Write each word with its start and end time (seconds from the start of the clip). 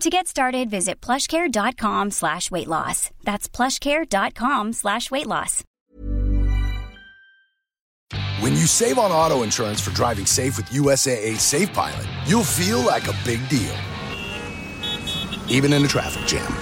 To 0.00 0.10
get 0.10 0.26
started, 0.26 0.70
visit 0.70 1.00
plushcare.com 1.00 2.10
slash 2.10 2.50
weight 2.50 2.68
loss. 2.68 3.10
That's 3.22 3.48
plushcare.com 3.48 4.72
slash 4.72 5.10
weight 5.10 5.26
loss. 5.26 5.62
When 8.40 8.52
you 8.52 8.66
save 8.66 8.98
on 8.98 9.10
auto 9.12 9.42
insurance 9.42 9.80
for 9.80 9.92
driving 9.92 10.26
safe 10.26 10.56
with 10.58 10.66
USAA 10.66 11.38
Safe 11.38 11.72
Pilot, 11.72 12.06
you'll 12.26 12.44
feel 12.44 12.80
like 12.80 13.06
a 13.08 13.14
big 13.24 13.48
deal. 13.48 13.74
Even 15.48 15.72
in 15.72 15.84
a 15.84 15.88
traffic 15.88 16.26
jam. 16.26 16.52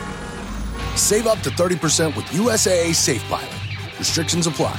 Save 0.97 1.27
up 1.27 1.41
to 1.41 1.51
30% 1.51 2.15
with 2.15 2.27
USAA 2.27 2.95
Safe 2.95 3.23
Pilot. 3.25 3.99
Restrictions 3.99 4.47
apply. 4.47 4.79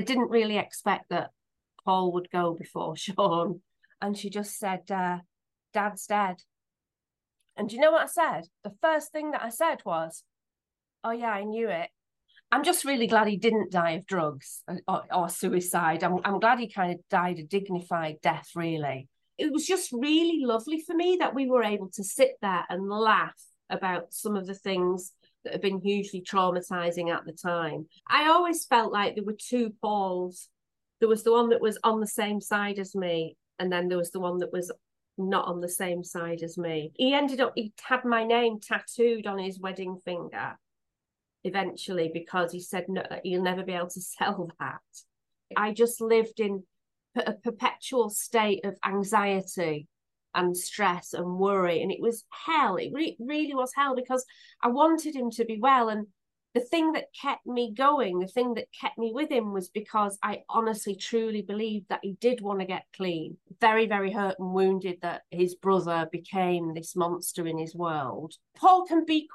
I 0.00 0.04
didn't 0.04 0.30
really 0.30 0.58
expect 0.58 1.08
that 1.10 1.30
Paul 1.84 2.12
would 2.12 2.30
go 2.30 2.54
before 2.54 2.96
Sean. 2.96 3.60
And 4.00 4.16
she 4.16 4.30
just 4.30 4.58
said, 4.58 4.90
uh, 4.90 5.18
Dad's 5.72 6.06
dead. 6.06 6.36
And 7.56 7.68
do 7.68 7.74
you 7.74 7.82
know 7.82 7.90
what 7.90 8.02
I 8.02 8.06
said? 8.06 8.44
The 8.62 8.74
first 8.80 9.10
thing 9.10 9.32
that 9.32 9.42
I 9.42 9.48
said 9.48 9.78
was, 9.84 10.22
Oh, 11.02 11.10
yeah, 11.10 11.30
I 11.30 11.44
knew 11.44 11.68
it. 11.68 11.88
I'm 12.50 12.64
just 12.64 12.84
really 12.84 13.06
glad 13.06 13.28
he 13.28 13.36
didn't 13.36 13.72
die 13.72 13.92
of 13.92 14.06
drugs 14.06 14.62
or, 14.86 15.02
or 15.12 15.28
suicide. 15.28 16.02
I'm, 16.02 16.18
I'm 16.24 16.40
glad 16.40 16.58
he 16.58 16.70
kind 16.70 16.92
of 16.92 17.00
died 17.10 17.38
a 17.38 17.44
dignified 17.44 18.16
death, 18.22 18.50
really. 18.54 19.08
It 19.36 19.52
was 19.52 19.66
just 19.66 19.92
really 19.92 20.40
lovely 20.44 20.82
for 20.86 20.94
me 20.94 21.18
that 21.20 21.34
we 21.34 21.46
were 21.46 21.62
able 21.62 21.90
to 21.94 22.04
sit 22.04 22.32
there 22.40 22.64
and 22.68 22.88
laugh 22.88 23.38
about 23.70 24.12
some 24.12 24.34
of 24.34 24.46
the 24.46 24.54
things 24.54 25.12
that 25.44 25.52
have 25.52 25.62
been 25.62 25.80
hugely 25.80 26.22
traumatizing 26.22 27.12
at 27.12 27.24
the 27.24 27.32
time. 27.32 27.86
I 28.08 28.28
always 28.28 28.64
felt 28.64 28.92
like 28.92 29.14
there 29.14 29.24
were 29.24 29.36
two 29.38 29.74
Pauls. 29.80 30.48
There 31.00 31.08
was 31.08 31.22
the 31.22 31.32
one 31.32 31.50
that 31.50 31.60
was 31.60 31.78
on 31.84 32.00
the 32.00 32.06
same 32.06 32.40
side 32.40 32.78
as 32.78 32.94
me, 32.94 33.36
and 33.58 33.72
then 33.72 33.88
there 33.88 33.98
was 33.98 34.10
the 34.10 34.20
one 34.20 34.38
that 34.38 34.52
was 34.52 34.72
not 35.16 35.46
on 35.46 35.60
the 35.60 35.68
same 35.68 36.04
side 36.04 36.42
as 36.42 36.56
me. 36.56 36.92
He 36.96 37.12
ended 37.12 37.40
up, 37.40 37.52
he 37.54 37.72
had 37.82 38.04
my 38.04 38.24
name 38.24 38.60
tattooed 38.60 39.26
on 39.26 39.38
his 39.38 39.58
wedding 39.58 39.98
finger 40.04 40.56
eventually 41.44 42.10
because 42.12 42.52
he 42.52 42.60
said, 42.60 42.86
no, 42.88 43.02
he'll 43.24 43.42
never 43.42 43.64
be 43.64 43.72
able 43.72 43.88
to 43.90 44.00
sell 44.18 44.50
that. 44.60 44.80
I 45.56 45.72
just 45.72 46.00
lived 46.00 46.40
in 46.40 46.64
a 47.16 47.32
perpetual 47.32 48.10
state 48.10 48.64
of 48.64 48.76
anxiety 48.84 49.88
and 50.34 50.56
stress 50.56 51.12
and 51.12 51.38
worry. 51.38 51.82
And 51.82 51.90
it 51.90 52.00
was 52.00 52.24
hell. 52.30 52.76
It 52.76 52.90
re- 52.94 53.16
really 53.18 53.54
was 53.54 53.72
hell 53.74 53.94
because 53.94 54.24
I 54.62 54.68
wanted 54.68 55.14
him 55.14 55.30
to 55.32 55.44
be 55.44 55.58
well. 55.60 55.88
And 55.88 56.06
the 56.54 56.60
thing 56.60 56.92
that 56.92 57.06
kept 57.20 57.46
me 57.46 57.72
going, 57.72 58.18
the 58.18 58.26
thing 58.26 58.54
that 58.54 58.66
kept 58.78 58.98
me 58.98 59.12
with 59.14 59.30
him 59.30 59.52
was 59.52 59.68
because 59.68 60.18
I 60.22 60.42
honestly, 60.48 60.96
truly 60.96 61.42
believed 61.42 61.86
that 61.88 62.00
he 62.02 62.16
did 62.20 62.40
want 62.40 62.60
to 62.60 62.66
get 62.66 62.84
clean. 62.96 63.36
Very, 63.60 63.86
very 63.86 64.12
hurt 64.12 64.36
and 64.38 64.52
wounded 64.52 64.98
that 65.02 65.22
his 65.30 65.54
brother 65.54 66.08
became 66.10 66.74
this 66.74 66.96
monster 66.96 67.46
in 67.46 67.58
his 67.58 67.74
world. 67.74 68.34
Paul 68.56 68.86
can 68.86 69.04
be 69.04 69.28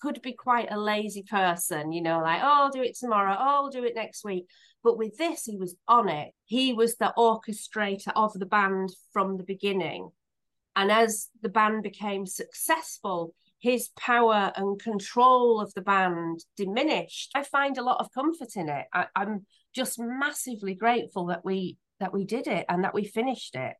could 0.00 0.22
be 0.22 0.32
quite 0.32 0.70
a 0.70 0.78
lazy 0.78 1.22
person, 1.22 1.92
you 1.92 2.00
know, 2.00 2.20
like, 2.20 2.40
oh, 2.42 2.46
I'll 2.46 2.70
do 2.70 2.82
it 2.82 2.96
tomorrow, 2.96 3.36
oh, 3.38 3.64
I'll 3.64 3.70
do 3.70 3.84
it 3.84 3.94
next 3.94 4.24
week. 4.24 4.46
But 4.82 4.96
with 4.96 5.16
this, 5.18 5.44
he 5.44 5.56
was 5.56 5.76
on 5.86 6.08
it. 6.08 6.32
He 6.46 6.72
was 6.72 6.96
the 6.96 7.12
orchestrator 7.18 8.12
of 8.16 8.32
the 8.32 8.46
band 8.46 8.90
from 9.12 9.36
the 9.36 9.44
beginning. 9.44 10.10
And 10.76 10.90
as 10.92 11.28
the 11.42 11.48
band 11.48 11.82
became 11.82 12.26
successful, 12.26 13.34
his 13.58 13.88
power 13.98 14.52
and 14.56 14.80
control 14.80 15.60
of 15.60 15.74
the 15.74 15.82
band 15.82 16.44
diminished. 16.56 17.30
I 17.34 17.42
find 17.42 17.76
a 17.76 17.82
lot 17.82 18.00
of 18.00 18.12
comfort 18.12 18.56
in 18.56 18.68
it. 18.68 18.86
I, 18.92 19.06
I'm 19.14 19.46
just 19.74 19.98
massively 19.98 20.74
grateful 20.74 21.26
that 21.26 21.44
we 21.44 21.76
that 21.98 22.14
we 22.14 22.24
did 22.24 22.46
it 22.46 22.64
and 22.68 22.84
that 22.84 22.94
we 22.94 23.04
finished 23.04 23.54
it. 23.54 23.76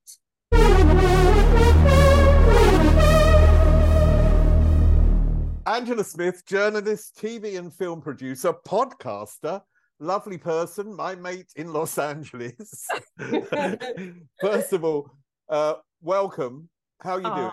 Angela 5.66 6.04
Smith, 6.04 6.44
journalist, 6.44 7.16
TV 7.16 7.58
and 7.58 7.72
film 7.72 8.02
producer, 8.02 8.52
podcaster, 8.52 9.62
lovely 10.00 10.36
person, 10.36 10.94
my 10.94 11.14
mate 11.14 11.50
in 11.56 11.72
Los 11.72 11.96
Angeles. 11.96 12.86
First 14.40 14.72
of 14.74 14.84
all, 14.84 15.10
uh, 15.48 15.74
welcome. 16.02 16.68
How 17.02 17.14
are 17.14 17.20
you 17.20 17.26
Oh, 17.26 17.36
doing? 17.36 17.50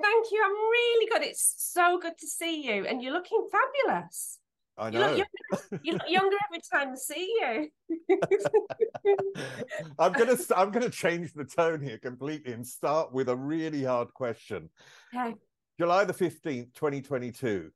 Thank 0.00 0.26
you. 0.32 0.42
I'm 0.44 0.52
really 0.52 1.06
good. 1.10 1.22
It's 1.22 1.54
so 1.58 1.98
good 1.98 2.18
to 2.18 2.26
see 2.26 2.62
you, 2.66 2.86
and 2.86 3.02
you're 3.02 3.12
looking 3.12 3.46
fabulous. 3.50 4.38
I 4.76 4.88
You 4.88 4.98
look, 4.98 5.10
know. 5.10 5.24
younger, 5.52 5.80
you 5.84 5.92
look 5.92 6.02
younger 6.08 6.36
every 6.50 6.60
time 6.72 6.92
I 6.92 6.96
see 6.96 7.38
you. 7.40 7.70
I'm 9.98 10.12
gonna 10.12 10.36
I'm 10.56 10.70
gonna 10.72 10.90
change 10.90 11.32
the 11.32 11.44
tone 11.44 11.80
here 11.80 11.98
completely 11.98 12.52
and 12.52 12.66
start 12.66 13.12
with 13.12 13.28
a 13.28 13.36
really 13.36 13.84
hard 13.84 14.12
question. 14.14 14.70
Okay. 15.14 15.34
July 15.78 16.04
the 16.04 16.12
15th, 16.12 16.74
2022. 16.74 17.70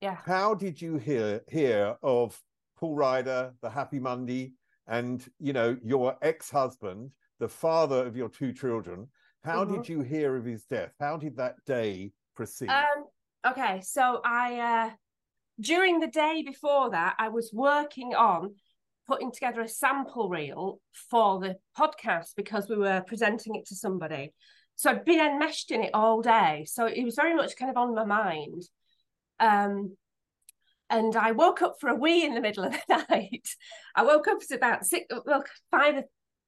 Yeah. 0.00 0.16
How 0.24 0.54
did 0.54 0.80
you 0.80 0.96
hear 0.96 1.42
hear 1.48 1.96
of 2.02 2.40
Paul 2.78 2.94
Ryder, 2.94 3.52
the 3.60 3.68
Happy 3.70 3.98
Monday, 3.98 4.54
and 4.86 5.22
you 5.38 5.52
know, 5.52 5.76
your 5.82 6.16
ex-husband, 6.22 7.10
the 7.38 7.48
father 7.48 8.06
of 8.06 8.16
your 8.16 8.30
two 8.30 8.52
children? 8.54 9.08
How 9.44 9.64
Mhm. 9.64 9.76
did 9.76 9.88
you 9.88 10.00
hear 10.00 10.36
of 10.36 10.44
his 10.44 10.64
death? 10.64 10.94
How 10.98 11.16
did 11.16 11.36
that 11.36 11.62
day 11.66 12.12
proceed? 12.34 12.70
Um. 12.70 13.06
Okay. 13.46 13.80
So 13.82 14.20
I, 14.24 14.58
uh, 14.58 14.90
during 15.60 16.00
the 16.00 16.06
day 16.06 16.42
before 16.42 16.90
that, 16.90 17.14
I 17.18 17.28
was 17.28 17.52
working 17.52 18.14
on 18.14 18.56
putting 19.06 19.30
together 19.30 19.60
a 19.60 19.68
sample 19.68 20.30
reel 20.30 20.80
for 21.10 21.38
the 21.38 21.58
podcast 21.78 22.34
because 22.36 22.68
we 22.70 22.76
were 22.76 23.02
presenting 23.06 23.54
it 23.54 23.66
to 23.66 23.74
somebody. 23.76 24.32
So 24.76 24.90
I'd 24.90 25.04
been 25.04 25.20
enmeshed 25.20 25.70
in 25.70 25.82
it 25.82 25.90
all 25.94 26.22
day. 26.22 26.64
So 26.66 26.86
it 26.86 27.04
was 27.04 27.14
very 27.14 27.34
much 27.34 27.54
kind 27.56 27.70
of 27.70 27.76
on 27.76 27.94
my 27.94 28.04
mind. 28.04 28.62
Um, 29.38 29.98
and 30.88 31.14
I 31.16 31.32
woke 31.32 31.60
up 31.60 31.76
for 31.80 31.90
a 31.90 31.94
wee 31.94 32.24
in 32.24 32.34
the 32.34 32.40
middle 32.40 32.64
of 32.64 32.72
the 32.72 33.06
night. 33.10 33.48
I 33.94 34.04
woke 34.04 34.26
up 34.26 34.38
at 34.42 34.56
about 34.56 34.86
six, 34.86 35.06
well, 35.26 35.44
five 35.70 36.04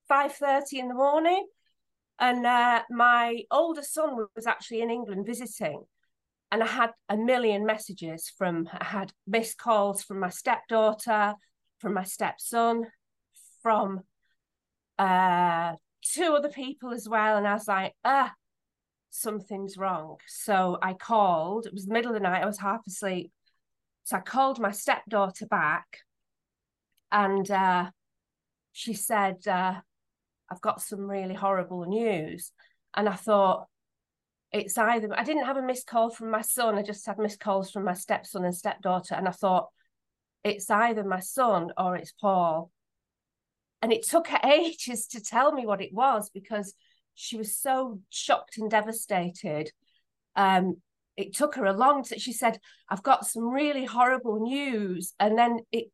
five 0.08 0.32
thirty 0.34 0.78
in 0.78 0.88
the 0.88 0.94
morning, 0.94 1.46
and 2.18 2.46
uh, 2.46 2.82
my 2.90 3.42
older 3.50 3.82
son 3.82 4.26
was 4.34 4.46
actually 4.46 4.80
in 4.82 4.90
England 4.90 5.26
visiting, 5.26 5.84
and 6.50 6.62
I 6.62 6.66
had 6.66 6.90
a 7.08 7.16
million 7.16 7.66
messages 7.66 8.32
from. 8.36 8.68
I 8.72 8.84
had 8.84 9.12
missed 9.26 9.58
calls 9.58 10.02
from 10.02 10.20
my 10.20 10.30
stepdaughter, 10.30 11.34
from 11.78 11.94
my 11.94 12.04
stepson, 12.04 12.86
from 13.62 14.00
uh, 14.98 15.74
two 16.02 16.34
other 16.34 16.50
people 16.50 16.92
as 16.92 17.08
well, 17.08 17.36
and 17.36 17.46
I 17.46 17.54
was 17.54 17.68
like, 17.68 17.94
ah. 18.04 18.32
Something's 19.08 19.78
wrong. 19.78 20.18
So 20.26 20.76
I 20.82 20.92
called. 20.92 21.64
It 21.64 21.72
was 21.72 21.86
the 21.86 21.94
middle 21.94 22.10
of 22.10 22.14
the 22.14 22.20
night. 22.20 22.42
I 22.42 22.46
was 22.46 22.58
half 22.58 22.86
asleep. 22.86 23.32
So 24.04 24.18
I 24.18 24.20
called 24.20 24.60
my 24.60 24.72
stepdaughter 24.72 25.46
back 25.46 26.00
and 27.10 27.50
uh, 27.50 27.90
she 28.72 28.92
said, 28.92 29.36
uh, 29.48 29.80
I've 30.50 30.60
got 30.60 30.82
some 30.82 31.08
really 31.08 31.34
horrible 31.34 31.84
news. 31.86 32.52
And 32.94 33.08
I 33.08 33.14
thought, 33.14 33.66
it's 34.52 34.78
either, 34.78 35.08
I 35.14 35.24
didn't 35.24 35.44
have 35.44 35.56
a 35.56 35.62
missed 35.62 35.86
call 35.86 36.10
from 36.10 36.30
my 36.30 36.40
son, 36.40 36.78
I 36.78 36.82
just 36.82 37.06
had 37.06 37.18
missed 37.18 37.40
calls 37.40 37.70
from 37.70 37.84
my 37.84 37.94
stepson 37.94 38.44
and 38.44 38.54
stepdaughter. 38.54 39.14
And 39.14 39.28
I 39.28 39.32
thought, 39.32 39.68
it's 40.44 40.70
either 40.70 41.02
my 41.02 41.20
son 41.20 41.72
or 41.76 41.96
it's 41.96 42.12
Paul. 42.12 42.70
And 43.82 43.92
it 43.92 44.06
took 44.06 44.28
her 44.28 44.40
ages 44.44 45.06
to 45.08 45.20
tell 45.20 45.52
me 45.52 45.66
what 45.66 45.82
it 45.82 45.92
was 45.92 46.30
because 46.30 46.74
she 47.14 47.36
was 47.36 47.56
so 47.56 48.00
shocked 48.10 48.58
and 48.58 48.70
devastated. 48.70 49.70
Um, 50.36 50.76
it 51.16 51.34
took 51.34 51.54
her 51.56 51.64
a 51.64 51.72
long 51.72 52.04
time. 52.04 52.18
She 52.18 52.32
said, 52.32 52.58
I've 52.88 53.02
got 53.02 53.26
some 53.26 53.48
really 53.48 53.84
horrible 53.84 54.40
news. 54.40 55.14
And 55.18 55.36
then 55.36 55.60
it 55.72 55.86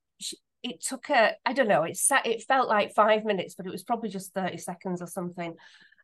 it 0.62 0.82
took 0.82 1.10
a 1.10 1.32
I 1.44 1.52
don't 1.52 1.68
know, 1.68 1.82
it 1.82 1.96
sat, 1.96 2.26
it 2.26 2.42
felt 2.44 2.68
like 2.68 2.94
five 2.94 3.24
minutes, 3.24 3.54
but 3.54 3.66
it 3.66 3.72
was 3.72 3.82
probably 3.82 4.08
just 4.08 4.32
30 4.34 4.58
seconds 4.58 5.02
or 5.02 5.06
something. 5.06 5.54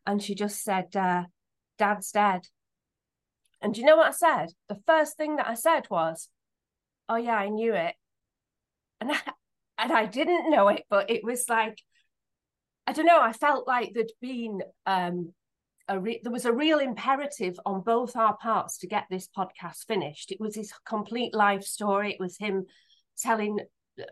And 0.05 0.21
she 0.21 0.35
just 0.35 0.63
said, 0.63 0.95
uh, 0.95 1.23
Dad's 1.77 2.11
dead. 2.11 2.41
And 3.61 3.73
do 3.73 3.81
you 3.81 3.87
know 3.87 3.97
what 3.97 4.07
I 4.07 4.11
said? 4.11 4.49
The 4.67 4.81
first 4.87 5.17
thing 5.17 5.37
that 5.37 5.47
I 5.47 5.53
said 5.53 5.87
was, 5.89 6.29
Oh 7.07 7.15
yeah, 7.15 7.35
I 7.35 7.49
knew 7.49 7.73
it. 7.73 7.95
And 9.01 9.11
I, 9.13 9.19
and 9.77 9.91
I 9.91 10.05
didn't 10.05 10.51
know 10.51 10.67
it, 10.67 10.83
but 10.89 11.09
it 11.09 11.23
was 11.23 11.45
like, 11.49 11.81
I 12.85 12.93
don't 12.93 13.05
know, 13.05 13.21
I 13.21 13.33
felt 13.33 13.67
like 13.67 13.93
there'd 13.93 14.11
been 14.21 14.61
um 14.85 15.33
re- 15.97 16.19
there 16.21 16.31
was 16.31 16.45
a 16.45 16.53
real 16.53 16.79
imperative 16.79 17.59
on 17.65 17.81
both 17.81 18.15
our 18.15 18.35
parts 18.37 18.77
to 18.79 18.87
get 18.87 19.05
this 19.09 19.27
podcast 19.35 19.85
finished. 19.87 20.31
It 20.31 20.39
was 20.39 20.55
his 20.55 20.73
complete 20.85 21.33
life 21.33 21.63
story. 21.63 22.11
It 22.11 22.19
was 22.19 22.37
him 22.37 22.65
telling 23.17 23.59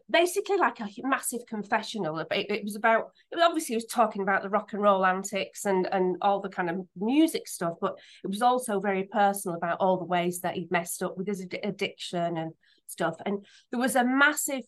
basically 0.10 0.58
like 0.58 0.80
a 0.80 0.88
massive 1.04 1.42
confessional. 1.48 2.20
It, 2.20 2.28
it 2.32 2.64
was 2.64 2.76
about 2.76 3.12
it 3.32 3.36
was 3.36 3.44
obviously 3.44 3.74
he 3.74 3.78
was 3.78 3.86
talking 3.86 4.22
about 4.22 4.42
the 4.42 4.50
rock 4.50 4.74
and 4.74 4.82
roll 4.82 5.06
antics 5.06 5.66
and 5.66 5.88
and 5.92 6.18
all 6.22 6.42
the 6.42 6.50
kind 6.50 6.70
of 6.70 6.86
music 6.96 7.48
stuff, 7.48 7.76
but 7.80 7.98
it 8.24 8.28
was 8.28 8.42
also 8.42 8.80
very 8.80 9.04
personal 9.04 9.58
about 9.58 9.78
all 9.80 9.98
the 9.98 10.06
ways 10.06 10.42
that 10.42 10.56
he'd 10.56 10.72
messed 10.72 11.04
up 11.04 11.18
with 11.18 11.28
his 11.28 11.46
addiction 11.64 12.38
and 12.38 12.54
stuff. 12.88 13.16
And 13.26 13.46
there 13.72 13.80
was 13.80 13.96
a 13.96 14.04
massive. 14.04 14.64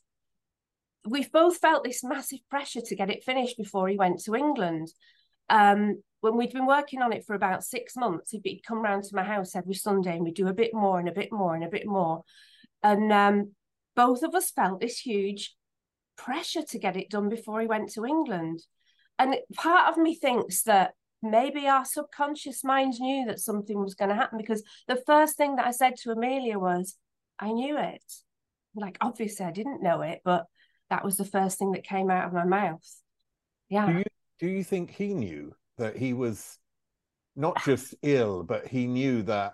We've 1.06 1.32
both 1.32 1.58
felt 1.58 1.84
this 1.84 2.04
massive 2.04 2.40
pressure 2.50 2.82
to 2.82 2.96
get 2.96 3.10
it 3.10 3.24
finished 3.24 3.58
before 3.58 3.88
he 3.88 3.96
went 3.96 4.20
to 4.24 4.36
England. 4.36 4.90
Um, 5.50 6.04
when 6.22 6.36
we'd 6.36 6.52
been 6.52 6.68
working 6.68 7.02
on 7.02 7.14
it 7.14 7.26
for 7.26 7.34
about 7.34 7.64
six 7.64 7.96
months, 7.96 8.32
he'd, 8.32 8.42
he'd 8.44 8.64
come 8.68 8.82
round 8.82 9.04
to 9.04 9.16
my 9.16 9.24
house 9.24 9.56
every 9.56 9.74
Sunday 9.74 10.16
and 10.16 10.24
we'd 10.24 10.36
do 10.36 10.48
a 10.48 10.54
bit 10.54 10.74
more 10.74 11.00
and 11.00 11.08
a 11.08 11.14
bit 11.14 11.32
more 11.32 11.56
and 11.56 11.64
a 11.64 11.70
bit 11.70 11.88
more. 11.88 12.24
And 12.84 13.12
um, 13.12 13.52
both 14.00 14.24
of 14.24 14.36
us 14.36 14.52
felt 14.52 14.80
this 14.80 15.00
huge 15.00 15.56
pressure 16.18 16.64
to 16.64 16.80
get 16.80 16.96
it 16.96 17.10
done 17.10 17.30
before 17.30 17.62
he 17.62 17.68
went 17.68 17.92
to 17.92 18.06
England. 18.06 18.62
And 19.18 19.36
part 19.56 19.90
of 19.90 19.98
me 19.98 20.16
thinks 20.16 20.64
that 20.64 20.94
maybe 21.22 21.68
our 21.68 21.84
subconscious 21.84 22.64
minds 22.64 23.00
knew 23.00 23.26
that 23.26 23.40
something 23.40 23.82
was 23.82 23.96
going 23.96 24.10
to 24.10 24.16
happen 24.16 24.38
because 24.38 24.64
the 24.88 25.02
first 25.06 25.36
thing 25.36 25.58
that 25.58 25.68
I 25.68 25.72
said 25.72 25.96
to 25.98 26.12
Amelia 26.12 26.58
was, 26.58 26.96
I 27.40 27.52
knew 27.52 27.78
it. 27.78 28.04
Like, 28.76 28.98
obviously, 29.02 29.46
I 29.46 29.52
didn't 29.52 29.84
know 29.84 30.02
it, 30.02 30.22
but 30.24 30.46
that 30.90 31.04
was 31.04 31.18
the 31.18 31.26
first 31.26 31.58
thing 31.58 31.74
that 31.74 31.84
came 31.84 32.10
out 32.10 32.28
of 32.28 32.34
my 32.34 32.46
mouth. 32.46 32.88
Yeah. 33.70 33.92
Do 33.92 33.98
you, 33.98 34.04
do 34.40 34.48
you 34.48 34.64
think 34.64 34.92
he 34.92 35.14
knew? 35.14 35.54
that 35.80 35.98
he 35.98 36.14
was 36.14 36.58
not 37.36 37.64
just 37.64 37.96
ill, 38.04 38.44
but 38.44 38.68
he 38.68 38.86
knew 38.86 39.24
that 39.24 39.54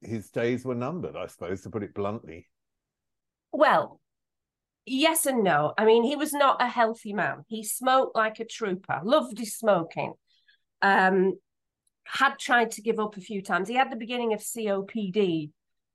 his 0.00 0.30
days 0.30 0.64
were 0.64 0.74
numbered, 0.74 1.16
I 1.16 1.26
suppose, 1.26 1.62
to 1.62 1.70
put 1.70 1.82
it 1.82 1.94
bluntly. 1.94 2.46
Well, 3.54 4.00
yes 4.84 5.26
and 5.26 5.44
no. 5.44 5.74
I 5.78 5.84
mean, 5.84 6.02
he 6.02 6.16
was 6.16 6.32
not 6.32 6.60
a 6.60 6.66
healthy 6.66 7.12
man. 7.12 7.44
He 7.46 7.62
smoked 7.62 8.16
like 8.16 8.40
a 8.40 8.44
trooper, 8.44 9.00
loved 9.04 9.38
his 9.38 9.54
smoking. 9.54 10.14
Um, 10.82 11.38
had 12.04 12.36
tried 12.38 12.72
to 12.72 12.82
give 12.82 12.98
up 12.98 13.16
a 13.16 13.20
few 13.20 13.40
times. 13.42 13.68
He 13.68 13.76
had 13.76 13.92
the 13.92 13.96
beginning 13.96 14.34
of 14.34 14.40
COPD, 14.40 15.52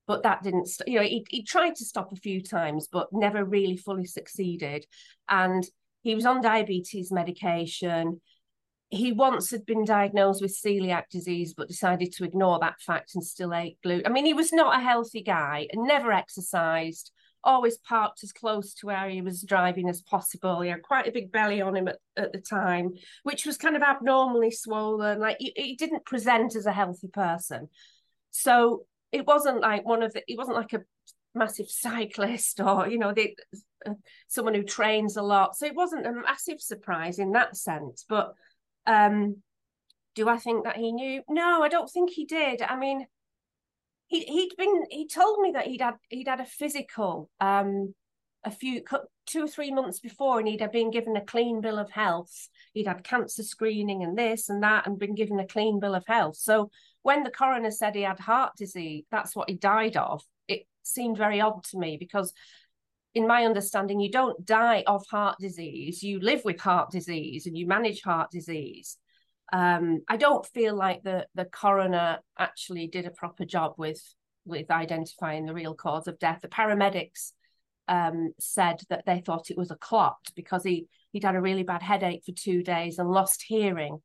but 0.08 0.24
that 0.24 0.42
didn't. 0.42 0.68
St- 0.70 0.88
you 0.88 1.00
know, 1.00 1.06
he 1.06 1.26
he 1.30 1.44
tried 1.44 1.76
to 1.76 1.86
stop 1.86 2.14
a 2.14 2.16
few 2.16 2.42
times, 2.42 2.88
but 2.90 3.10
never 3.12 3.44
really 3.44 3.76
fully 3.76 4.06
succeeded. 4.06 4.86
And 5.28 5.64
he 6.02 6.16
was 6.16 6.26
on 6.26 6.42
diabetes 6.42 7.12
medication 7.12 8.22
he 8.90 9.12
once 9.12 9.52
had 9.52 9.66
been 9.66 9.86
diagnosed 9.86 10.42
with 10.42 10.58
celiac 10.58 11.10
disease, 11.12 11.54
but 11.54 11.68
decided 11.68 12.12
to 12.14 12.24
ignore 12.24 12.60
that 12.60 12.82
fact 12.82 13.14
and 13.14 13.24
still 13.24 13.54
ate 13.54 13.78
gluten. 13.84 14.08
I 14.08 14.10
mean, 14.10 14.26
he 14.26 14.34
was 14.34 14.52
not 14.52 14.76
a 14.76 14.84
healthy 14.84 15.22
guy 15.22 15.68
and 15.72 15.84
never 15.84 16.12
exercised, 16.12 17.12
always 17.44 17.78
parked 17.78 18.24
as 18.24 18.32
close 18.32 18.74
to 18.76 18.88
where 18.88 19.10
he 19.10 19.22
was 19.22 19.44
driving 19.44 19.90
as 19.90 20.02
possible. 20.02 20.62
He 20.62 20.70
had 20.70 20.82
quite 20.82 21.08
a 21.08 21.12
big 21.12 21.32
belly 21.32 21.62
on 21.62 21.76
him 21.76 21.88
at, 21.88 21.98
at 22.18 22.34
the 22.34 22.40
time, 22.40 22.92
which 23.24 23.46
was 23.46 23.58
kind 23.58 23.76
of 23.76 23.82
abnormally 23.82 24.52
swollen. 24.52 25.20
Like 25.20 25.38
he, 25.40 25.54
he 25.56 25.76
didn't 25.76 26.06
present 26.06 26.56
as 26.56 26.66
a 26.66 26.74
healthy 26.74 27.08
person. 27.08 27.70
So 28.32 28.86
it 29.12 29.26
wasn't 29.26 29.62
like 29.62 29.86
one 29.86 30.04
of 30.04 30.14
the, 30.14 30.22
it 30.28 30.38
wasn't 30.38 30.58
like 30.58 30.74
a 30.74 30.82
massive 31.34 31.70
cyclist 31.70 32.60
or, 32.60 32.88
you 32.88 32.98
know, 32.98 33.14
the, 33.14 33.36
uh, 33.86 33.94
someone 34.28 34.54
who 34.54 34.64
trains 34.64 35.16
a 35.16 35.22
lot. 35.22 35.56
So 35.56 35.66
it 35.66 35.76
wasn't 35.76 36.06
a 36.06 36.12
massive 36.12 36.62
surprise 36.62 37.20
in 37.20 37.32
that 37.32 37.56
sense. 37.56 38.06
But 38.08 38.34
um, 38.86 39.38
do 40.16 40.28
I 40.28 40.38
think 40.38 40.66
that 40.66 40.78
he 40.78 40.92
knew? 40.92 41.22
No, 41.30 41.64
I 41.64 41.70
don't 41.70 41.90
think 41.90 42.10
he 42.10 42.26
did. 42.26 42.62
I 42.62 42.76
mean, 42.76 43.06
he 44.10 44.22
he'd 44.26 44.56
been 44.58 44.84
he 44.90 45.08
told 45.08 45.40
me 45.40 45.52
that 45.54 45.68
he'd 45.68 45.82
had 45.82 45.96
he'd 46.10 46.28
had 46.28 46.42
a 46.42 46.46
physical 46.46 47.30
um 47.40 47.94
a 48.44 48.52
few 48.52 48.82
two 49.26 49.44
or 49.44 49.48
three 49.48 49.72
months 49.72 50.00
before 50.00 50.40
and 50.40 50.48
he'd 50.48 50.62
have 50.62 50.72
been 50.72 50.92
given 50.92 51.16
a 51.16 51.26
clean 51.26 51.62
bill 51.62 51.78
of 51.78 51.90
health 51.92 52.50
he'd 52.74 52.88
had 52.88 53.04
cancer 53.04 53.44
screening 53.44 54.04
and 54.04 54.18
this 54.18 54.50
and 54.50 54.64
that 54.64 54.86
and 54.88 55.00
been 55.00 55.16
given 55.16 55.40
a 55.40 55.48
clean 55.48 55.80
bill 55.80 55.96
of 55.96 56.06
health 56.08 56.36
so 56.36 56.70
when 57.02 57.24
the 57.24 57.32
coroner 57.32 57.72
said 57.72 57.96
he 57.96 58.02
had 58.02 58.20
heart 58.20 58.52
disease 58.58 59.04
that's 59.12 59.36
what 59.36 59.50
he 59.50 59.56
died 59.56 59.98
of 59.98 60.22
it 60.48 60.66
seemed 60.84 61.18
very 61.18 61.40
odd 61.40 61.64
to 61.64 61.78
me 61.78 61.98
because 61.98 62.34
in 63.16 63.28
my 63.28 63.46
understanding, 63.46 64.00
you 64.00 64.12
don't 64.12 64.46
die 64.46 64.84
of 64.86 65.06
heart 65.08 65.38
disease. 65.40 66.04
You 66.04 66.20
live 66.20 66.46
with 66.46 66.60
heart 66.60 66.92
disease 66.92 67.48
and 67.48 67.58
you 67.58 67.66
manage 67.66 68.02
heart 68.02 68.30
disease. 68.32 68.98
Um, 69.52 70.02
I 70.08 70.18
don't 70.18 70.46
feel 70.46 70.76
like 70.76 71.04
the 71.04 71.26
the 71.36 71.46
coroner 71.46 72.20
actually 72.38 72.88
did 72.88 73.06
a 73.06 73.12
proper 73.12 73.46
job 73.46 73.74
with 73.78 74.02
with 74.46 74.72
identifying 74.72 75.46
the 75.46 75.54
real 75.54 75.74
cause 75.74 76.08
of 76.08 76.20
death. 76.20 76.40
The 76.42 76.48
paramedics 76.48 77.32
um, 77.88 78.34
said 78.40 78.82
that 78.90 79.06
they 79.06 79.20
thought 79.20 79.50
it 79.50 79.58
was 79.58 79.72
a 79.72 79.76
clot 79.76 80.20
because 80.36 80.64
he 80.64 80.88
he'd 81.12 81.24
had 81.24 81.36
a 81.36 81.42
really 81.42 81.64
bad 81.64 81.82
headache 81.82 82.24
for 82.26 82.32
two 82.32 82.62
days 82.64 83.00
and 83.00 83.10
lost 83.10 83.44
hearing 83.48 84.02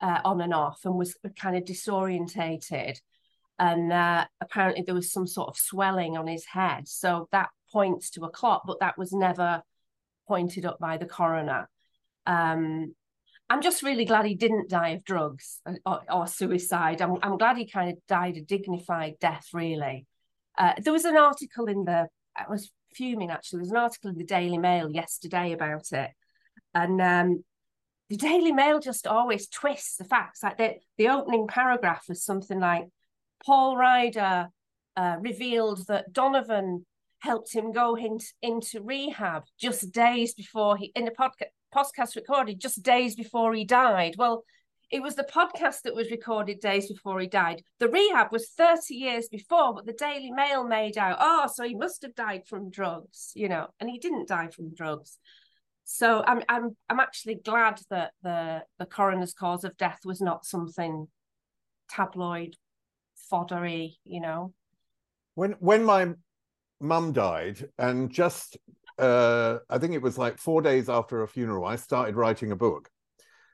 uh, 0.00 0.20
on 0.24 0.40
and 0.40 0.52
off 0.52 0.80
and 0.84 0.94
was 0.94 1.16
kind 1.38 1.56
of 1.56 1.64
disorientated. 1.64 2.98
And 3.58 3.92
uh, 3.92 4.26
apparently 4.40 4.82
there 4.82 4.94
was 4.94 5.12
some 5.12 5.26
sort 5.26 5.48
of 5.48 5.56
swelling 5.56 6.16
on 6.16 6.26
his 6.26 6.44
head, 6.44 6.88
so 6.88 7.28
that 7.32 7.50
points 7.72 8.10
to 8.10 8.24
a 8.24 8.30
clot, 8.30 8.62
but 8.66 8.80
that 8.80 8.98
was 8.98 9.12
never 9.12 9.62
pointed 10.28 10.66
up 10.66 10.78
by 10.78 10.96
the 10.96 11.06
coroner. 11.06 11.68
Um, 12.26 12.94
I'm 13.52 13.60
just 13.60 13.82
really 13.82 14.06
glad 14.06 14.24
he 14.24 14.34
didn't 14.34 14.70
die 14.70 14.90
of 14.90 15.04
drugs 15.04 15.60
or, 15.84 16.00
or 16.10 16.26
suicide. 16.26 17.02
I'm, 17.02 17.18
I'm, 17.22 17.36
glad 17.36 17.58
he 17.58 17.66
kind 17.66 17.90
of 17.92 17.98
died 18.08 18.38
a 18.38 18.40
dignified 18.40 19.16
death, 19.20 19.48
really. 19.52 20.06
Uh, 20.56 20.72
there 20.78 20.92
was 20.94 21.04
an 21.04 21.18
article 21.18 21.66
in 21.66 21.84
the, 21.84 22.08
I 22.34 22.44
was 22.48 22.72
fuming 22.94 23.30
actually, 23.30 23.58
there 23.58 23.64
was 23.64 23.70
an 23.72 23.76
article 23.76 24.08
in 24.08 24.16
the 24.16 24.24
Daily 24.24 24.56
Mail 24.56 24.90
yesterday 24.90 25.52
about 25.52 25.92
it. 25.92 26.12
And 26.74 26.98
um, 27.02 27.44
the 28.08 28.16
Daily 28.16 28.52
Mail 28.52 28.80
just 28.80 29.06
always 29.06 29.48
twists 29.48 29.96
the 29.96 30.04
facts. 30.04 30.42
Like 30.42 30.56
the, 30.56 30.76
the 30.96 31.08
opening 31.08 31.46
paragraph 31.46 32.04
was 32.08 32.24
something 32.24 32.58
like 32.58 32.86
Paul 33.44 33.76
Ryder 33.76 34.48
uh, 34.96 35.16
revealed 35.20 35.86
that 35.88 36.10
Donovan 36.10 36.86
helped 37.18 37.52
him 37.52 37.70
go 37.70 37.98
in, 37.98 38.18
into 38.40 38.80
rehab 38.80 39.42
just 39.60 39.92
days 39.92 40.32
before 40.32 40.78
he 40.78 40.90
in 40.94 41.04
the 41.04 41.10
podcast 41.10 41.50
podcast 41.74 42.16
recorded 42.16 42.60
just 42.60 42.82
days 42.82 43.14
before 43.14 43.54
he 43.54 43.64
died. 43.64 44.14
Well, 44.18 44.44
it 44.90 45.02
was 45.02 45.14
the 45.14 45.24
podcast 45.24 45.82
that 45.84 45.94
was 45.94 46.10
recorded 46.10 46.60
days 46.60 46.86
before 46.86 47.18
he 47.18 47.26
died. 47.26 47.62
The 47.78 47.88
rehab 47.88 48.30
was 48.30 48.50
30 48.50 48.94
years 48.94 49.26
before, 49.28 49.74
but 49.74 49.86
the 49.86 49.94
Daily 49.94 50.30
Mail 50.30 50.64
made 50.64 50.98
out, 50.98 51.16
oh, 51.18 51.48
so 51.52 51.64
he 51.64 51.74
must 51.74 52.02
have 52.02 52.14
died 52.14 52.42
from 52.46 52.70
drugs, 52.70 53.32
you 53.34 53.48
know, 53.48 53.68
and 53.80 53.88
he 53.88 53.98
didn't 53.98 54.28
die 54.28 54.48
from 54.48 54.74
drugs. 54.74 55.18
So 55.84 56.22
I'm 56.26 56.42
I'm 56.48 56.76
I'm 56.88 57.00
actually 57.00 57.36
glad 57.36 57.80
that 57.90 58.12
the 58.22 58.62
the 58.78 58.86
coroner's 58.86 59.34
cause 59.34 59.64
of 59.64 59.76
death 59.76 60.00
was 60.04 60.20
not 60.20 60.44
something 60.44 61.08
tabloid 61.90 62.54
foddery, 63.30 63.96
you 64.04 64.20
know. 64.20 64.52
When 65.34 65.52
when 65.52 65.84
my 65.84 66.12
mum 66.80 67.12
died, 67.12 67.68
and 67.78 68.10
just 68.10 68.58
uh, 68.98 69.58
I 69.68 69.78
think 69.78 69.94
it 69.94 70.02
was 70.02 70.18
like 70.18 70.38
four 70.38 70.62
days 70.62 70.88
after 70.88 71.22
a 71.22 71.28
funeral, 71.28 71.64
I 71.64 71.76
started 71.76 72.16
writing 72.16 72.52
a 72.52 72.56
book 72.56 72.88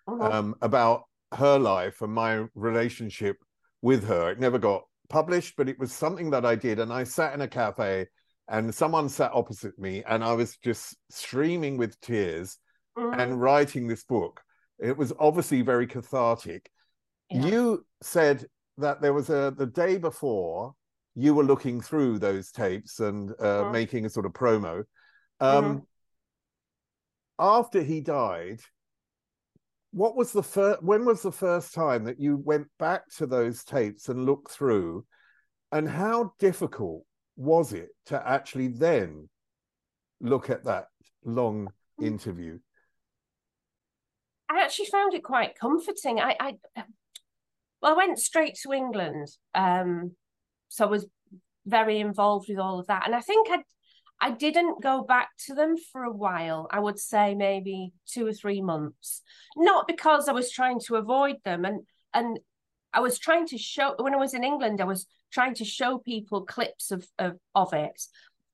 uh-huh. 0.07 0.30
um, 0.30 0.54
about 0.62 1.04
her 1.35 1.59
life 1.59 2.00
and 2.02 2.12
my 2.12 2.47
relationship 2.54 3.37
with 3.83 4.07
her. 4.09 4.30
It 4.30 4.40
never 4.40 4.59
got 4.59 4.85
published, 5.09 5.54
but 5.57 5.68
it 5.68 5.78
was 5.78 5.92
something 5.92 6.30
that 6.30 6.45
I 6.45 6.54
did. 6.54 6.78
And 6.78 6.92
I 6.92 7.04
sat 7.04 7.35
in 7.35 7.40
a 7.40 7.49
cafe 7.49 8.07
and 8.49 8.75
someone 8.75 9.09
sat 9.09 9.33
opposite 9.35 9.78
me 9.78 10.02
and 10.07 10.25
I 10.25 10.33
was 10.33 10.57
just 10.59 10.97
streaming 11.11 11.76
with 11.76 12.00
tears 12.00 12.59
mm-hmm. 12.97 13.18
and 13.18 13.40
writing 13.40 13.87
this 13.87 14.04
book. 14.04 14.40
It 14.78 14.97
was 14.97 15.12
obviously 15.18 15.62
very 15.62 15.87
cathartic. 15.87 16.71
Yeah. 17.30 17.47
You 17.47 17.87
said 18.02 18.47
that 18.78 19.02
there 19.02 19.12
was 19.12 19.28
a 19.28 19.52
the 19.57 19.66
day 19.66 19.99
before 19.99 20.75
you 21.14 21.35
were 21.35 21.45
looking 21.45 21.80
through 21.80 22.18
those 22.18 22.52
tapes 22.52 23.00
and 23.00 23.33
uh, 23.33 23.62
mm-hmm. 23.62 23.73
making 23.73 24.07
a 24.07 24.11
sort 24.11 24.25
of 24.25 24.33
promo. 24.33 24.85
Um, 25.40 25.64
mm-hmm. 25.64 25.78
After 27.38 27.83
he 27.83 28.00
died, 28.00 28.61
what 29.92 30.16
was 30.16 30.33
the 30.33 30.42
first? 30.42 30.83
When 30.83 31.04
was 31.04 31.23
the 31.23 31.33
first 31.33 31.75
time 31.75 32.04
that 32.04 32.21
you 32.21 32.37
went 32.37 32.66
back 32.78 33.09
to 33.16 33.26
those 33.26 33.64
tapes 33.64 34.09
and 34.09 34.26
looked 34.26 34.50
through, 34.50 35.04
and 35.73 35.88
how 35.88 36.33
difficult 36.38 37.04
was 37.37 37.73
it 37.73 37.90
to 38.07 38.28
actually 38.28 38.68
then 38.68 39.28
look 40.21 40.50
at 40.50 40.64
that 40.64 40.87
long 41.25 41.68
hmm. 41.99 42.04
interview? 42.04 42.59
I 44.50 44.62
actually 44.62 44.87
found 44.87 45.14
it 45.14 45.23
quite 45.23 45.59
comforting. 45.59 46.21
I, 46.21 46.37
I 46.40 46.54
well, 47.80 47.92
I 47.92 47.97
went 47.97 48.18
straight 48.18 48.57
to 48.62 48.73
England, 48.73 49.28
um, 49.54 50.16
so 50.68 50.87
I 50.87 50.88
was 50.88 51.07
very 51.66 52.00
involved 52.00 52.49
with 52.49 52.59
all 52.59 52.80
of 52.80 52.88
that, 52.88 53.07
and 53.07 53.14
I 53.14 53.21
think 53.21 53.49
I, 53.50 53.59
I 54.21 54.33
didn't 54.33 54.83
go 54.83 55.03
back 55.03 55.31
to 55.47 55.55
them 55.55 55.77
for 55.77 56.03
a 56.03 56.13
while. 56.13 56.67
I 56.71 56.81
would 56.81 56.99
say 56.99 57.35
maybe 57.35 57.93
two 58.07 58.27
or 58.27 58.33
three 58.33 58.61
months, 58.61 59.23
not 59.57 59.87
because 59.87 60.29
I 60.29 60.33
was 60.33 60.51
trying 60.51 60.81
to 60.87 60.97
avoid 60.97 61.37
them, 61.45 61.65
and 61.65 61.83
and 62.13 62.39
I 62.93 63.01
was 63.01 63.19
trying 63.19 63.47
to 63.49 63.59
show 63.59 63.95
when 63.99 64.15
I 64.15 64.19
was 64.19 64.35
in 64.35 64.45
England, 64.45 64.81
I 64.81 64.85
was 64.85 65.07
trying 65.33 65.55
to 65.55 65.65
show 65.65 65.99
people 65.99 66.45
clips 66.45 66.91
of, 66.91 67.07
of, 67.19 67.39
of 67.55 67.73
it. 67.73 68.03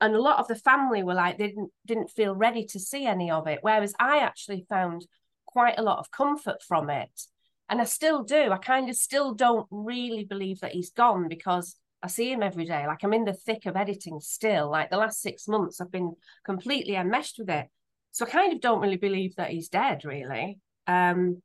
And 0.01 0.15
a 0.15 0.21
lot 0.21 0.39
of 0.39 0.49
the 0.49 0.57
family 0.57 1.03
were 1.03 1.15
like, 1.15 1.39
they 1.39 1.49
didn't, 1.49 1.71
didn't 1.87 2.11
feel 2.11 2.35
ready 2.35 2.67
to 2.67 2.81
see 2.81 3.07
any 3.07 3.31
of 3.31 3.47
it. 3.47 3.61
Whereas 3.63 3.95
I 3.99 4.19
actually 4.19 4.67
found 4.69 5.07
quite 5.47 5.79
a 5.79 5.83
lot 5.83 5.99
of 5.99 6.11
comfort 6.11 6.63
from 6.63 6.91
it. 6.91 7.23
And 7.69 7.81
I 7.81 7.85
still 7.85 8.23
do. 8.23 8.51
I 8.51 8.59
kind 8.59 8.91
of 8.91 8.97
still 8.97 9.35
don't 9.35 9.67
really 9.71 10.25
believe 10.25 10.61
that 10.61 10.73
he's 10.73 10.91
gone 10.91 11.29
because 11.29 11.77
I 12.05 12.07
see 12.07 12.31
him 12.31 12.43
every 12.43 12.67
day. 12.67 12.87
Like 12.87 13.03
I'm 13.03 13.15
in 13.15 13.25
the 13.25 13.33
thick 13.33 13.65
of 13.65 13.77
editing 13.77 14.21
still. 14.21 14.71
Like 14.71 14.91
the 14.91 14.99
last 14.99 15.23
six 15.23 15.49
months, 15.49 15.81
I've 15.81 15.91
been 15.91 16.13
completely 16.45 16.97
enmeshed 16.97 17.37
with 17.39 17.49
it. 17.49 17.67
So 18.13 18.27
I 18.27 18.29
kind 18.29 18.53
of 18.53 18.61
don't 18.61 18.83
really 18.83 18.99
believe 18.99 19.35
that 19.37 19.51
he's 19.51 19.71
dead, 19.71 20.05
really. 20.05 20.59
Um, 20.87 21.41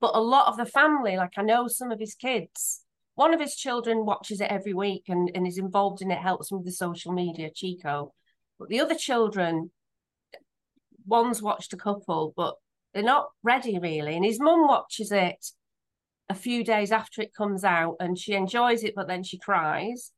but 0.00 0.16
a 0.16 0.20
lot 0.20 0.48
of 0.48 0.56
the 0.56 0.66
family, 0.66 1.16
like 1.16 1.34
I 1.36 1.42
know 1.42 1.68
some 1.68 1.92
of 1.92 2.00
his 2.00 2.16
kids, 2.16 2.82
one 3.14 3.32
of 3.32 3.38
his 3.40 3.54
children 3.54 4.04
watches 4.04 4.40
it 4.40 4.50
every 4.50 4.74
week 4.74 5.04
and, 5.06 5.30
and 5.36 5.46
is 5.46 5.56
involved 5.56 6.02
in 6.02 6.10
it, 6.10 6.18
helps 6.18 6.50
with 6.50 6.64
the 6.64 6.72
social 6.72 7.12
media, 7.12 7.48
Chico. 7.54 8.12
But 8.58 8.68
the 8.68 8.80
other 8.80 8.96
children, 8.96 9.70
one's 11.06 11.40
watched 11.40 11.72
a 11.72 11.76
couple, 11.78 12.34
but 12.36 12.56
they're 12.92 13.04
not 13.04 13.28
ready 13.44 13.78
really. 13.78 14.16
And 14.16 14.24
his 14.24 14.40
mum 14.40 14.66
watches 14.66 15.12
it 15.12 15.46
a 16.28 16.34
few 16.34 16.64
days 16.64 16.92
after 16.92 17.22
it 17.22 17.34
comes 17.34 17.64
out 17.64 17.96
and 18.00 18.18
she 18.18 18.32
enjoys 18.34 18.82
it, 18.82 18.94
but 18.94 19.06
then 19.06 19.22
she 19.22 19.38
cries. 19.38 20.12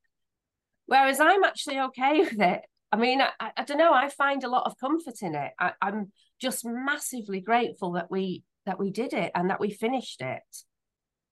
Whereas 0.87 1.21
I'm 1.21 1.45
actually 1.45 1.79
okay 1.81 2.21
with 2.21 2.41
it. 2.41 2.63
I 2.91 2.97
mean, 2.97 3.21
I, 3.21 3.51
I 3.57 3.65
don't 3.65 3.79
know. 3.79 3.93
I 3.93 4.09
find 4.09 4.43
a 4.45 4.49
lot 4.49 4.65
of 4.67 4.79
comfort 4.79 5.21
in 5.21 5.35
it. 5.35 5.53
I, 5.59 5.73
I'm 5.83 6.11
just 6.41 6.65
massively 6.65 7.41
grateful 7.41 7.93
that 7.93 8.11
we 8.11 8.45
that 8.65 8.79
we 8.79 8.91
did 8.91 9.13
it 9.13 9.33
and 9.35 9.51
that 9.51 9.61
we 9.61 9.71
finished 9.71 10.21
it. 10.21 10.43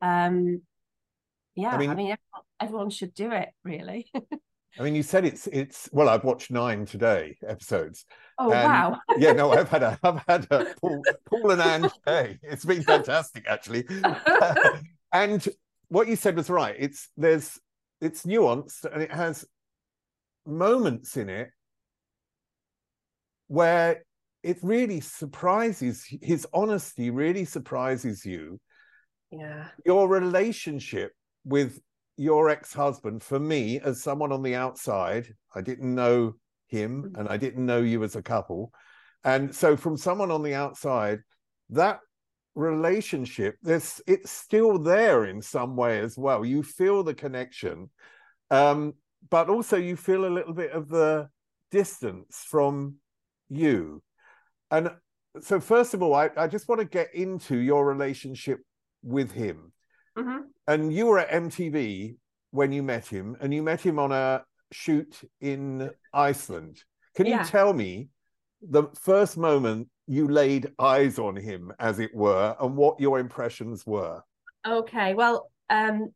Um, 0.03 0.63
yeah, 1.55 1.71
I 1.71 1.79
mean, 1.79 1.91
I 1.91 1.95
mean 1.95 2.07
everyone, 2.07 2.45
everyone 2.61 2.91
should 2.91 3.15
do 3.15 3.31
it, 3.31 3.49
really. 3.65 4.11
I 4.79 4.83
mean, 4.83 4.95
you 4.95 5.03
said 5.03 5.25
it's 5.25 5.47
it's 5.49 5.89
well, 5.93 6.09
I've 6.09 6.25
watched 6.25 6.51
nine 6.51 6.85
today 6.85 7.37
episodes. 7.47 8.05
Oh 8.39 8.49
wow! 8.49 8.99
yeah, 9.19 9.33
no, 9.33 9.53
I've 9.53 9.69
had 9.69 9.83
a 9.83 9.99
I've 10.03 10.23
had 10.29 10.47
a 10.51 10.75
Paul, 10.81 11.03
Paul 11.25 11.51
and 11.53 11.63
Anne 11.63 11.91
day. 12.07 12.39
It's 12.43 12.65
been 12.65 12.83
fantastic, 12.83 13.45
actually. 13.49 13.85
and 15.13 15.47
what 15.89 16.09
you 16.09 16.17
said 16.17 16.37
was 16.37 16.51
right. 16.51 16.75
It's 16.79 17.09
there's 17.17 17.59
it's 18.01 18.25
nuanced 18.25 18.85
and 18.93 19.03
it 19.03 19.11
has 19.11 19.45
moments 20.45 21.17
in 21.17 21.29
it 21.29 21.51
where 23.49 24.05
it 24.43 24.59
really 24.63 25.01
surprises 25.01 26.07
his 26.23 26.47
honesty 26.53 27.11
really 27.11 27.45
surprises 27.45 28.25
you 28.25 28.61
yeah 29.33 29.69
your 29.85 30.09
relationship 30.09 31.13
with 31.45 31.81
your 32.17 32.49
ex-husband 32.49 33.23
for 33.23 33.39
me 33.39 33.81
as 33.81 34.03
someone 34.03 34.33
on 34.33 34.43
the 34.43 34.55
outside 34.55 35.35
i 35.55 35.61
didn't 35.61 35.95
know 35.95 36.35
him 36.69 37.03
mm-hmm. 37.03 37.21
and 37.21 37.29
i 37.29 37.37
didn't 37.37 37.65
know 37.65 37.81
you 37.81 38.03
as 38.03 38.17
a 38.17 38.23
couple 38.23 38.73
and 39.25 39.55
so 39.55 39.77
from 39.77 39.97
someone 39.97 40.31
on 40.31 40.43
the 40.43 40.55
outside 40.55 41.21
that 41.71 42.01
relationship 42.55 43.57
this 43.63 44.01
it's 44.07 44.31
still 44.31 44.79
there 44.79 45.27
in 45.27 45.43
some 45.43 45.77
way 45.77 45.99
as 45.99 46.17
well 46.17 46.45
you 46.45 46.63
feel 46.63 47.03
the 47.03 47.15
connection 47.15 47.91
um, 48.51 48.95
but 49.29 49.51
also 49.51 49.77
you 49.77 49.97
feel 49.97 50.25
a 50.25 50.31
little 50.31 50.55
bit 50.55 50.71
of 50.71 50.89
the 50.89 51.29
distance 51.71 52.45
from 52.49 52.95
you 53.51 54.03
and 54.71 54.91
so, 55.41 55.61
first 55.61 55.95
of 55.95 56.03
all, 56.03 56.15
I, 56.15 56.31
I 56.37 56.47
just 56.47 56.69
want 56.69 56.81
to 56.81 56.87
get 56.87 57.15
into 57.15 57.57
your 57.59 57.87
relationship 57.87 58.61
with 59.03 59.33
him. 59.33 59.73
Mm-hmm. 60.17 60.39
And 60.67 60.93
you 60.93 61.07
were 61.07 61.19
at 61.19 61.31
MTV 61.31 62.17
when 62.51 62.73
you 62.73 62.83
met 62.83 63.07
him, 63.07 63.37
and 63.41 63.53
you 63.53 63.63
met 63.63 63.81
him 63.81 63.99
on 63.99 64.13
a 64.13 64.45
shoot 64.73 65.21
in 65.41 65.91
Iceland. 66.13 66.83
Can 67.15 67.27
yeah. 67.27 67.41
you 67.41 67.47
tell 67.47 67.73
me 67.73 68.09
the 68.63 68.85
first 68.95 69.37
moment 69.37 69.89
you 70.07 70.29
laid 70.29 70.73
eyes 70.79 71.19
on 71.19 71.37
him, 71.37 71.73
as 71.79 71.99
it 71.99 72.15
were, 72.15 72.57
and 72.61 72.77
what 72.77 73.01
your 73.01 73.19
impressions 73.19 73.87
were? 73.87 74.23
Okay, 74.67 75.15
well, 75.15 75.51
um, 75.71 76.13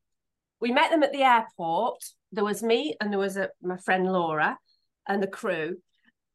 we 0.60 0.72
met 0.72 0.90
them 0.90 1.02
at 1.02 1.12
the 1.12 1.22
airport. 1.22 2.02
There 2.32 2.44
was 2.44 2.62
me 2.62 2.96
and 3.00 3.12
there 3.12 3.18
was 3.18 3.36
a, 3.36 3.50
my 3.62 3.76
friend 3.76 4.10
Laura 4.10 4.58
and 5.08 5.22
the 5.22 5.26
crew 5.26 5.76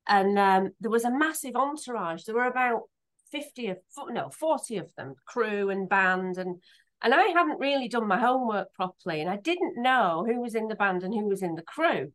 and 0.07 0.37
um, 0.37 0.71
there 0.79 0.91
was 0.91 1.03
a 1.03 1.17
massive 1.17 1.55
entourage. 1.55 2.23
There 2.23 2.35
were 2.35 2.45
about 2.45 2.83
fifty 3.31 3.67
of 3.67 3.77
no 4.09 4.29
forty 4.29 4.77
of 4.77 4.89
them, 4.95 5.15
crew 5.25 5.69
and 5.69 5.89
band, 5.89 6.37
and 6.37 6.61
and 7.05 7.13
I 7.13 7.25
hadn't 7.27 7.59
really 7.59 7.87
done 7.87 8.07
my 8.07 8.19
homework 8.19 8.73
properly, 8.73 9.21
and 9.21 9.29
I 9.29 9.37
didn't 9.37 9.79
know 9.79 10.25
who 10.27 10.41
was 10.41 10.55
in 10.55 10.67
the 10.67 10.75
band 10.75 11.03
and 11.03 11.13
who 11.13 11.27
was 11.27 11.43
in 11.43 11.53
the 11.53 11.61
crew. 11.61 12.11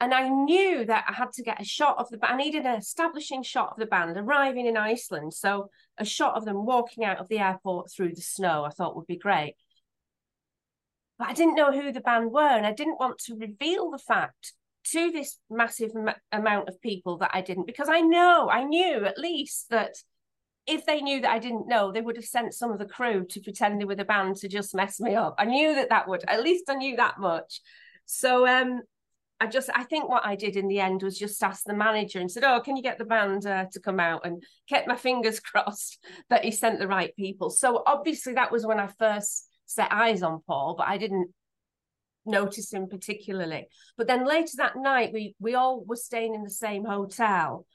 And 0.00 0.12
I 0.12 0.28
knew 0.28 0.84
that 0.86 1.04
I 1.08 1.12
had 1.12 1.30
to 1.34 1.44
get 1.44 1.60
a 1.60 1.64
shot 1.64 1.98
of 1.98 2.10
the 2.10 2.18
band. 2.18 2.34
I 2.34 2.36
needed 2.36 2.66
an 2.66 2.74
establishing 2.74 3.44
shot 3.44 3.70
of 3.70 3.76
the 3.78 3.86
band 3.86 4.16
arriving 4.16 4.66
in 4.66 4.76
Iceland. 4.76 5.34
So 5.34 5.70
a 5.98 6.04
shot 6.04 6.34
of 6.34 6.44
them 6.44 6.66
walking 6.66 7.04
out 7.04 7.18
of 7.18 7.28
the 7.28 7.38
airport 7.38 7.92
through 7.92 8.16
the 8.16 8.22
snow, 8.22 8.64
I 8.64 8.70
thought 8.70 8.96
would 8.96 9.06
be 9.06 9.16
great. 9.16 9.54
But 11.16 11.28
I 11.28 11.32
didn't 11.32 11.54
know 11.54 11.70
who 11.70 11.92
the 11.92 12.00
band 12.00 12.32
were, 12.32 12.40
and 12.40 12.66
I 12.66 12.72
didn't 12.72 12.98
want 12.98 13.18
to 13.26 13.36
reveal 13.36 13.92
the 13.92 13.98
fact 13.98 14.54
to 14.90 15.12
this 15.12 15.38
massive 15.48 15.92
m- 15.94 16.16
amount 16.32 16.68
of 16.68 16.82
people 16.82 17.18
that 17.18 17.30
I 17.32 17.40
didn't, 17.40 17.68
because 17.68 17.88
I 17.88 18.00
know, 18.00 18.50
I 18.50 18.64
knew 18.64 19.04
at 19.04 19.16
least 19.16 19.70
that 19.70 19.94
if 20.66 20.86
they 20.86 21.00
knew 21.00 21.20
that 21.20 21.30
I 21.30 21.38
didn't 21.38 21.68
know, 21.68 21.92
they 21.92 22.00
would 22.00 22.16
have 22.16 22.24
sent 22.24 22.54
some 22.54 22.72
of 22.72 22.78
the 22.78 22.86
crew 22.86 23.26
to 23.26 23.40
pretend 23.40 23.80
they 23.80 23.84
were 23.84 23.94
the 23.94 24.04
band 24.04 24.36
to 24.36 24.48
just 24.48 24.74
mess 24.74 24.98
me 25.00 25.14
up. 25.14 25.34
I 25.38 25.44
knew 25.44 25.74
that 25.74 25.90
that 25.90 26.08
would, 26.08 26.24
at 26.26 26.42
least 26.42 26.64
I 26.68 26.74
knew 26.74 26.96
that 26.96 27.18
much. 27.18 27.60
So, 28.06 28.46
um, 28.46 28.80
I 29.40 29.46
just, 29.46 29.68
I 29.74 29.82
think 29.84 30.08
what 30.08 30.24
I 30.24 30.36
did 30.36 30.56
in 30.56 30.68
the 30.68 30.80
end 30.80 31.02
was 31.02 31.18
just 31.18 31.42
ask 31.42 31.64
the 31.64 31.74
manager 31.74 32.20
and 32.20 32.30
said, 32.30 32.44
"Oh, 32.44 32.60
can 32.60 32.76
you 32.76 32.82
get 32.82 32.98
the 32.98 33.04
band 33.04 33.44
uh, 33.46 33.66
to 33.72 33.80
come 33.80 33.98
out?" 33.98 34.24
And 34.24 34.42
kept 34.68 34.88
my 34.88 34.96
fingers 34.96 35.40
crossed 35.40 35.98
that 36.30 36.44
he 36.44 36.50
sent 36.50 36.78
the 36.78 36.86
right 36.86 37.14
people. 37.16 37.50
So 37.50 37.82
obviously 37.84 38.34
that 38.34 38.52
was 38.52 38.64
when 38.64 38.78
I 38.78 38.86
first 38.86 39.48
set 39.66 39.92
eyes 39.92 40.22
on 40.22 40.40
Paul, 40.46 40.76
but 40.78 40.86
I 40.86 40.98
didn't 40.98 41.34
notice 42.24 42.72
him 42.72 42.88
particularly. 42.88 43.66
But 43.96 44.06
then 44.06 44.26
later 44.26 44.52
that 44.58 44.76
night, 44.76 45.12
we 45.12 45.34
we 45.38 45.54
all 45.54 45.84
were 45.84 45.96
staying 45.96 46.34
in 46.34 46.44
the 46.44 46.50
same 46.50 46.84
hotel, 46.84 47.66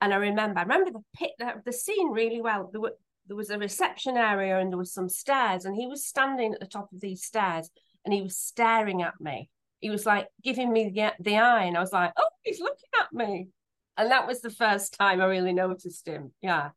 and 0.00 0.12
I 0.12 0.16
remember 0.16 0.58
I 0.58 0.62
remember 0.62 0.90
the 0.90 1.04
pit 1.14 1.30
the, 1.38 1.62
the 1.64 1.72
scene 1.72 2.10
really 2.10 2.40
well. 2.40 2.70
There 2.72 2.80
were 2.80 2.94
there 3.26 3.36
was 3.36 3.50
a 3.50 3.58
reception 3.58 4.16
area 4.16 4.58
and 4.58 4.70
there 4.70 4.78
was 4.78 4.92
some 4.92 5.08
stairs, 5.08 5.64
and 5.64 5.76
he 5.76 5.86
was 5.86 6.04
standing 6.04 6.52
at 6.52 6.60
the 6.60 6.66
top 6.66 6.92
of 6.92 7.00
these 7.00 7.22
stairs 7.22 7.70
and 8.04 8.12
he 8.12 8.22
was 8.22 8.36
staring 8.36 9.02
at 9.02 9.20
me. 9.20 9.48
He 9.80 9.90
was 9.90 10.06
like 10.06 10.28
giving 10.42 10.72
me 10.72 10.90
the, 10.90 11.12
the 11.20 11.38
eye, 11.38 11.64
and 11.64 11.76
I 11.76 11.80
was 11.80 11.92
like, 11.92 12.12
oh, 12.16 12.28
he's 12.42 12.60
looking 12.60 12.90
at 13.00 13.12
me. 13.12 13.48
And 13.96 14.10
that 14.10 14.26
was 14.26 14.40
the 14.40 14.50
first 14.50 14.94
time 14.94 15.20
I 15.20 15.26
really 15.26 15.52
noticed 15.52 16.06
him. 16.06 16.32
Yeah. 16.40 16.70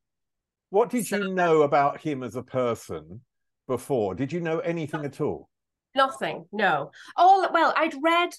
What 0.69 0.89
did 0.89 1.05
so, 1.05 1.17
you 1.17 1.33
know 1.33 1.62
about 1.62 2.01
him 2.01 2.24
as 2.24 2.35
a 2.35 2.43
person 2.43 3.21
before? 3.67 4.15
Did 4.15 4.33
you 4.33 4.41
know 4.41 4.59
anything 4.59 5.05
at 5.05 5.21
all? 5.21 5.50
Nothing. 5.95 6.45
No. 6.51 6.91
All 7.15 7.47
well, 7.53 7.74
I'd 7.77 7.95
read 8.01 8.31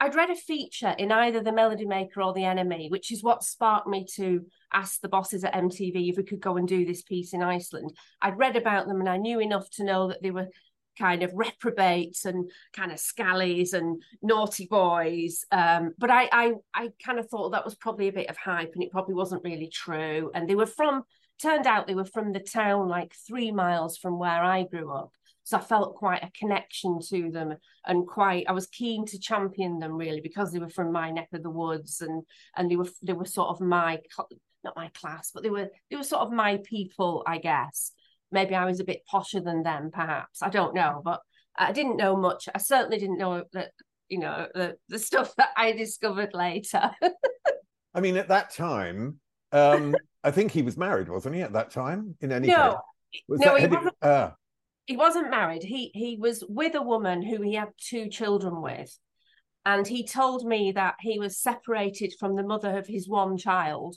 I'd 0.00 0.14
read 0.14 0.30
a 0.30 0.36
feature 0.36 0.94
in 0.98 1.12
either 1.12 1.42
the 1.42 1.52
Melody 1.52 1.86
Maker 1.86 2.20
or 2.20 2.34
the 2.34 2.42
NME, 2.42 2.90
which 2.90 3.12
is 3.12 3.22
what 3.22 3.42
sparked 3.42 3.86
me 3.86 4.06
to 4.16 4.44
ask 4.72 5.00
the 5.00 5.08
bosses 5.08 5.44
at 5.44 5.54
MTV 5.54 6.10
if 6.10 6.16
we 6.16 6.24
could 6.24 6.40
go 6.40 6.56
and 6.56 6.66
do 6.66 6.84
this 6.84 7.02
piece 7.02 7.32
in 7.32 7.42
Iceland. 7.42 7.96
I'd 8.20 8.38
read 8.38 8.56
about 8.56 8.86
them 8.86 9.00
and 9.00 9.08
I 9.08 9.16
knew 9.16 9.40
enough 9.40 9.70
to 9.72 9.84
know 9.84 10.08
that 10.08 10.20
they 10.22 10.30
were 10.30 10.48
kind 10.98 11.22
of 11.22 11.32
reprobates 11.34 12.24
and 12.24 12.50
kind 12.72 12.92
of 12.92 12.98
scallies 12.98 13.72
and 13.72 14.02
naughty 14.22 14.66
boys. 14.66 15.44
Um, 15.50 15.92
but 15.98 16.10
I, 16.10 16.28
I, 16.30 16.52
I 16.74 16.88
kind 17.04 17.18
of 17.18 17.28
thought 17.28 17.50
that 17.50 17.64
was 17.64 17.74
probably 17.74 18.08
a 18.08 18.12
bit 18.12 18.30
of 18.30 18.36
hype 18.36 18.72
and 18.74 18.82
it 18.82 18.92
probably 18.92 19.14
wasn't 19.14 19.44
really 19.44 19.68
true. 19.68 20.30
And 20.34 20.48
they 20.48 20.54
were 20.54 20.66
from, 20.66 21.02
turned 21.40 21.66
out 21.66 21.86
they 21.86 21.94
were 21.94 22.04
from 22.04 22.32
the 22.32 22.40
town 22.40 22.88
like 22.88 23.14
three 23.26 23.52
miles 23.52 23.96
from 23.96 24.18
where 24.18 24.42
I 24.42 24.64
grew 24.64 24.92
up. 24.92 25.12
So 25.44 25.58
I 25.58 25.60
felt 25.60 25.96
quite 25.96 26.22
a 26.24 26.32
connection 26.38 26.98
to 27.10 27.30
them 27.30 27.54
and 27.86 28.06
quite 28.06 28.46
I 28.48 28.52
was 28.52 28.66
keen 28.66 29.06
to 29.06 29.18
champion 29.18 29.78
them 29.78 29.92
really 29.92 30.20
because 30.20 30.52
they 30.52 30.58
were 30.58 30.68
from 30.68 30.90
my 30.90 31.10
neck 31.10 31.28
of 31.32 31.42
the 31.42 31.50
woods 31.50 32.00
and 32.00 32.22
and 32.56 32.70
they 32.70 32.76
were 32.76 32.88
they 33.02 33.12
were 33.12 33.26
sort 33.26 33.50
of 33.50 33.60
my 33.60 34.00
not 34.64 34.76
my 34.76 34.90
class 34.94 35.30
but 35.32 35.42
they 35.42 35.50
were 35.50 35.68
they 35.90 35.96
were 35.96 36.02
sort 36.02 36.22
of 36.22 36.32
my 36.32 36.58
people 36.64 37.22
I 37.26 37.38
guess 37.38 37.92
maybe 38.34 38.54
I 38.54 38.66
was 38.66 38.80
a 38.80 38.84
bit 38.84 39.02
posher 39.10 39.42
than 39.42 39.62
them, 39.62 39.90
perhaps. 39.90 40.42
I 40.42 40.50
don't 40.50 40.74
know, 40.74 41.00
but 41.02 41.20
I 41.56 41.72
didn't 41.72 41.96
know 41.96 42.16
much. 42.16 42.48
I 42.54 42.58
certainly 42.58 42.98
didn't 42.98 43.16
know 43.16 43.44
that, 43.52 43.70
you 44.08 44.18
know, 44.18 44.48
the, 44.54 44.76
the 44.88 44.98
stuff 44.98 45.34
that 45.36 45.50
I 45.56 45.72
discovered 45.72 46.34
later. 46.34 46.90
I 47.94 48.00
mean, 48.00 48.16
at 48.16 48.28
that 48.28 48.50
time, 48.50 49.20
um, 49.52 49.94
I 50.22 50.32
think 50.32 50.50
he 50.50 50.62
was 50.62 50.76
married, 50.76 51.08
wasn't 51.08 51.36
he, 51.36 51.42
at 51.42 51.52
that 51.52 51.70
time? 51.70 52.16
In 52.20 52.32
any 52.32 52.48
no, 52.48 52.80
case? 53.12 53.22
Was 53.28 53.40
no, 53.40 53.54
he 53.54 53.66
wasn't, 53.68 53.94
uh... 54.02 54.30
he 54.86 54.96
wasn't 54.96 55.30
married. 55.30 55.62
He 55.62 55.90
he 55.94 56.16
was 56.20 56.44
with 56.48 56.74
a 56.74 56.82
woman 56.82 57.22
who 57.22 57.42
he 57.42 57.54
had 57.54 57.68
two 57.78 58.08
children 58.08 58.60
with. 58.62 58.96
And 59.66 59.86
he 59.86 60.06
told 60.06 60.46
me 60.46 60.72
that 60.72 60.96
he 61.00 61.18
was 61.18 61.38
separated 61.38 62.12
from 62.20 62.36
the 62.36 62.42
mother 62.42 62.76
of 62.76 62.86
his 62.86 63.08
one 63.08 63.38
child 63.38 63.96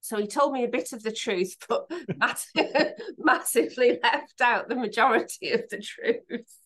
so 0.00 0.16
he 0.16 0.26
told 0.26 0.52
me 0.52 0.64
a 0.64 0.68
bit 0.68 0.92
of 0.92 1.02
the 1.02 1.12
truth, 1.12 1.56
but 1.68 2.46
massively 3.18 3.98
left 4.02 4.40
out 4.40 4.68
the 4.68 4.76
majority 4.76 5.50
of 5.50 5.62
the 5.70 5.78
truth. 5.78 6.56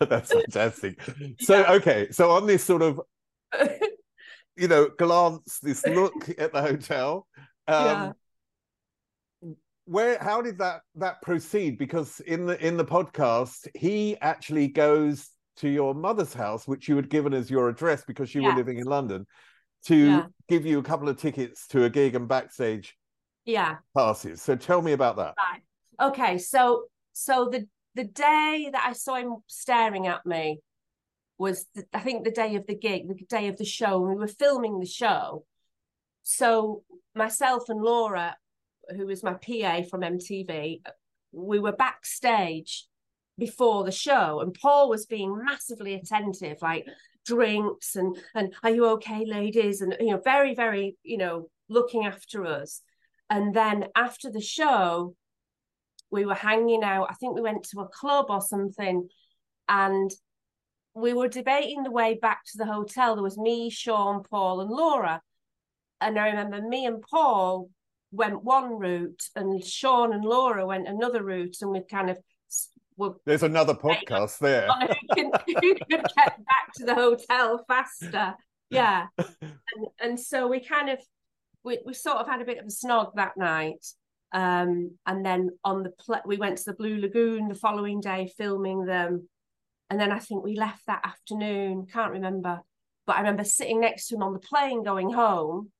That's 0.00 0.32
fantastic. 0.32 1.00
So, 1.40 1.60
yeah. 1.60 1.72
okay, 1.74 2.10
so 2.10 2.30
on 2.30 2.46
this 2.46 2.64
sort 2.64 2.82
of, 2.82 3.00
you 4.56 4.68
know, 4.68 4.88
glance, 4.88 5.58
this 5.60 5.86
look 5.86 6.28
at 6.38 6.52
the 6.52 6.62
hotel, 6.62 7.26
um, 7.68 7.84
yeah. 7.84 8.12
Where 9.90 10.18
how 10.20 10.40
did 10.40 10.58
that 10.58 10.82
that 10.94 11.20
proceed? 11.22 11.78
Because 11.78 12.20
in 12.20 12.46
the 12.46 12.64
in 12.64 12.76
the 12.76 12.84
podcast, 12.84 13.66
he 13.74 14.16
actually 14.20 14.68
goes 14.68 15.30
to 15.56 15.68
your 15.68 15.94
mother's 15.94 16.32
house, 16.32 16.68
which 16.68 16.88
you 16.88 16.96
had 16.96 17.10
given 17.10 17.34
as 17.34 17.50
your 17.50 17.68
address 17.68 18.04
because 18.06 18.34
you 18.34 18.42
yes. 18.42 18.52
were 18.52 18.58
living 18.58 18.78
in 18.78 18.86
London 18.86 19.26
to 19.86 19.96
yeah. 19.96 20.26
give 20.48 20.66
you 20.66 20.78
a 20.78 20.82
couple 20.82 21.08
of 21.08 21.18
tickets 21.18 21.66
to 21.68 21.84
a 21.84 21.90
gig 21.90 22.14
and 22.14 22.28
backstage 22.28 22.96
yeah 23.44 23.76
passes 23.96 24.42
so 24.42 24.54
tell 24.54 24.82
me 24.82 24.92
about 24.92 25.16
that 25.16 25.34
right. 25.38 26.08
okay 26.08 26.38
so 26.38 26.84
so 27.12 27.48
the 27.50 27.66
the 27.94 28.04
day 28.04 28.68
that 28.70 28.84
i 28.86 28.92
saw 28.92 29.16
him 29.16 29.36
staring 29.46 30.06
at 30.06 30.24
me 30.26 30.60
was 31.38 31.66
the, 31.74 31.84
i 31.92 32.00
think 32.00 32.24
the 32.24 32.30
day 32.30 32.56
of 32.56 32.66
the 32.66 32.74
gig 32.74 33.08
the 33.08 33.14
day 33.28 33.48
of 33.48 33.56
the 33.56 33.64
show 33.64 33.98
we 33.98 34.14
were 34.14 34.26
filming 34.26 34.78
the 34.78 34.86
show 34.86 35.44
so 36.22 36.82
myself 37.14 37.64
and 37.68 37.80
laura 37.80 38.36
who 38.96 39.06
was 39.06 39.22
my 39.22 39.34
pa 39.34 39.82
from 39.88 40.00
mtv 40.02 40.80
we 41.32 41.58
were 41.58 41.72
backstage 41.72 42.86
before 43.38 43.84
the 43.84 43.92
show 43.92 44.40
and 44.40 44.54
paul 44.54 44.88
was 44.88 45.06
being 45.06 45.42
massively 45.44 45.94
attentive 45.94 46.58
like 46.60 46.86
drinks 47.26 47.96
and 47.96 48.16
and 48.34 48.54
are 48.62 48.70
you 48.70 48.86
okay 48.86 49.24
ladies? 49.26 49.80
and 49.80 49.96
you 50.00 50.10
know 50.10 50.20
very 50.24 50.54
very 50.54 50.96
you 51.02 51.18
know 51.18 51.48
looking 51.68 52.04
after 52.04 52.44
us. 52.44 52.82
And 53.28 53.54
then 53.54 53.86
after 53.94 54.28
the 54.28 54.40
show 54.40 55.14
we 56.10 56.26
were 56.26 56.34
hanging 56.34 56.82
out 56.82 57.06
i 57.08 57.14
think 57.14 57.34
we 57.34 57.40
went 57.40 57.62
to 57.62 57.80
a 57.80 57.88
club 57.88 58.26
or 58.28 58.40
something 58.40 59.08
and 59.68 60.10
we 60.94 61.12
were 61.12 61.28
debating 61.28 61.84
the 61.84 61.92
way 61.92 62.18
back 62.20 62.40
to 62.44 62.58
the 62.58 62.66
hotel. 62.66 63.14
There 63.14 63.22
was 63.22 63.38
me 63.38 63.70
sean 63.70 64.24
paul 64.24 64.60
and 64.60 64.70
laura. 64.70 65.22
And 66.00 66.18
i 66.18 66.28
remember 66.30 66.60
me 66.60 66.86
and 66.86 67.00
paul 67.00 67.70
went 68.12 68.42
one 68.42 68.78
route 68.78 69.22
and 69.36 69.64
sean 69.64 70.12
and 70.12 70.24
laura 70.24 70.66
went 70.66 70.88
another 70.88 71.22
route 71.22 71.56
and 71.60 71.70
we 71.70 71.80
kind 71.80 72.10
of 72.10 72.18
well, 73.00 73.18
there's 73.24 73.42
another 73.42 73.74
podcast 73.82 74.38
there. 74.38 74.68
who, 74.68 75.14
can, 75.14 75.30
who 75.46 75.74
could 75.74 75.86
get 75.88 76.14
back 76.14 76.72
to 76.76 76.84
the 76.84 76.94
hotel 76.94 77.64
faster? 77.66 78.34
Yeah, 78.72 79.06
and, 79.18 79.86
and 80.00 80.20
so 80.20 80.46
we 80.46 80.60
kind 80.60 80.90
of 80.90 81.00
we, 81.64 81.80
we 81.84 81.92
sort 81.92 82.18
of 82.18 82.28
had 82.28 82.40
a 82.40 82.44
bit 82.44 82.58
of 82.58 82.66
a 82.66 82.68
snog 82.68 83.16
that 83.16 83.36
night. 83.36 83.84
Um, 84.32 84.92
and 85.06 85.26
then 85.26 85.50
on 85.64 85.82
the 85.82 85.90
pl- 85.90 86.22
we 86.24 86.36
went 86.36 86.58
to 86.58 86.64
the 86.66 86.76
Blue 86.76 87.00
Lagoon 87.00 87.48
the 87.48 87.56
following 87.56 88.00
day 88.00 88.30
filming 88.38 88.84
them, 88.84 89.28
and 89.90 89.98
then 89.98 90.12
I 90.12 90.20
think 90.20 90.44
we 90.44 90.54
left 90.54 90.86
that 90.86 91.04
afternoon. 91.04 91.88
Can't 91.92 92.12
remember, 92.12 92.60
but 93.08 93.16
I 93.16 93.18
remember 93.22 93.42
sitting 93.42 93.80
next 93.80 94.06
to 94.06 94.14
him 94.14 94.22
on 94.22 94.34
the 94.34 94.38
plane 94.38 94.84
going 94.84 95.12
home. 95.12 95.72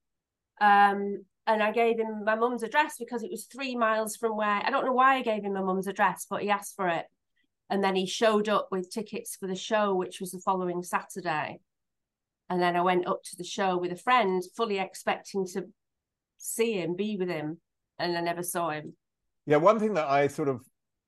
Um, 0.60 1.24
and 1.50 1.62
I 1.64 1.72
gave 1.72 1.98
him 1.98 2.24
my 2.24 2.36
mum's 2.36 2.62
address 2.62 2.94
because 2.96 3.24
it 3.24 3.30
was 3.30 3.44
three 3.44 3.74
miles 3.74 4.14
from 4.14 4.36
where 4.36 4.62
I 4.64 4.70
don't 4.70 4.84
know 4.84 4.92
why 4.92 5.16
I 5.16 5.22
gave 5.22 5.42
him 5.42 5.54
my 5.54 5.62
mum's 5.62 5.88
address, 5.88 6.24
but 6.30 6.42
he 6.42 6.50
asked 6.50 6.76
for 6.76 6.88
it. 6.88 7.06
And 7.68 7.82
then 7.82 7.96
he 7.96 8.06
showed 8.06 8.48
up 8.48 8.68
with 8.70 8.90
tickets 8.90 9.36
for 9.36 9.48
the 9.48 9.56
show, 9.56 9.94
which 9.94 10.20
was 10.20 10.30
the 10.30 10.38
following 10.38 10.84
Saturday. 10.84 11.58
And 12.48 12.62
then 12.62 12.76
I 12.76 12.82
went 12.82 13.08
up 13.08 13.22
to 13.24 13.36
the 13.36 13.44
show 13.44 13.76
with 13.76 13.90
a 13.90 13.96
friend, 13.96 14.42
fully 14.56 14.78
expecting 14.78 15.44
to 15.48 15.66
see 16.38 16.74
him, 16.74 16.94
be 16.94 17.16
with 17.16 17.28
him, 17.28 17.58
and 17.98 18.16
I 18.16 18.20
never 18.20 18.44
saw 18.44 18.70
him. 18.70 18.94
Yeah, 19.46 19.56
one 19.56 19.80
thing 19.80 19.94
that 19.94 20.08
I 20.08 20.28
sort 20.28 20.48
of 20.48 20.64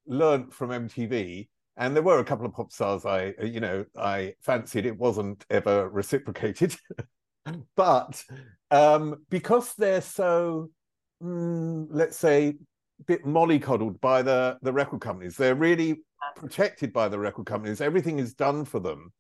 learned 0.06 0.52
from 0.52 0.70
MTV, 0.70 1.48
and 1.76 1.94
there 1.94 2.02
were 2.02 2.18
a 2.18 2.24
couple 2.24 2.46
of 2.46 2.52
pop 2.52 2.72
stars 2.72 3.06
I, 3.06 3.34
you 3.42 3.60
know, 3.60 3.84
I 3.96 4.34
fancied. 4.40 4.86
It 4.86 4.98
wasn't 4.98 5.44
ever 5.50 5.88
reciprocated. 5.88 6.74
but 7.76 8.22
um, 8.70 9.24
because 9.30 9.74
they're 9.74 10.00
so, 10.00 10.70
mm, 11.22 11.86
let's 11.90 12.16
say, 12.16 12.48
a 12.48 13.04
bit 13.04 13.24
mollycoddled 13.24 14.00
by 14.00 14.22
the, 14.22 14.58
the 14.62 14.72
record 14.72 15.00
companies, 15.00 15.36
they're 15.36 15.54
really 15.54 16.02
protected 16.36 16.92
by 16.92 17.08
the 17.08 17.18
record 17.18 17.46
companies. 17.46 17.80
Everything 17.80 18.18
is 18.18 18.34
done 18.34 18.64
for 18.64 18.80
them. 18.80 19.12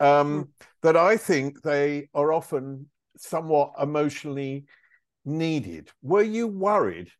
Um, 0.00 0.44
mm. 0.44 0.48
That 0.82 0.96
I 0.96 1.16
think 1.16 1.62
they 1.62 2.08
are 2.14 2.32
often 2.32 2.88
somewhat 3.16 3.72
emotionally 3.80 4.64
needed. 5.24 5.90
Were 6.02 6.22
you 6.22 6.48
worried 6.48 7.10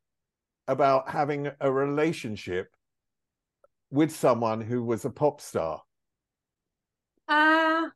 about 0.66 1.08
having 1.08 1.50
a 1.60 1.70
relationship 1.70 2.68
with 3.90 4.10
someone 4.14 4.60
who 4.60 4.82
was 4.82 5.04
a 5.04 5.10
pop 5.10 5.40
star? 5.40 5.82
Uh 7.28 7.88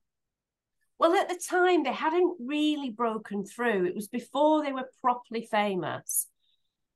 well, 0.99 1.15
at 1.15 1.29
the 1.29 1.41
time, 1.49 1.83
they 1.83 1.93
hadn't 1.93 2.37
really 2.41 2.91
broken 2.91 3.45
through. 3.45 3.87
It 3.87 3.95
was 3.95 4.09
before 4.09 4.65
they 4.65 4.73
were 4.73 4.91
properly 5.03 5.47
famous. 5.51 6.27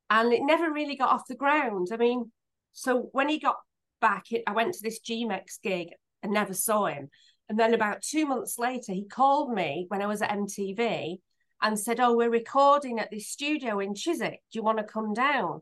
And 0.09 0.33
it 0.33 0.41
never 0.43 0.71
really 0.71 0.97
got 0.97 1.11
off 1.11 1.27
the 1.27 1.35
ground. 1.35 1.89
I 1.91 1.97
mean, 1.97 2.31
so 2.73 3.09
when 3.11 3.29
he 3.29 3.39
got 3.39 3.57
back, 4.01 4.25
I 4.47 4.51
went 4.53 4.73
to 4.73 4.83
this 4.83 4.99
GMEX 4.99 5.61
gig 5.63 5.89
and 6.23 6.33
never 6.33 6.53
saw 6.53 6.85
him. 6.85 7.09
And 7.47 7.59
then 7.59 7.73
about 7.73 8.01
two 8.01 8.25
months 8.25 8.57
later, 8.57 8.93
he 8.93 9.05
called 9.05 9.53
me 9.53 9.85
when 9.89 10.01
I 10.01 10.07
was 10.07 10.21
at 10.21 10.31
MTV 10.31 11.17
and 11.61 11.79
said, 11.79 11.99
Oh, 11.99 12.15
we're 12.15 12.29
recording 12.29 12.99
at 12.99 13.11
this 13.11 13.27
studio 13.27 13.79
in 13.79 13.93
Chiswick. 13.93 14.41
Do 14.51 14.59
you 14.59 14.63
want 14.63 14.79
to 14.79 14.83
come 14.83 15.13
down? 15.13 15.61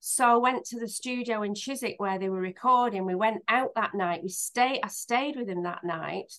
So 0.00 0.24
I 0.24 0.36
went 0.36 0.64
to 0.66 0.78
the 0.78 0.88
studio 0.88 1.42
in 1.42 1.54
Chiswick 1.54 1.96
where 1.98 2.18
they 2.18 2.28
were 2.28 2.40
recording. 2.40 3.04
We 3.04 3.14
went 3.14 3.42
out 3.48 3.70
that 3.74 3.94
night. 3.94 4.22
We 4.22 4.28
stayed, 4.28 4.80
I 4.82 4.88
stayed 4.88 5.36
with 5.36 5.48
him 5.48 5.64
that 5.64 5.82
night. 5.82 6.32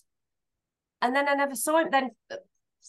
And 1.02 1.14
then 1.14 1.28
I 1.28 1.34
never 1.34 1.54
saw 1.54 1.78
him. 1.78 1.88
Then 1.90 2.10
uh, 2.30 2.36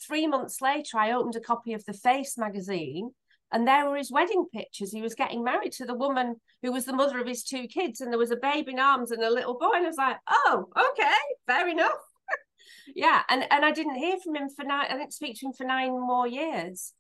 three 0.08 0.28
months 0.28 0.62
later, 0.62 0.98
I 0.98 1.12
opened 1.12 1.36
a 1.36 1.42
copy 1.42 1.74
of 1.74 1.86
the 1.86 1.94
Face 1.94 2.38
magazine, 2.38 3.12
and 3.52 3.68
there 3.68 3.90
were 3.90 3.98
his 3.98 4.12
wedding 4.12 4.46
pictures. 4.54 4.92
He 4.92 5.02
was 5.02 5.16
getting 5.16 5.44
married 5.44 5.74
to 5.74 5.86
the 5.86 5.94
woman 5.94 6.36
who 6.62 6.72
was 6.72 6.86
the 6.86 6.94
mother 6.94 7.20
of 7.20 7.28
his 7.28 7.44
two 7.44 7.68
kids, 7.68 8.02
and 8.02 8.12
there 8.12 8.20
was 8.20 8.32
a 8.32 8.38
baby 8.38 8.72
in 8.72 8.80
arms 8.80 9.12
and 9.12 9.24
a 9.24 9.30
little 9.30 9.58
boy. 9.58 9.76
And 9.76 9.86
I 9.86 9.90
was 9.90 9.98
like, 9.98 10.18
oh, 10.30 10.68
okay, 10.78 11.18
fair 11.48 11.68
enough. 11.68 11.92
yeah, 12.96 13.24
and 13.30 13.46
and 13.52 13.66
I 13.66 13.72
didn't 13.72 13.96
hear 13.96 14.18
from 14.24 14.36
him 14.36 14.50
for 14.50 14.64
nine. 14.64 14.88
I 14.90 14.98
didn't 14.98 15.14
speak 15.14 15.40
to 15.40 15.48
him 15.48 15.54
for 15.54 15.66
nine 15.66 15.92
more 15.92 16.28
years 16.28 16.94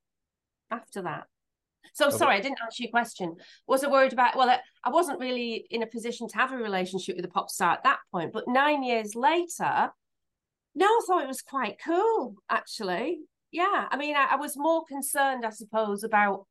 after 0.69 1.01
that. 1.03 1.27
So 1.93 2.09
sorry, 2.09 2.37
I 2.37 2.39
didn't 2.39 2.59
answer 2.63 2.83
your 2.83 2.91
question. 2.91 3.35
Was 3.67 3.83
I 3.83 3.89
worried 3.89 4.13
about? 4.13 4.37
Well, 4.37 4.49
I 4.83 4.89
wasn't 4.89 5.19
really 5.19 5.65
in 5.69 5.83
a 5.83 5.87
position 5.87 6.27
to 6.29 6.37
have 6.37 6.53
a 6.53 6.57
relationship 6.57 7.17
with 7.17 7.25
a 7.25 7.29
pop 7.29 7.49
star 7.49 7.73
at 7.73 7.83
that 7.83 7.99
point. 8.11 8.31
But 8.31 8.47
nine 8.47 8.83
years 8.83 9.13
later, 9.13 9.91
no, 10.75 10.85
I 10.85 11.01
thought 11.07 11.23
it 11.23 11.27
was 11.27 11.41
quite 11.41 11.77
cool. 11.83 12.35
Actually, 12.49 13.19
yeah. 13.51 13.87
I 13.89 13.97
mean, 13.97 14.15
I, 14.15 14.29
I 14.31 14.35
was 14.35 14.57
more 14.57 14.83
concerned, 14.85 15.45
I 15.45 15.49
suppose, 15.49 16.03
about 16.03 16.45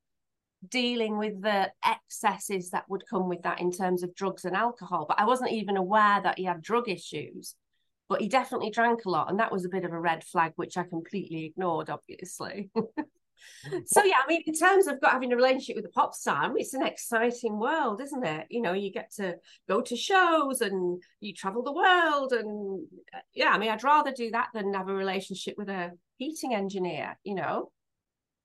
dealing 0.68 1.16
with 1.16 1.40
the 1.40 1.70
excesses 1.85 2.70
that 2.70 2.85
would 2.88 3.04
come 3.09 3.28
with 3.28 3.42
that 3.42 3.61
in 3.61 3.72
terms 3.72 4.02
of 4.02 4.14
drugs 4.14 4.44
and 4.44 4.54
alcohol. 4.54 5.06
But 5.09 5.18
I 5.18 5.24
wasn't 5.24 5.52
even 5.52 5.76
aware 5.76 6.20
that 6.20 6.38
he 6.38 6.44
had 6.44 6.62
drug 6.62 6.88
issues. 6.88 7.54
But 8.09 8.20
he 8.20 8.28
definitely 8.28 8.70
drank 8.70 9.04
a 9.04 9.09
lot, 9.09 9.30
and 9.30 9.38
that 9.38 9.52
was 9.52 9.64
a 9.64 9.68
bit 9.68 9.85
of 9.85 9.92
a 9.92 10.00
red 10.00 10.24
flag, 10.24 10.52
which 10.56 10.76
I 10.76 10.83
completely 10.83 11.44
ignored, 11.44 11.88
obviously. 11.90 12.68
so 13.87 14.05
yeah, 14.05 14.16
I 14.24 14.29
mean, 14.29 14.42
in 14.46 14.55
terms 14.55 14.87
of 14.87 15.00
got 15.00 15.12
having 15.12 15.33
a 15.33 15.37
relationship 15.37 15.76
with 15.76 15.87
a 15.87 15.90
pop 15.90 16.14
star, 16.14 16.53
it's 16.57 16.74
an 16.74 16.85
exciting 16.85 17.59
world, 17.59 18.00
isn't 18.00 18.24
it? 18.24 18.46
You 18.50 18.62
know, 18.62 18.72
you 18.72 18.92
get 18.92 19.12
to 19.16 19.37
go 19.68 19.81
to 19.81 19.96
shows 19.96 20.61
and 20.61 21.03
you 21.20 21.35
travel 21.35 21.62
the 21.62 21.72
world, 21.72 22.33
and 22.33 22.87
uh, 23.14 23.20
yeah, 23.35 23.50
I 23.50 23.59
mean, 23.59 23.70
I'd 23.70 23.85
rather 23.85 24.12
do 24.12 24.31
that 24.31 24.48
than 24.55 24.74
have 24.74 24.88
a 24.88 24.94
relationship 24.94 25.55
with 25.57 25.68
a 25.68 25.90
heating 26.16 26.55
engineer. 26.55 27.18
You 27.24 27.37
know. 27.37 27.72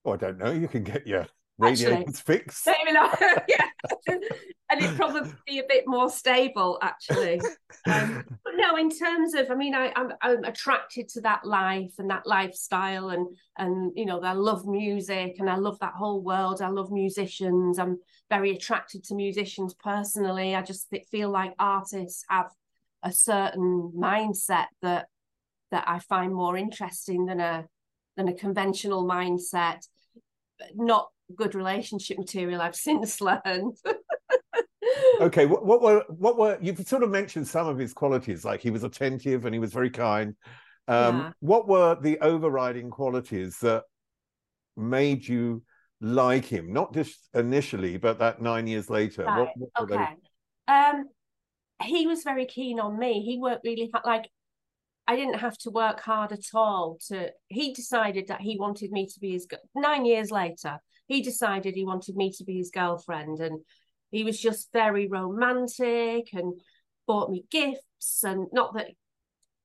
Oh, 0.04 0.12
I 0.12 0.16
don't 0.16 0.38
know. 0.38 0.52
You 0.52 0.68
can 0.68 0.84
get 0.84 1.06
your 1.06 1.26
radiators 1.58 2.20
fixed. 2.20 2.66
Maybe 2.66 2.92
not. 2.92 3.18
yeah, 3.48 3.66
and 4.08 4.80
it'd 4.80 4.96
probably 4.96 5.32
be 5.46 5.58
a 5.58 5.64
bit 5.68 5.84
more 5.86 6.10
stable, 6.10 6.78
actually. 6.82 7.40
Um, 7.86 8.24
but 8.44 8.54
no, 8.56 8.76
in 8.76 8.90
terms 8.90 9.34
of, 9.34 9.50
I 9.50 9.54
mean, 9.54 9.74
I, 9.74 9.92
I'm, 9.96 10.12
I'm 10.20 10.44
attracted 10.44 11.08
to 11.10 11.20
that 11.22 11.44
life 11.44 11.94
and 11.98 12.10
that 12.10 12.26
lifestyle, 12.26 13.10
and 13.10 13.26
and 13.56 13.92
you 13.94 14.06
know, 14.06 14.20
I 14.20 14.32
love 14.32 14.66
music 14.66 15.36
and 15.38 15.48
I 15.48 15.56
love 15.56 15.78
that 15.80 15.94
whole 15.94 16.22
world. 16.22 16.60
I 16.60 16.68
love 16.68 16.90
musicians. 16.90 17.78
I'm 17.78 17.98
very 18.28 18.50
attracted 18.50 19.04
to 19.04 19.14
musicians 19.14 19.74
personally. 19.74 20.54
I 20.54 20.62
just 20.62 20.88
feel 21.10 21.30
like 21.30 21.54
artists 21.58 22.24
have 22.28 22.50
a 23.02 23.12
certain 23.12 23.92
mindset 23.96 24.66
that 24.82 25.06
that 25.70 25.84
I 25.86 25.98
find 26.00 26.34
more 26.34 26.56
interesting 26.56 27.26
than 27.26 27.40
a 27.40 27.66
than 28.16 28.28
a 28.28 28.34
conventional 28.34 29.06
mindset. 29.06 29.86
Not 30.74 31.08
good 31.34 31.54
relationship 31.54 32.18
material 32.18 32.60
I've 32.60 32.76
since 32.76 33.20
learned. 33.20 33.76
okay, 35.20 35.46
what, 35.46 35.64
what, 35.64 35.82
were 35.82 36.04
what 36.08 36.38
were 36.38 36.58
you've 36.60 36.86
sort 36.86 37.02
of 37.02 37.10
mentioned 37.10 37.48
some 37.48 37.66
of 37.66 37.78
his 37.78 37.92
qualities, 37.92 38.44
like 38.44 38.60
he 38.60 38.70
was 38.70 38.84
attentive 38.84 39.44
and 39.44 39.54
he 39.54 39.58
was 39.58 39.72
very 39.72 39.90
kind. 39.90 40.34
Um, 40.88 41.18
yeah. 41.18 41.30
What 41.40 41.66
were 41.66 41.96
the 42.00 42.18
overriding 42.20 42.90
qualities 42.90 43.58
that 43.60 43.84
made 44.76 45.26
you 45.26 45.62
like 46.00 46.44
him? 46.44 46.72
Not 46.72 46.94
just 46.94 47.28
initially, 47.34 47.96
but 47.96 48.18
that 48.20 48.40
nine 48.40 48.66
years 48.66 48.88
later. 48.88 49.24
Right. 49.24 49.48
What, 49.56 49.70
what 49.88 49.92
okay. 49.92 50.06
Um, 50.68 51.06
he 51.82 52.06
was 52.06 52.22
very 52.22 52.46
keen 52.46 52.80
on 52.80 52.98
me. 52.98 53.22
He 53.22 53.38
worked 53.38 53.64
really 53.64 53.90
hard. 53.92 54.06
Like 54.06 54.30
I 55.06 55.16
didn't 55.16 55.38
have 55.38 55.56
to 55.58 55.70
work 55.70 56.00
hard 56.00 56.32
at 56.32 56.44
all. 56.54 56.98
To 57.08 57.30
he 57.48 57.72
decided 57.72 58.28
that 58.28 58.40
he 58.40 58.56
wanted 58.58 58.90
me 58.90 59.06
to 59.06 59.20
be 59.20 59.32
his. 59.32 59.46
Nine 59.74 60.04
years 60.04 60.30
later, 60.30 60.78
he 61.06 61.22
decided 61.22 61.74
he 61.74 61.84
wanted 61.84 62.16
me 62.16 62.32
to 62.32 62.44
be 62.44 62.56
his 62.56 62.70
girlfriend 62.70 63.40
and 63.40 63.60
he 64.10 64.24
was 64.24 64.40
just 64.40 64.72
very 64.72 65.08
romantic 65.08 66.28
and 66.32 66.60
bought 67.06 67.30
me 67.30 67.44
gifts 67.50 68.22
and 68.24 68.46
not 68.52 68.74
that 68.74 68.88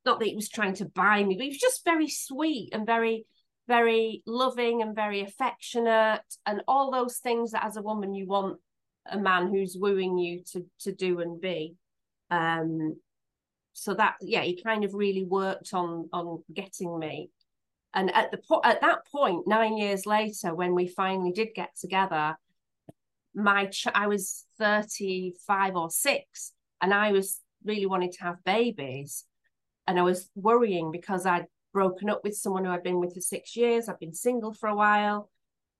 not 0.03 0.19
that 0.19 0.27
he 0.27 0.35
was 0.35 0.49
trying 0.49 0.73
to 0.73 0.85
buy 0.85 1.23
me 1.23 1.35
but 1.35 1.43
he 1.43 1.49
was 1.49 1.57
just 1.57 1.85
very 1.85 2.07
sweet 2.07 2.69
and 2.73 2.85
very 2.85 3.25
very 3.67 4.23
loving 4.25 4.81
and 4.81 4.95
very 4.95 5.21
affectionate 5.21 6.21
and 6.45 6.61
all 6.67 6.91
those 6.91 7.17
things 7.17 7.51
that 7.51 7.63
as 7.63 7.77
a 7.77 7.81
woman 7.81 8.13
you 8.13 8.27
want 8.27 8.57
a 9.09 9.17
man 9.17 9.47
who's 9.47 9.77
wooing 9.79 10.17
you 10.17 10.43
to 10.51 10.65
to 10.79 10.93
do 10.93 11.19
and 11.19 11.41
be. 11.41 11.75
Um 12.29 12.95
so 13.73 13.93
that 13.93 14.15
yeah 14.21 14.41
he 14.41 14.61
kind 14.61 14.83
of 14.83 14.93
really 14.93 15.23
worked 15.23 15.73
on 15.73 16.09
on 16.11 16.43
getting 16.53 16.99
me 16.99 17.29
and 17.93 18.13
at 18.15 18.31
the 18.31 18.37
po- 18.37 18.61
at 18.63 18.81
that 18.81 19.05
point, 19.07 19.47
nine 19.47 19.77
years 19.77 20.05
later, 20.05 20.55
when 20.55 20.73
we 20.75 20.87
finally 20.87 21.31
did 21.31 21.49
get 21.53 21.75
together, 21.79 22.37
my 23.33 23.65
ch- 23.65 23.87
I 23.93 24.07
was 24.07 24.45
thirty 24.57 25.33
five 25.45 25.75
or 25.75 25.89
six, 25.89 26.53
and 26.81 26.93
I 26.93 27.11
was 27.11 27.41
really 27.65 27.85
wanting 27.85 28.11
to 28.13 28.23
have 28.23 28.43
babies, 28.43 29.25
and 29.87 29.99
I 29.99 30.03
was 30.03 30.29
worrying 30.35 30.91
because 30.91 31.25
I'd 31.25 31.47
broken 31.73 32.09
up 32.09 32.21
with 32.23 32.35
someone 32.35 32.65
who 32.65 32.71
I'd 32.71 32.83
been 32.83 32.99
with 32.99 33.13
for 33.13 33.21
six 33.21 33.55
years. 33.55 33.87
I'd 33.89 33.99
been 33.99 34.13
single 34.13 34.53
for 34.53 34.69
a 34.69 34.75
while, 34.75 35.29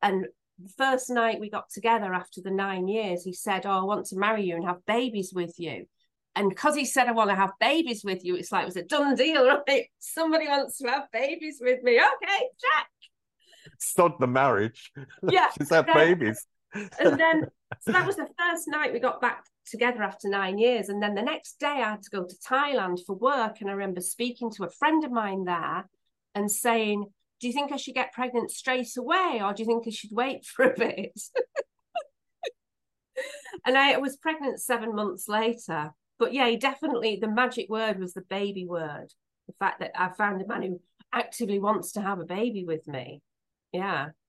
and 0.01 0.25
the 0.59 0.69
first 0.77 1.09
night 1.09 1.39
we 1.39 1.49
got 1.49 1.69
together 1.69 2.13
after 2.13 2.41
the 2.41 2.51
nine 2.51 2.87
years, 2.87 3.23
he 3.23 3.33
said, 3.33 3.65
"Oh, 3.65 3.71
I 3.71 3.83
want 3.83 4.05
to 4.07 4.17
marry 4.17 4.43
you 4.43 4.55
and 4.55 4.65
have 4.65 4.85
babies 4.85 5.31
with 5.33 5.59
you." 5.59 5.87
And 6.35 6.49
because 6.49 6.75
he 6.75 6.85
said, 6.85 7.07
I 7.07 7.11
want 7.11 7.29
to 7.29 7.35
have 7.35 7.51
babies 7.59 8.03
with 8.03 8.23
you, 8.23 8.35
it's 8.35 8.51
like 8.51 8.63
it 8.63 8.67
was 8.67 8.77
a 8.77 8.83
done 8.83 9.15
deal, 9.15 9.45
right? 9.67 9.87
Somebody 9.99 10.47
wants 10.47 10.77
to 10.77 10.87
have 10.87 11.11
babies 11.11 11.59
with 11.61 11.83
me. 11.83 11.93
Okay, 11.99 12.43
check. 12.59 12.87
Start 13.79 14.19
the 14.19 14.27
marriage. 14.27 14.91
Yeah. 15.29 15.49
Just 15.57 15.73
have 15.73 15.87
babies. 15.87 16.45
and 16.73 17.19
then 17.19 17.47
so 17.81 17.91
that 17.91 18.07
was 18.07 18.15
the 18.15 18.27
first 18.39 18.67
night 18.67 18.93
we 18.93 18.99
got 18.99 19.21
back 19.21 19.43
together 19.65 20.03
after 20.03 20.29
nine 20.29 20.57
years. 20.57 20.89
And 20.89 21.01
then 21.01 21.15
the 21.15 21.21
next 21.21 21.59
day 21.59 21.67
I 21.67 21.91
had 21.91 22.03
to 22.03 22.09
go 22.09 22.23
to 22.23 22.35
Thailand 22.47 22.99
for 23.05 23.15
work. 23.15 23.61
And 23.61 23.69
I 23.69 23.73
remember 23.73 24.01
speaking 24.01 24.51
to 24.51 24.63
a 24.63 24.69
friend 24.69 25.03
of 25.03 25.11
mine 25.11 25.43
there 25.43 25.87
and 26.33 26.49
saying, 26.49 27.05
Do 27.39 27.47
you 27.47 27.53
think 27.53 27.71
I 27.71 27.77
should 27.77 27.93
get 27.93 28.13
pregnant 28.13 28.51
straight 28.51 28.95
away 28.97 29.41
or 29.43 29.53
do 29.53 29.63
you 29.63 29.67
think 29.67 29.83
I 29.85 29.91
should 29.91 30.11
wait 30.11 30.45
for 30.45 30.65
a 30.65 30.77
bit? 30.77 31.19
and 33.65 33.77
I 33.77 33.97
was 33.97 34.17
pregnant 34.17 34.59
seven 34.61 34.95
months 34.95 35.27
later 35.27 35.91
but 36.21 36.35
yeah, 36.35 36.55
definitely 36.55 37.17
the 37.19 37.27
magic 37.27 37.67
word 37.67 37.99
was 37.99 38.13
the 38.13 38.21
baby 38.21 38.63
word. 38.63 39.11
The 39.47 39.53
fact 39.57 39.79
that 39.79 39.91
I 39.99 40.09
found 40.09 40.39
a 40.39 40.47
man 40.47 40.61
who 40.61 40.79
actively 41.11 41.57
wants 41.57 41.93
to 41.93 42.01
have 42.01 42.19
a 42.19 42.25
baby 42.25 42.63
with 42.63 42.87
me. 42.87 43.21
Yeah. 43.73 44.09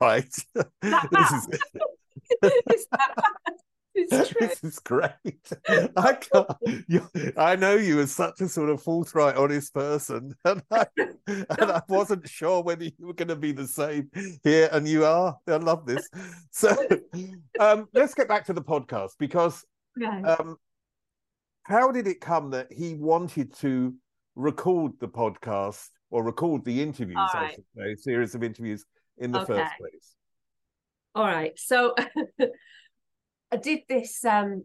Right. 0.00 0.24
this 0.80 0.88
is 1.30 1.48
true. 4.28 4.40
this 4.40 4.64
is 4.64 4.78
great. 4.78 5.12
I 5.68 6.14
can't. 6.14 6.48
You, 6.88 7.06
I 7.36 7.56
know 7.56 7.74
you 7.74 8.00
as 8.00 8.10
such 8.10 8.40
a 8.40 8.48
sort 8.48 8.70
of 8.70 8.82
forthright, 8.82 9.36
honest 9.36 9.74
person, 9.74 10.34
and 10.46 10.62
I, 10.70 10.86
and 11.26 11.46
I 11.50 11.82
wasn't 11.90 12.26
sure 12.26 12.62
whether 12.62 12.84
you 12.84 12.92
were 13.00 13.12
going 13.12 13.28
to 13.28 13.36
be 13.36 13.52
the 13.52 13.68
same 13.68 14.10
here, 14.42 14.70
and 14.72 14.88
you 14.88 15.04
are. 15.04 15.36
I 15.46 15.56
love 15.56 15.84
this. 15.84 16.08
So, 16.52 16.74
um, 17.60 17.86
let's 17.92 18.14
get 18.14 18.28
back 18.28 18.46
to 18.46 18.54
the 18.54 18.62
podcast 18.62 19.10
because 19.18 19.62
um, 20.24 20.56
how 21.64 21.92
did 21.92 22.06
it 22.06 22.20
come 22.20 22.50
that 22.50 22.72
he 22.72 22.94
wanted 22.94 23.54
to 23.58 23.94
record 24.34 24.92
the 25.00 25.08
podcast 25.08 25.88
or 26.10 26.24
record 26.24 26.64
the 26.64 26.82
interviews, 26.82 27.16
right. 27.34 27.50
I 27.50 27.54
should 27.54 27.64
say, 27.76 27.94
series 27.96 28.34
of 28.34 28.42
interviews 28.42 28.84
in 29.18 29.32
the 29.32 29.40
okay. 29.40 29.54
first 29.54 29.72
place? 29.78 30.14
All 31.14 31.24
right. 31.24 31.52
So 31.56 31.94
I 33.52 33.56
did 33.56 33.80
this. 33.88 34.24
Um, 34.24 34.64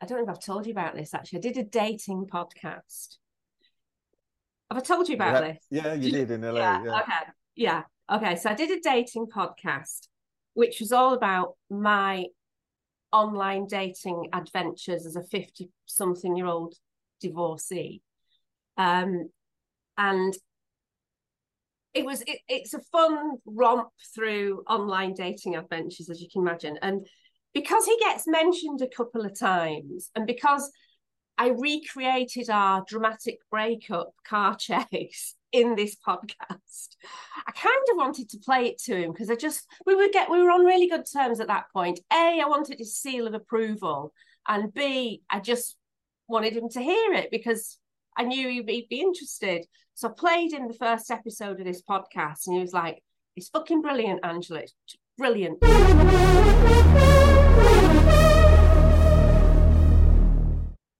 I 0.00 0.06
don't 0.06 0.18
know 0.18 0.24
if 0.24 0.30
I've 0.30 0.44
told 0.44 0.66
you 0.66 0.72
about 0.72 0.94
this 0.94 1.14
actually. 1.14 1.38
I 1.38 1.42
did 1.42 1.56
a 1.56 1.64
dating 1.64 2.26
podcast. 2.32 3.16
Have 4.70 4.78
I 4.78 4.80
told 4.80 5.08
you 5.08 5.14
about 5.14 5.34
yeah, 5.34 5.40
this? 5.40 5.66
Yeah, 5.70 5.94
you 5.94 6.10
did 6.10 6.30
in 6.30 6.42
LA. 6.42 6.54
yeah. 6.54 6.84
yeah. 6.84 7.00
Okay. 7.00 7.12
Yeah. 7.56 7.82
Okay. 8.12 8.36
So 8.36 8.50
I 8.50 8.54
did 8.54 8.70
a 8.70 8.80
dating 8.80 9.26
podcast, 9.26 10.08
which 10.54 10.80
was 10.80 10.92
all 10.92 11.14
about 11.14 11.54
my 11.70 12.26
online 13.14 13.66
dating 13.66 14.28
adventures 14.32 15.06
as 15.06 15.14
a 15.14 15.22
50 15.22 15.70
something 15.86 16.36
year 16.36 16.46
old 16.46 16.74
divorcee. 17.20 18.02
Um, 18.76 19.30
and 19.96 20.34
it 21.94 22.04
was 22.04 22.22
it, 22.22 22.40
it's 22.48 22.74
a 22.74 22.80
fun 22.80 23.36
romp 23.46 23.88
through 24.14 24.64
online 24.68 25.14
dating 25.14 25.54
adventures 25.54 26.10
as 26.10 26.20
you 26.20 26.28
can 26.30 26.42
imagine 26.42 26.76
and 26.82 27.06
because 27.54 27.86
he 27.86 27.96
gets 28.00 28.26
mentioned 28.26 28.82
a 28.82 28.88
couple 28.88 29.24
of 29.24 29.38
times 29.38 30.10
and 30.16 30.26
because 30.26 30.68
i 31.38 31.50
recreated 31.50 32.50
our 32.50 32.84
dramatic 32.88 33.38
breakup 33.48 34.10
car 34.26 34.56
chase 34.58 35.36
in 35.54 35.76
this 35.76 35.96
podcast. 35.96 36.96
I 37.46 37.52
kind 37.52 37.86
of 37.92 37.96
wanted 37.96 38.28
to 38.30 38.38
play 38.38 38.66
it 38.66 38.78
to 38.82 38.96
him 38.96 39.12
because 39.12 39.30
I 39.30 39.36
just 39.36 39.64
we 39.86 39.94
would 39.94 40.10
get 40.10 40.28
we 40.28 40.42
were 40.42 40.50
on 40.50 40.64
really 40.64 40.88
good 40.88 41.04
terms 41.10 41.38
at 41.38 41.46
that 41.46 41.66
point. 41.72 42.00
A, 42.12 42.40
I 42.42 42.46
wanted 42.48 42.78
his 42.78 42.96
seal 42.96 43.28
of 43.28 43.34
approval, 43.34 44.12
and 44.48 44.74
B, 44.74 45.22
I 45.30 45.38
just 45.38 45.76
wanted 46.26 46.56
him 46.56 46.68
to 46.70 46.80
hear 46.80 47.12
it 47.12 47.30
because 47.30 47.78
I 48.16 48.24
knew 48.24 48.48
he'd 48.48 48.66
be, 48.66 49.00
interested. 49.00 49.64
So 49.94 50.08
I 50.08 50.12
played 50.12 50.52
in 50.52 50.66
the 50.66 50.74
first 50.74 51.10
episode 51.10 51.60
of 51.60 51.66
this 51.66 51.82
podcast, 51.82 52.48
and 52.48 52.56
he 52.56 52.60
was 52.60 52.72
like, 52.72 53.00
"It's 53.36 53.48
fucking 53.48 53.80
brilliant, 53.80 54.24
Angela. 54.24 54.60
It's 54.60 54.74
brilliant." 55.16 55.58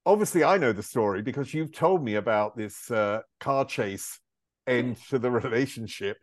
Obviously, 0.06 0.44
I 0.44 0.58
know 0.58 0.72
the 0.72 0.82
story 0.82 1.22
because 1.22 1.52
you've 1.52 1.72
told 1.72 2.04
me 2.04 2.16
about 2.16 2.56
this 2.56 2.88
uh, 2.90 3.22
car 3.40 3.64
chase 3.64 4.20
end 4.66 4.96
to 5.10 5.18
the 5.18 5.30
relationship. 5.30 6.18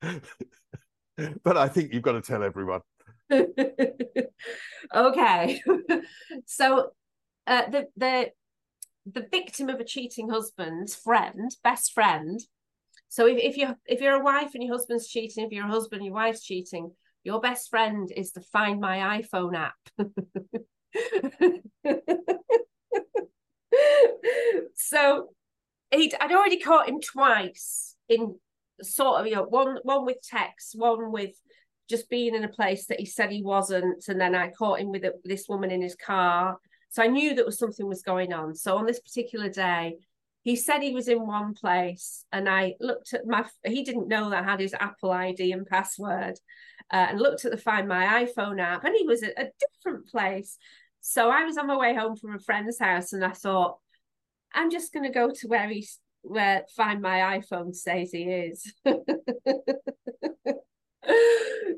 but 0.00 1.56
I 1.56 1.68
think 1.68 1.92
you've 1.92 2.02
got 2.02 2.12
to 2.12 2.20
tell 2.20 2.42
everyone. 2.42 2.80
okay. 4.94 5.62
so 6.46 6.90
uh, 7.46 7.70
the 7.70 7.86
the 7.96 8.30
the 9.12 9.26
victim 9.30 9.68
of 9.68 9.80
a 9.80 9.84
cheating 9.84 10.28
husband's 10.28 10.94
friend, 10.94 11.50
best 11.64 11.92
friend. 11.92 12.40
So 13.08 13.26
if, 13.26 13.38
if 13.38 13.56
you 13.56 13.74
if 13.86 14.00
you're 14.00 14.20
a 14.20 14.24
wife 14.24 14.50
and 14.54 14.62
your 14.62 14.74
husband's 14.74 15.08
cheating, 15.08 15.44
if 15.44 15.52
you're 15.52 15.66
a 15.66 15.70
husband 15.70 16.00
and 16.00 16.06
your 16.06 16.14
wife's 16.14 16.44
cheating, 16.44 16.92
your 17.24 17.40
best 17.40 17.70
friend 17.70 18.10
is 18.14 18.32
the 18.32 18.40
Find 18.40 18.80
My 18.80 19.22
iPhone 19.22 19.56
app. 19.56 19.74
so 24.74 25.28
he'd 25.90 26.14
I'd 26.20 26.32
already 26.32 26.58
caught 26.58 26.88
him 26.88 27.00
twice 27.00 27.96
in 28.08 28.36
sort 28.82 29.20
of 29.20 29.26
you 29.26 29.34
know 29.34 29.44
one 29.44 29.78
one 29.82 30.04
with 30.04 30.18
text, 30.22 30.74
one 30.76 31.12
with 31.12 31.34
just 31.88 32.10
being 32.10 32.34
in 32.34 32.44
a 32.44 32.48
place 32.48 32.86
that 32.86 33.00
he 33.00 33.06
said 33.06 33.30
he 33.30 33.42
wasn't, 33.42 34.04
and 34.08 34.20
then 34.20 34.34
I 34.34 34.50
caught 34.50 34.80
him 34.80 34.90
with 34.90 35.04
a, 35.04 35.12
this 35.24 35.46
woman 35.48 35.70
in 35.70 35.82
his 35.82 35.94
car. 35.94 36.58
So 36.90 37.02
I 37.02 37.06
knew 37.06 37.34
that 37.34 37.46
was 37.46 37.58
something 37.58 37.86
was 37.86 38.02
going 38.02 38.32
on. 38.32 38.54
So 38.54 38.76
on 38.76 38.86
this 38.86 39.00
particular 39.00 39.48
day, 39.48 39.96
he 40.42 40.56
said 40.56 40.80
he 40.80 40.94
was 40.94 41.08
in 41.08 41.26
one 41.26 41.54
place, 41.54 42.24
and 42.32 42.48
I 42.48 42.74
looked 42.80 43.12
at 43.14 43.26
my. 43.26 43.44
He 43.64 43.84
didn't 43.84 44.08
know 44.08 44.30
that 44.30 44.44
I 44.44 44.50
had 44.50 44.60
his 44.60 44.74
Apple 44.74 45.10
ID 45.10 45.52
and 45.52 45.66
password, 45.66 46.38
uh, 46.92 47.06
and 47.10 47.18
looked 47.18 47.44
at 47.44 47.50
the 47.50 47.58
Find 47.58 47.88
My 47.88 48.24
iPhone 48.24 48.60
app, 48.60 48.84
and 48.84 48.94
he 48.96 49.06
was 49.06 49.22
at 49.22 49.38
a 49.38 49.50
different 49.60 50.08
place. 50.08 50.56
So 51.00 51.30
I 51.30 51.44
was 51.44 51.58
on 51.58 51.66
my 51.66 51.76
way 51.76 51.94
home 51.94 52.16
from 52.16 52.34
a 52.34 52.38
friend's 52.38 52.78
house, 52.78 53.12
and 53.12 53.24
I 53.24 53.30
thought, 53.30 53.78
I'm 54.54 54.70
just 54.70 54.92
going 54.92 55.04
to 55.04 55.12
go 55.12 55.30
to 55.30 55.48
where 55.48 55.68
he's 55.68 55.98
where 56.22 56.64
Find 56.76 57.00
My 57.00 57.38
iPhone 57.38 57.74
says 57.74 58.10
he 58.10 58.24
is. 58.24 58.72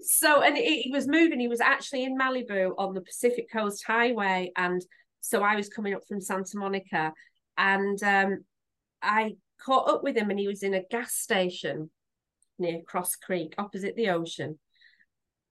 so 0.03 0.43
and 0.43 0.57
he, 0.57 0.83
he 0.83 0.91
was 0.91 1.07
moving 1.07 1.39
he 1.39 1.49
was 1.49 1.61
actually 1.61 2.05
in 2.05 2.19
malibu 2.19 2.73
on 2.79 2.95
the 2.95 3.01
pacific 3.01 3.51
coast 3.53 3.85
highway 3.87 4.51
and 4.57 4.83
so 5.21 5.43
i 5.43 5.55
was 5.55 5.69
coming 5.69 5.95
up 5.95 6.03
from 6.09 6.21
santa 6.21 6.53
monica 6.55 7.13
and 7.59 8.03
um, 8.03 8.39
i 9.03 9.33
caught 9.61 9.89
up 9.89 10.03
with 10.03 10.17
him 10.17 10.31
and 10.31 10.39
he 10.39 10.49
was 10.49 10.63
in 10.63 10.75
a 10.75 10.83
gas 10.91 11.15
station 11.15 11.91
near 12.59 12.81
cross 12.87 13.15
creek 13.15 13.55
opposite 13.59 13.95
the 13.95 14.09
ocean 14.09 14.59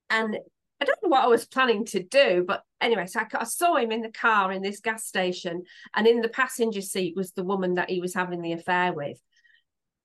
and 0.10 0.38
i 0.82 0.86
don't 0.86 1.02
know 1.04 1.10
what 1.10 1.24
i 1.24 1.28
was 1.28 1.46
planning 1.46 1.86
to 1.86 2.02
do 2.04 2.44
but 2.48 2.64
anyway 2.82 3.06
so 3.06 3.20
I, 3.20 3.26
I 3.40 3.44
saw 3.44 3.76
him 3.76 3.92
in 3.92 4.02
the 4.02 4.12
car 4.12 4.52
in 4.52 4.62
this 4.62 4.80
gas 4.80 5.06
station 5.06 5.64
and 5.96 6.08
in 6.08 6.22
the 6.22 6.30
passenger 6.30 6.82
seat 6.82 7.16
was 7.16 7.32
the 7.32 7.44
woman 7.44 7.76
that 7.76 7.90
he 7.90 8.02
was 8.02 8.14
having 8.14 8.42
the 8.42 8.54
affair 8.54 8.94
with 8.94 9.20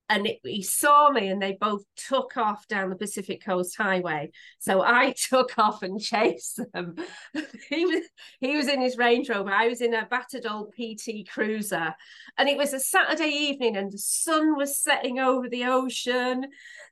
and 0.08 0.26
it, 0.26 0.40
he 0.42 0.62
saw 0.62 1.10
me 1.10 1.28
and 1.28 1.40
they 1.40 1.52
both 1.52 1.82
took 1.96 2.36
off 2.36 2.68
down 2.68 2.90
the 2.90 2.96
Pacific 2.96 3.42
Coast 3.42 3.76
Highway. 3.76 4.30
So 4.58 4.82
I 4.82 5.14
took 5.30 5.58
off 5.58 5.82
and 5.82 6.00
chased 6.00 6.60
them. 6.72 6.96
he 7.68 7.86
was 7.86 8.04
he 8.40 8.56
was 8.56 8.68
in 8.68 8.80
his 8.80 8.98
Range 8.98 9.28
Rover. 9.28 9.50
I 9.50 9.68
was 9.68 9.80
in 9.80 9.94
a 9.94 10.06
battered 10.06 10.46
old 10.46 10.74
PT 10.74 11.26
Cruiser, 11.28 11.94
and 12.36 12.48
it 12.48 12.58
was 12.58 12.72
a 12.72 12.80
Saturday 12.80 13.30
evening, 13.30 13.76
and 13.76 13.90
the 13.90 13.98
sun 13.98 14.56
was 14.56 14.78
setting 14.78 15.18
over 15.18 15.48
the 15.48 15.64
ocean. 15.64 16.46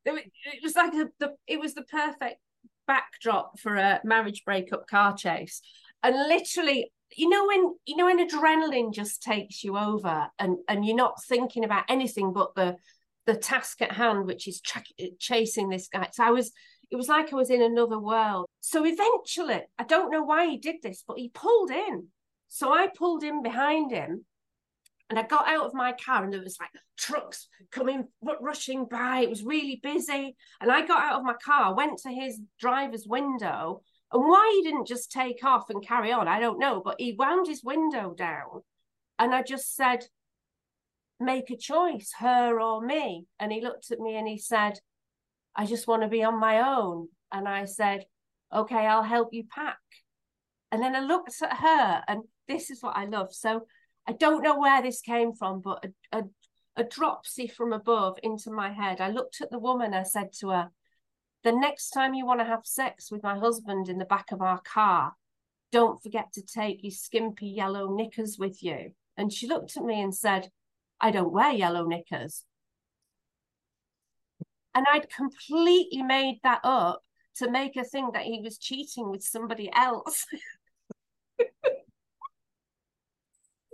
It 0.04 0.62
was 0.62 0.74
like 0.74 0.94
a, 0.94 1.08
the 1.18 1.34
it 1.46 1.60
was 1.60 1.74
the 1.74 1.82
perfect 1.82 2.40
backdrop 2.92 3.58
for 3.58 3.76
a 3.76 4.00
marriage 4.04 4.44
breakup 4.44 4.86
car 4.86 5.14
chase, 5.16 5.60
and 6.02 6.14
literally 6.28 6.92
you 7.16 7.28
know 7.28 7.46
when 7.46 7.74
you 7.86 7.96
know 7.96 8.06
when 8.06 8.26
adrenaline 8.26 8.92
just 8.92 9.22
takes 9.22 9.62
you 9.64 9.76
over 9.76 10.28
and 10.38 10.56
and 10.68 10.84
you're 10.84 10.96
not 10.96 11.22
thinking 11.24 11.64
about 11.64 11.84
anything 11.88 12.32
but 12.32 12.54
the 12.54 12.76
the 13.26 13.36
task 13.36 13.80
at 13.82 13.92
hand, 13.92 14.26
which 14.26 14.48
is 14.48 14.60
tra- 14.60 14.82
chasing 15.18 15.68
this 15.68 15.88
guy. 15.88 16.08
So 16.12 16.24
I 16.24 16.30
was, 16.30 16.52
it 16.90 16.96
was 16.96 17.08
like 17.08 17.32
I 17.32 17.36
was 17.36 17.50
in 17.50 17.62
another 17.62 17.98
world. 17.98 18.46
So 18.60 18.84
eventually, 18.84 19.62
I 19.78 19.84
don't 19.84 20.10
know 20.10 20.22
why 20.22 20.48
he 20.48 20.58
did 20.58 20.76
this, 20.82 21.04
but 21.06 21.18
he 21.18 21.28
pulled 21.28 21.70
in. 21.70 22.08
So 22.48 22.72
I 22.72 22.88
pulled 22.88 23.22
in 23.22 23.42
behind 23.42 23.92
him 23.92 24.24
and 25.12 25.18
I 25.18 25.24
got 25.24 25.46
out 25.46 25.66
of 25.66 25.74
my 25.74 25.92
car 25.92 26.24
and 26.24 26.32
there 26.32 26.40
was 26.40 26.56
like 26.58 26.70
trucks 26.96 27.46
coming, 27.70 28.08
rushing 28.40 28.86
by. 28.86 29.20
It 29.20 29.28
was 29.28 29.44
really 29.44 29.78
busy. 29.82 30.34
And 30.58 30.72
I 30.72 30.86
got 30.86 31.02
out 31.02 31.18
of 31.18 31.22
my 31.22 31.34
car, 31.34 31.76
went 31.76 31.98
to 31.98 32.08
his 32.08 32.40
driver's 32.58 33.06
window. 33.06 33.82
And 34.10 34.22
why 34.22 34.50
he 34.56 34.62
didn't 34.62 34.86
just 34.86 35.12
take 35.12 35.44
off 35.44 35.68
and 35.68 35.86
carry 35.86 36.12
on, 36.12 36.28
I 36.28 36.40
don't 36.40 36.58
know. 36.58 36.80
But 36.82 36.98
he 36.98 37.12
wound 37.12 37.46
his 37.46 37.62
window 37.62 38.14
down. 38.16 38.62
And 39.18 39.34
I 39.34 39.42
just 39.42 39.76
said, 39.76 40.02
make 41.20 41.50
a 41.50 41.58
choice, 41.58 42.14
her 42.18 42.58
or 42.58 42.80
me. 42.80 43.26
And 43.38 43.52
he 43.52 43.60
looked 43.60 43.90
at 43.90 44.00
me 44.00 44.16
and 44.16 44.26
he 44.26 44.38
said, 44.38 44.78
I 45.54 45.66
just 45.66 45.86
want 45.86 46.04
to 46.04 46.08
be 46.08 46.24
on 46.24 46.40
my 46.40 46.74
own. 46.74 47.08
And 47.30 47.46
I 47.46 47.66
said, 47.66 48.06
Okay, 48.50 48.86
I'll 48.86 49.02
help 49.02 49.28
you 49.32 49.44
pack. 49.54 49.76
And 50.70 50.82
then 50.82 50.96
I 50.96 51.00
looked 51.00 51.34
at 51.42 51.58
her, 51.58 52.02
and 52.08 52.22
this 52.48 52.70
is 52.70 52.82
what 52.82 52.96
I 52.96 53.04
love. 53.04 53.34
So 53.34 53.66
I 54.06 54.12
don't 54.12 54.42
know 54.42 54.58
where 54.58 54.82
this 54.82 55.00
came 55.00 55.32
from, 55.32 55.60
but 55.60 55.86
a, 56.12 56.18
a, 56.18 56.24
a 56.76 56.84
dropsy 56.84 57.46
from 57.46 57.72
above 57.72 58.18
into 58.22 58.50
my 58.50 58.72
head. 58.72 59.00
I 59.00 59.08
looked 59.08 59.40
at 59.40 59.50
the 59.50 59.58
woman, 59.58 59.94
I 59.94 60.02
said 60.02 60.32
to 60.40 60.48
her, 60.50 60.70
The 61.44 61.52
next 61.52 61.90
time 61.90 62.14
you 62.14 62.26
want 62.26 62.40
to 62.40 62.46
have 62.46 62.66
sex 62.66 63.10
with 63.10 63.22
my 63.22 63.38
husband 63.38 63.88
in 63.88 63.98
the 63.98 64.04
back 64.04 64.32
of 64.32 64.42
our 64.42 64.60
car, 64.60 65.14
don't 65.70 66.02
forget 66.02 66.32
to 66.34 66.42
take 66.42 66.82
your 66.82 66.90
skimpy 66.90 67.46
yellow 67.46 67.94
knickers 67.94 68.36
with 68.38 68.62
you. 68.62 68.92
And 69.16 69.32
she 69.32 69.46
looked 69.46 69.76
at 69.76 69.84
me 69.84 70.00
and 70.00 70.14
said, 70.14 70.50
I 71.00 71.10
don't 71.10 71.32
wear 71.32 71.50
yellow 71.50 71.84
knickers. 71.84 72.44
And 74.74 74.86
I'd 74.90 75.10
completely 75.10 76.02
made 76.02 76.40
that 76.42 76.60
up 76.64 77.02
to 77.36 77.50
make 77.50 77.74
her 77.76 77.84
think 77.84 78.14
that 78.14 78.24
he 78.24 78.40
was 78.42 78.58
cheating 78.58 79.10
with 79.10 79.22
somebody 79.22 79.70
else. 79.74 80.26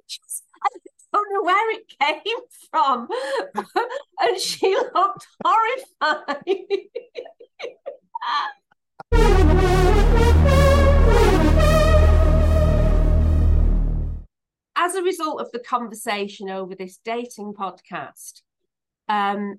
Just, 0.08 0.44
I 0.62 0.68
don't 1.12 1.32
know 1.32 1.42
where 1.42 1.70
it 1.72 1.92
came 2.00 2.38
from. 2.70 3.08
and 4.20 4.40
she 4.40 4.74
looked 4.94 5.26
horrified. 5.44 6.58
as 14.80 14.94
a 14.94 15.02
result 15.02 15.40
of 15.40 15.50
the 15.52 15.58
conversation 15.58 16.48
over 16.48 16.74
this 16.74 16.98
dating 17.04 17.52
podcast, 17.52 18.40
um, 19.08 19.56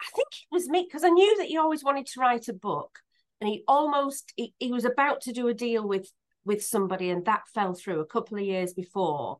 I 0.00 0.06
think 0.14 0.28
it 0.32 0.52
was 0.52 0.68
me 0.68 0.86
because 0.86 1.02
I 1.02 1.08
knew 1.08 1.36
that 1.38 1.46
he 1.46 1.56
always 1.56 1.82
wanted 1.82 2.06
to 2.06 2.20
write 2.20 2.48
a 2.48 2.52
book, 2.52 3.00
and 3.40 3.48
he 3.48 3.64
almost 3.66 4.32
he, 4.36 4.54
he 4.58 4.70
was 4.70 4.84
about 4.84 5.22
to 5.22 5.32
do 5.32 5.48
a 5.48 5.54
deal 5.54 5.86
with 5.86 6.12
with 6.44 6.64
somebody, 6.64 7.10
and 7.10 7.24
that 7.24 7.48
fell 7.52 7.74
through 7.74 8.00
a 8.00 8.06
couple 8.06 8.38
of 8.38 8.44
years 8.44 8.72
before. 8.74 9.38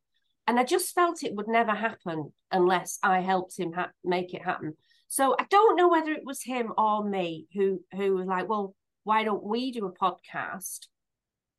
And 0.48 0.58
I 0.58 0.64
just 0.64 0.92
felt 0.92 1.22
it 1.22 1.36
would 1.36 1.46
never 1.46 1.72
happen 1.72 2.32
unless 2.50 2.98
I 3.04 3.20
helped 3.20 3.56
him 3.56 3.72
ha- 3.72 3.92
make 4.02 4.34
it 4.34 4.42
happen. 4.42 4.74
So 5.06 5.36
I 5.38 5.44
don't 5.48 5.76
know 5.76 5.88
whether 5.88 6.10
it 6.10 6.24
was 6.24 6.42
him 6.42 6.72
or 6.76 7.04
me 7.04 7.46
who 7.54 7.84
who 7.94 8.16
was 8.16 8.26
like, 8.26 8.48
well, 8.48 8.74
why 9.04 9.22
don't 9.22 9.44
we 9.44 9.70
do 9.70 9.86
a 9.86 9.92
podcast? 9.92 10.88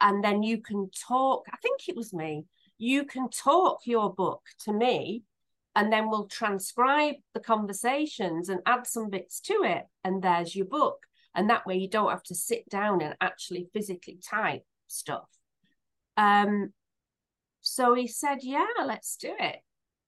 And 0.01 0.21
then 0.21 0.43
you 0.43 0.61
can 0.61 0.89
talk. 1.07 1.45
I 1.53 1.57
think 1.57 1.87
it 1.87 1.95
was 1.95 2.13
me 2.13 2.45
you 2.79 3.03
can 3.03 3.29
talk 3.29 3.81
your 3.85 4.11
book 4.11 4.41
to 4.61 4.73
me 4.73 5.23
and 5.75 5.93
then 5.93 6.09
we'll 6.09 6.25
transcribe 6.27 7.15
the 7.33 7.39
conversations 7.39 8.49
and 8.49 8.61
add 8.65 8.87
some 8.87 9.09
bits 9.09 9.39
to 9.41 9.61
it 9.63 9.83
and 10.03 10.23
there's 10.23 10.55
your 10.55 10.65
book 10.65 11.05
and 11.35 11.49
that 11.49 11.67
way 11.67 11.77
you 11.77 11.89
don't 11.89 12.09
have 12.09 12.23
to 12.23 12.33
sit 12.33 12.67
down 12.69 13.01
and 13.01 13.15
actually 13.21 13.69
physically 13.73 14.17
type 14.27 14.63
stuff 14.87 15.27
um 16.17 16.71
so 17.69 17.93
he 17.93 18.07
said 18.07 18.39
yeah 18.41 18.65
let's 18.85 19.15
do 19.17 19.33
it 19.39 19.57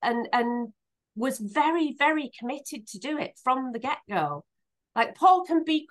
and 0.01 0.27
and 0.33 0.69
was 1.15 1.39
very 1.39 1.95
very 1.97 2.31
committed 2.37 2.87
to 2.87 2.99
do 2.99 3.17
it 3.17 3.39
from 3.43 3.71
the 3.71 3.79
get-go 3.79 4.43
like 4.95 5.15
paul 5.15 5.43
can 5.45 5.63
be 5.63 5.87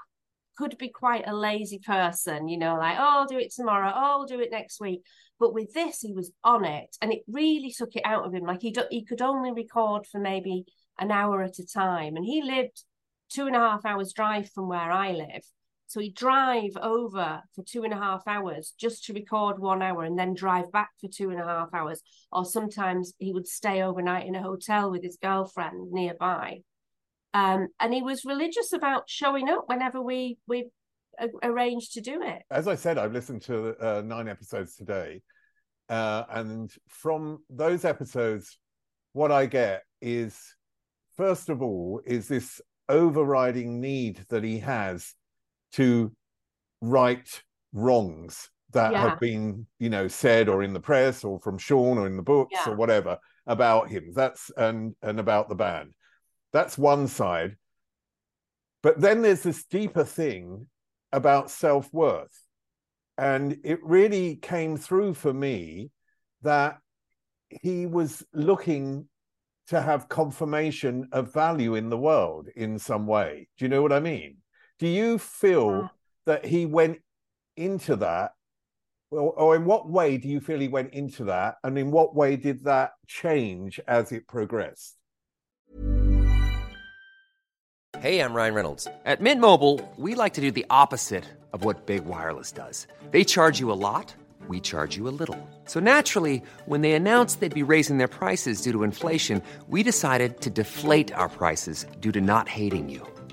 could 0.56 0.76
be 0.78 0.88
quite 0.88 1.26
a 1.26 1.34
lazy 1.34 1.78
person 1.78 2.48
you 2.48 2.58
know 2.58 2.76
like 2.76 2.96
oh 2.98 3.20
i'll 3.20 3.26
do 3.26 3.38
it 3.38 3.52
tomorrow 3.54 3.92
oh 3.94 4.20
i'll 4.20 4.26
do 4.26 4.40
it 4.40 4.50
next 4.50 4.80
week 4.80 5.02
but 5.40 5.54
with 5.54 5.72
this, 5.72 6.02
he 6.02 6.12
was 6.12 6.30
on 6.44 6.66
it, 6.66 6.96
and 7.00 7.12
it 7.12 7.22
really 7.26 7.72
took 7.72 7.96
it 7.96 8.04
out 8.04 8.26
of 8.26 8.34
him. 8.34 8.44
Like 8.44 8.60
he 8.60 8.70
do, 8.70 8.82
he 8.90 9.02
could 9.02 9.22
only 9.22 9.52
record 9.52 10.06
for 10.06 10.20
maybe 10.20 10.66
an 10.98 11.10
hour 11.10 11.42
at 11.42 11.58
a 11.58 11.66
time, 11.66 12.14
and 12.16 12.24
he 12.24 12.42
lived 12.42 12.84
two 13.30 13.46
and 13.46 13.56
a 13.56 13.58
half 13.58 13.86
hours 13.86 14.12
drive 14.12 14.50
from 14.50 14.68
where 14.68 14.92
I 14.92 15.12
live. 15.12 15.42
So 15.90 15.98
he'd 15.98 16.14
drive 16.14 16.76
over 16.80 17.42
for 17.52 17.64
two 17.64 17.82
and 17.82 17.92
a 17.92 17.96
half 17.96 18.22
hours 18.28 18.74
just 18.78 19.02
to 19.06 19.12
record 19.12 19.58
one 19.58 19.82
hour 19.82 20.04
and 20.04 20.16
then 20.16 20.34
drive 20.34 20.70
back 20.70 20.90
for 21.00 21.08
two 21.08 21.30
and 21.30 21.40
a 21.40 21.44
half 21.44 21.74
hours. 21.74 22.00
Or 22.30 22.44
sometimes 22.44 23.12
he 23.18 23.32
would 23.32 23.48
stay 23.48 23.82
overnight 23.82 24.24
in 24.24 24.36
a 24.36 24.42
hotel 24.42 24.92
with 24.92 25.02
his 25.02 25.18
girlfriend 25.20 25.90
nearby. 25.90 26.60
Um, 27.34 27.66
and 27.80 27.92
he 27.92 28.02
was 28.02 28.24
religious 28.24 28.72
about 28.72 29.10
showing 29.10 29.48
up 29.48 29.64
whenever 29.66 30.00
we 30.00 30.38
we 30.46 30.70
arranged 31.42 31.94
to 31.94 32.00
do 32.00 32.22
it. 32.22 32.42
As 32.52 32.68
I 32.68 32.76
said, 32.76 32.96
I've 32.96 33.12
listened 33.12 33.42
to 33.42 33.76
uh, 33.84 34.02
nine 34.02 34.28
episodes 34.28 34.76
today, 34.76 35.22
uh, 35.88 36.22
and 36.30 36.72
from 36.86 37.40
those 37.50 37.84
episodes, 37.84 38.60
what 39.12 39.32
I 39.32 39.46
get 39.46 39.82
is, 40.00 40.38
first 41.16 41.48
of 41.48 41.62
all, 41.62 42.00
is 42.06 42.28
this 42.28 42.60
overriding 42.88 43.80
need 43.80 44.24
that 44.28 44.44
he 44.44 44.60
has 44.60 45.14
to 45.72 46.12
right 46.80 47.42
wrongs 47.72 48.50
that 48.72 48.92
Yeah. 48.92 49.10
have 49.10 49.20
been, 49.20 49.66
you 49.78 49.90
know, 49.90 50.08
said 50.08 50.48
or 50.48 50.62
in 50.62 50.72
the 50.72 50.80
press 50.80 51.24
or 51.24 51.40
from 51.40 51.58
Sean 51.58 51.98
or 51.98 52.06
in 52.06 52.16
the 52.16 52.22
books 52.22 52.52
Yeah. 52.52 52.70
or 52.70 52.76
whatever 52.76 53.18
about 53.46 53.88
him. 53.88 54.12
That's 54.14 54.50
and 54.56 54.94
and 55.02 55.18
about 55.18 55.48
the 55.48 55.54
band. 55.54 55.94
That's 56.52 56.78
one 56.78 57.08
side. 57.08 57.56
But 58.82 59.00
then 59.00 59.22
there's 59.22 59.42
this 59.42 59.64
deeper 59.64 60.04
thing 60.04 60.68
about 61.12 61.50
self-worth. 61.50 62.36
And 63.18 63.58
it 63.64 63.82
really 63.82 64.36
came 64.36 64.76
through 64.76 65.14
for 65.14 65.32
me 65.34 65.90
that 66.42 66.78
he 67.50 67.84
was 67.86 68.24
looking 68.32 69.08
to 69.66 69.80
have 69.80 70.08
confirmation 70.08 71.08
of 71.12 71.32
value 71.32 71.74
in 71.74 71.90
the 71.90 71.98
world 71.98 72.48
in 72.56 72.78
some 72.78 73.06
way. 73.06 73.48
Do 73.58 73.64
you 73.64 73.68
know 73.68 73.82
what 73.82 73.92
I 73.92 74.00
mean? 74.00 74.38
Do 74.80 74.88
you 74.88 75.18
feel 75.18 75.72
Yeah. 75.82 75.88
that 76.24 76.46
he 76.46 76.64
went 76.64 77.00
into 77.54 77.96
that? 77.96 78.32
Or, 79.10 79.32
or 79.32 79.54
in 79.56 79.66
what 79.66 79.90
way 79.90 80.16
do 80.16 80.26
you 80.26 80.40
feel 80.40 80.58
he 80.58 80.68
went 80.68 80.94
into 80.94 81.24
that? 81.24 81.56
And 81.62 81.76
in 81.76 81.90
what 81.90 82.14
way 82.14 82.36
did 82.36 82.64
that 82.64 82.92
change 83.06 83.78
as 83.86 84.10
it 84.10 84.26
progressed? 84.26 84.96
Hey, 87.98 88.20
I'm 88.22 88.32
Ryan 88.32 88.54
Reynolds. 88.54 88.88
At 89.04 89.20
Mint 89.20 89.40
Mobile, 89.42 89.86
we 89.98 90.14
like 90.14 90.32
to 90.34 90.40
do 90.40 90.50
the 90.50 90.64
opposite 90.70 91.26
of 91.52 91.62
what 91.62 91.84
Big 91.84 92.06
Wireless 92.06 92.50
does. 92.50 92.86
They 93.10 93.22
charge 93.24 93.60
you 93.60 93.70
a 93.70 93.74
lot, 93.76 94.14
we 94.48 94.60
charge 94.60 94.96
you 94.96 95.08
a 95.08 95.12
little. 95.20 95.36
So 95.66 95.80
naturally, 95.80 96.42
when 96.64 96.80
they 96.80 96.92
announced 96.92 97.40
they'd 97.40 97.52
be 97.52 97.62
raising 97.74 97.98
their 97.98 98.08
prices 98.08 98.62
due 98.62 98.72
to 98.72 98.84
inflation, 98.84 99.42
we 99.68 99.82
decided 99.82 100.40
to 100.40 100.48
deflate 100.48 101.12
our 101.12 101.28
prices 101.28 101.84
due 102.00 102.12
to 102.12 102.22
not 102.22 102.48
hating 102.48 102.88
you. 102.88 103.06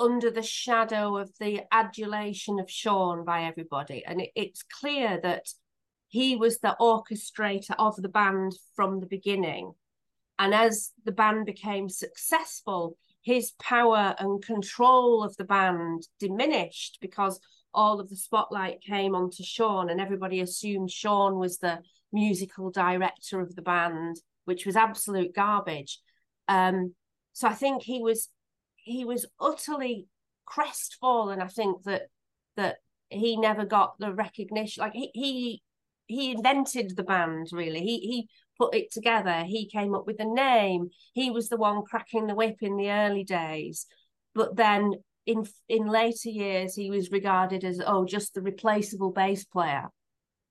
under 0.00 0.30
the 0.30 0.42
shadow 0.42 1.16
of 1.16 1.30
the 1.38 1.62
adulation 1.70 2.58
of 2.58 2.70
Sean 2.70 3.24
by 3.24 3.44
everybody. 3.44 4.02
And 4.04 4.22
it, 4.22 4.30
it's 4.34 4.62
clear 4.62 5.20
that 5.22 5.46
he 6.08 6.34
was 6.34 6.58
the 6.58 6.76
orchestrator 6.80 7.74
of 7.78 7.94
the 7.96 8.08
band 8.08 8.52
from 8.74 8.98
the 8.98 9.06
beginning. 9.06 9.72
And 10.38 10.54
as 10.54 10.92
the 11.04 11.12
band 11.12 11.46
became 11.46 11.88
successful, 11.88 12.96
his 13.22 13.52
power 13.60 14.14
and 14.18 14.42
control 14.42 15.22
of 15.22 15.36
the 15.36 15.44
band 15.44 16.04
diminished 16.18 16.98
because 17.00 17.38
all 17.72 18.00
of 18.00 18.08
the 18.08 18.16
spotlight 18.16 18.80
came 18.80 19.14
onto 19.14 19.44
Sean, 19.44 19.90
and 19.90 20.00
everybody 20.00 20.40
assumed 20.40 20.90
Sean 20.90 21.38
was 21.38 21.58
the 21.58 21.78
musical 22.12 22.70
director 22.70 23.40
of 23.40 23.54
the 23.54 23.62
band, 23.62 24.16
which 24.44 24.66
was 24.66 24.74
absolute 24.74 25.34
garbage. 25.34 26.00
Um, 26.48 26.94
so 27.32 27.46
I 27.46 27.54
think 27.54 27.82
he 27.82 28.00
was 28.00 28.28
he 28.82 29.04
was 29.04 29.26
utterly 29.40 30.06
crestfallen. 30.44 31.40
I 31.40 31.46
think 31.46 31.82
that 31.84 32.02
that 32.56 32.76
he 33.08 33.36
never 33.36 33.64
got 33.64 33.98
the 33.98 34.12
recognition. 34.12 34.82
Like 34.82 34.94
he 34.94 35.10
he 35.14 35.62
he 36.06 36.32
invented 36.32 36.96
the 36.96 37.04
band. 37.04 37.48
Really, 37.52 37.80
he 37.80 37.98
he 38.00 38.28
put 38.58 38.74
it 38.74 38.92
together. 38.92 39.44
He 39.44 39.68
came 39.68 39.94
up 39.94 40.06
with 40.06 40.18
the 40.18 40.24
name. 40.24 40.90
He 41.14 41.30
was 41.30 41.48
the 41.48 41.56
one 41.56 41.82
cracking 41.82 42.26
the 42.26 42.34
whip 42.34 42.56
in 42.60 42.76
the 42.76 42.90
early 42.90 43.24
days. 43.24 43.86
But 44.34 44.56
then 44.56 44.94
in 45.26 45.46
in 45.68 45.86
later 45.86 46.28
years, 46.28 46.74
he 46.74 46.90
was 46.90 47.10
regarded 47.10 47.64
as 47.64 47.80
oh, 47.84 48.04
just 48.04 48.34
the 48.34 48.42
replaceable 48.42 49.12
bass 49.12 49.44
player, 49.44 49.88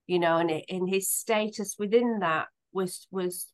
you 0.08 0.20
know, 0.20 0.38
and 0.38 0.50
in 0.50 0.88
his 0.88 1.10
status 1.10 1.76
within 1.78 2.20
that 2.20 2.48
was 2.74 3.08
was 3.12 3.52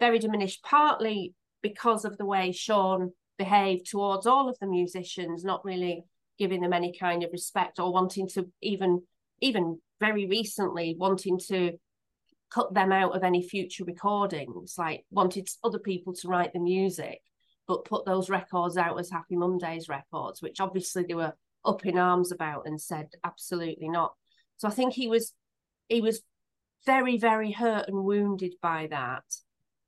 very 0.00 0.18
diminished. 0.18 0.62
Partly 0.62 1.34
because 1.62 2.04
of 2.04 2.18
the 2.18 2.26
way 2.26 2.52
Sean 2.52 3.12
behaved 3.42 3.90
towards 3.90 4.26
all 4.26 4.48
of 4.48 4.58
the 4.60 4.66
musicians, 4.66 5.44
not 5.44 5.64
really 5.64 6.04
giving 6.38 6.60
them 6.60 6.72
any 6.72 6.96
kind 6.96 7.22
of 7.22 7.30
respect 7.32 7.78
or 7.78 7.92
wanting 7.92 8.28
to 8.28 8.46
even 8.60 9.02
even 9.40 9.78
very 10.00 10.26
recently 10.26 10.94
wanting 10.98 11.38
to 11.38 11.72
cut 12.52 12.72
them 12.74 12.92
out 12.92 13.16
of 13.16 13.24
any 13.24 13.42
future 13.42 13.84
recordings, 13.84 14.74
like 14.78 15.04
wanted 15.10 15.48
other 15.64 15.78
people 15.78 16.12
to 16.14 16.28
write 16.28 16.52
the 16.52 16.60
music, 16.60 17.20
but 17.66 17.84
put 17.84 18.04
those 18.04 18.30
records 18.30 18.76
out 18.76 18.98
as 18.98 19.10
Happy 19.10 19.36
Mondays 19.36 19.88
records, 19.88 20.40
which 20.40 20.60
obviously 20.60 21.04
they 21.04 21.14
were 21.14 21.32
up 21.64 21.84
in 21.86 21.98
arms 21.98 22.30
about 22.30 22.66
and 22.66 22.80
said 22.80 23.08
absolutely 23.24 23.88
not. 23.88 24.12
So 24.58 24.68
I 24.68 24.70
think 24.70 24.92
he 24.92 25.08
was 25.08 25.32
he 25.88 26.00
was 26.00 26.22
very, 26.86 27.18
very 27.18 27.52
hurt 27.52 27.88
and 27.88 28.04
wounded 28.04 28.54
by 28.62 28.88
that. 28.90 29.24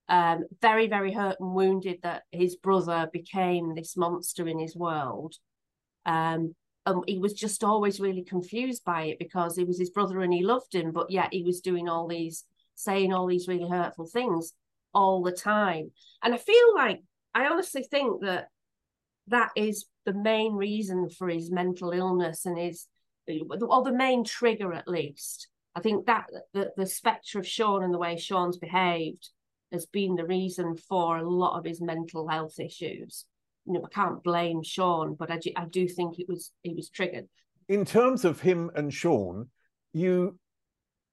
Um, 0.07 0.45
very, 0.61 0.87
very 0.87 1.13
hurt 1.13 1.37
and 1.41 1.55
wounded 1.55 2.01
that 2.03 2.25
his 2.31 2.57
brother 2.57 3.09
became 3.11 3.75
this 3.75 3.97
monster 3.97 4.47
in 4.47 4.59
his 4.59 4.77
world. 4.77 5.35
Um, 6.05 6.55
and 6.85 7.03
he 7.07 7.19
was 7.19 7.33
just 7.33 7.65
always 7.65 8.01
really 8.01 8.23
confused 8.23 8.85
by 8.85 9.05
it 9.05 9.19
because 9.19 9.57
he 9.57 9.65
was 9.65 9.79
his 9.79 9.89
brother 9.89 10.21
and 10.21 10.33
he 10.33 10.45
loved 10.45 10.75
him, 10.75 10.93
but 10.93 11.11
yet 11.11 11.33
he 11.33 11.43
was 11.43 11.63
doing 11.63 11.89
all 11.89 12.07
these, 12.07 12.45
saying 12.75 13.15
all 13.15 13.27
these 13.27 13.49
really 13.49 13.67
hurtful 13.67 14.07
things 14.07 14.53
all 14.93 15.23
the 15.23 15.33
time. 15.33 15.91
And 16.23 16.35
I 16.35 16.37
feel 16.37 16.75
like, 16.75 17.01
I 17.35 17.47
honestly 17.47 17.83
think 17.91 18.23
that 18.23 18.49
that 19.29 19.51
is 19.57 19.87
the 20.05 20.13
main 20.13 20.53
reason 20.53 21.09
for 21.09 21.29
his 21.29 21.51
mental 21.51 21.93
illness 21.93 22.45
and 22.45 22.59
his, 22.59 22.87
or 23.27 23.83
the 23.83 23.93
main 23.93 24.23
trigger 24.23 24.75
at 24.75 24.87
least. 24.87 25.49
I 25.75 25.81
think 25.81 26.05
that 26.07 26.27
the, 26.53 26.73
the 26.77 26.87
spectre 26.87 27.39
of 27.39 27.49
Sean 27.49 27.83
and 27.83 27.95
the 27.95 27.99
way 27.99 28.19
Sean's 28.19 28.59
behaved 28.59 29.31
has 29.75 29.87
been 29.87 30.15
the 30.17 30.25
reason 30.25 30.77
for 30.77 31.19
a 31.19 31.29
lot 31.29 31.59
of 31.59 31.65
his 31.65 31.81
mental 31.81 32.27
health 32.29 32.59
issues. 32.59 33.27
You 33.67 33.75
know, 33.75 33.85
I 33.85 33.89
can't 33.95 34.23
blame 34.23 34.63
Sean, 34.63 35.15
but 35.15 35.31
I 35.31 35.39
do, 35.39 35.51
I 35.57 35.67
do 35.67 35.87
think 35.89 36.19
it 36.19 36.27
was 36.29 36.53
he 36.63 36.73
was 36.75 36.89
triggered. 36.89 37.29
In 37.69 37.85
terms 37.85 38.25
of 38.25 38.41
him 38.41 38.71
and 38.75 38.93
Sean, 38.93 39.51
you 39.93 40.39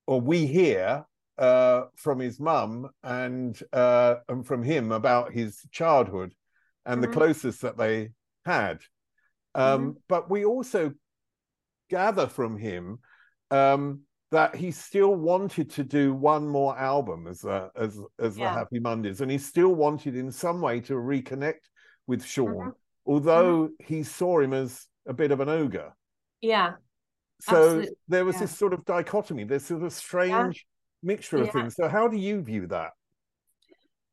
or 0.07 0.21
we 0.21 0.45
hear 0.47 1.05
uh, 1.37 1.83
from 1.95 2.19
his 2.19 2.39
mum 2.39 2.89
and 3.03 3.57
uh, 3.73 4.15
and 4.29 4.45
from 4.45 4.63
him 4.63 4.91
about 4.91 5.31
his 5.31 5.65
childhood 5.71 6.33
and 6.85 6.99
Mhm. 6.99 7.03
the 7.03 7.19
closest 7.19 7.61
that 7.61 7.77
they 7.77 8.09
had. 8.45 8.79
Um, 9.55 9.97
But 10.07 10.29
we 10.29 10.45
also 10.45 10.93
gather 11.89 12.27
from 12.27 12.57
him 12.57 12.99
um, 13.49 14.01
that 14.31 14.55
he 14.55 14.71
still 14.71 15.13
wanted 15.15 15.69
to 15.71 15.83
do 15.83 16.13
one 16.13 16.47
more 16.47 16.77
album 16.77 17.27
as 17.27 17.43
a, 17.43 17.69
as 17.75 17.99
as 18.19 18.35
the 18.35 18.49
Happy 18.49 18.79
Mondays, 18.79 19.21
and 19.21 19.29
he 19.29 19.37
still 19.37 19.75
wanted 19.75 20.15
in 20.15 20.31
some 20.31 20.61
way 20.61 20.79
to 20.81 20.93
reconnect 20.93 21.69
with 22.07 22.23
Sean, 22.23 22.47
Mhm. 22.47 22.73
although 23.05 23.69
he 23.79 24.03
saw 24.03 24.39
him 24.39 24.53
as 24.53 24.87
a 25.05 25.13
bit 25.13 25.31
of 25.31 25.39
an 25.39 25.49
ogre. 25.49 25.93
Yeah, 26.41 26.75
So 27.41 27.55
Absolutely, 27.55 27.95
there 28.07 28.25
was 28.25 28.35
yeah. 28.35 28.41
this 28.41 28.57
sort 28.57 28.73
of 28.73 28.85
dichotomy, 28.85 29.43
this 29.43 29.65
sort 29.65 29.83
of 29.83 29.91
strange 29.93 30.65
mixture 31.03 31.37
of 31.37 31.47
Yeah. 31.47 31.51
things. 31.51 31.75
So 31.75 31.87
how 31.89 32.07
do 32.07 32.17
you 32.17 32.41
view 32.41 32.67
that? 32.67 32.91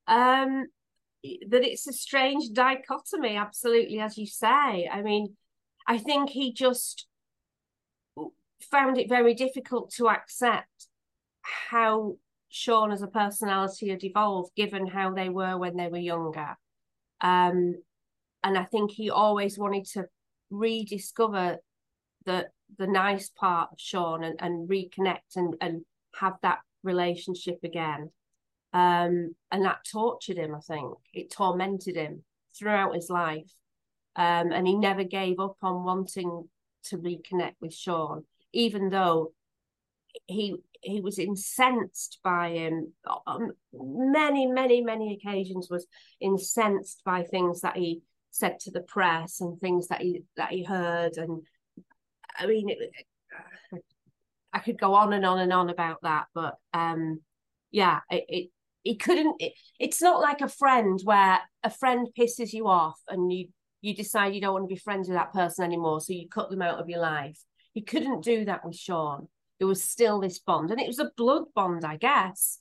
um, 0.06 0.66
that 1.48 1.62
it's 1.64 1.86
a 1.86 1.92
strange 1.92 2.52
dichotomy. 2.52 3.36
Absolutely, 3.36 4.00
as 4.00 4.16
you 4.16 4.26
say. 4.26 4.88
I 4.88 5.02
mean, 5.02 5.36
I 5.86 5.98
think 5.98 6.30
he 6.30 6.52
just 6.52 7.06
found 8.60 8.98
it 8.98 9.08
very 9.08 9.34
difficult 9.34 9.90
to 9.92 10.08
accept 10.08 10.88
how 11.42 12.16
Sean 12.48 12.92
as 12.92 13.02
a 13.02 13.06
personality 13.06 13.88
had 13.88 14.04
evolved, 14.04 14.54
given 14.56 14.86
how 14.86 15.12
they 15.12 15.28
were 15.28 15.58
when 15.58 15.76
they 15.76 15.88
were 15.88 15.98
younger. 15.98 16.56
Um, 17.20 17.76
and 18.42 18.56
I 18.56 18.64
think 18.64 18.90
he 18.90 19.10
always 19.10 19.58
wanted 19.58 19.84
to 19.92 20.06
rediscover 20.50 21.58
the 22.24 22.48
the 22.78 22.86
nice 22.86 23.30
part 23.30 23.70
of 23.72 23.80
Sean 23.80 24.22
and, 24.22 24.36
and 24.40 24.68
reconnect 24.68 25.36
and, 25.36 25.54
and 25.60 25.84
have 26.14 26.34
that 26.42 26.58
relationship 26.82 27.58
again. 27.64 28.10
Um, 28.74 29.34
and 29.50 29.64
that 29.64 29.86
tortured 29.90 30.36
him, 30.36 30.54
I 30.54 30.60
think. 30.60 30.92
It 31.14 31.30
tormented 31.30 31.96
him 31.96 32.24
throughout 32.56 32.94
his 32.94 33.08
life. 33.08 33.50
Um, 34.16 34.52
and 34.52 34.66
he 34.66 34.76
never 34.76 35.04
gave 35.04 35.40
up 35.40 35.56
on 35.62 35.84
wanting 35.84 36.48
to 36.84 36.98
reconnect 36.98 37.54
with 37.60 37.72
Sean, 37.72 38.24
even 38.52 38.90
though 38.90 39.32
he 40.26 40.56
he 40.80 41.00
was 41.00 41.18
incensed 41.18 42.18
by 42.22 42.50
him 42.50 42.92
on 43.26 43.50
many, 43.72 44.46
many, 44.46 44.80
many 44.80 45.14
occasions 45.14 45.68
was 45.68 45.86
incensed 46.20 47.02
by 47.04 47.22
things 47.22 47.60
that 47.62 47.76
he 47.76 48.00
said 48.30 48.60
to 48.60 48.70
the 48.70 48.80
press 48.80 49.40
and 49.40 49.60
things 49.60 49.88
that 49.88 50.00
he 50.00 50.22
that 50.36 50.50
he 50.50 50.62
heard. 50.62 51.16
And 51.16 51.42
I 52.38 52.46
mean, 52.46 52.68
it, 52.68 52.78
I 54.52 54.60
could 54.60 54.78
go 54.78 54.94
on 54.94 55.12
and 55.12 55.26
on 55.26 55.40
and 55.40 55.52
on 55.52 55.68
about 55.70 55.98
that, 56.02 56.26
but 56.34 56.54
um, 56.72 57.20
yeah, 57.70 58.00
it, 58.10 58.24
it 58.28 58.50
he 58.82 58.96
couldn't. 58.96 59.36
It, 59.40 59.52
it's 59.78 60.00
not 60.00 60.20
like 60.20 60.40
a 60.40 60.48
friend 60.48 60.98
where 61.04 61.40
a 61.62 61.70
friend 61.70 62.08
pisses 62.18 62.52
you 62.52 62.68
off 62.68 62.98
and 63.08 63.32
you 63.32 63.48
you 63.80 63.94
decide 63.94 64.34
you 64.34 64.40
don't 64.40 64.54
want 64.54 64.68
to 64.68 64.74
be 64.74 64.80
friends 64.80 65.08
with 65.08 65.16
that 65.16 65.32
person 65.32 65.64
anymore, 65.64 66.00
so 66.00 66.12
you 66.12 66.28
cut 66.28 66.50
them 66.50 66.62
out 66.62 66.80
of 66.80 66.88
your 66.88 67.00
life. 67.00 67.38
He 67.78 67.82
couldn't 67.84 68.24
do 68.24 68.44
that 68.46 68.64
with 68.64 68.74
Sean. 68.74 69.28
There 69.60 69.68
was 69.68 69.80
still 69.84 70.18
this 70.18 70.40
bond, 70.40 70.72
and 70.72 70.80
it 70.80 70.88
was 70.88 70.98
a 70.98 71.12
blood 71.16 71.44
bond, 71.54 71.84
I 71.84 71.96
guess. 71.96 72.58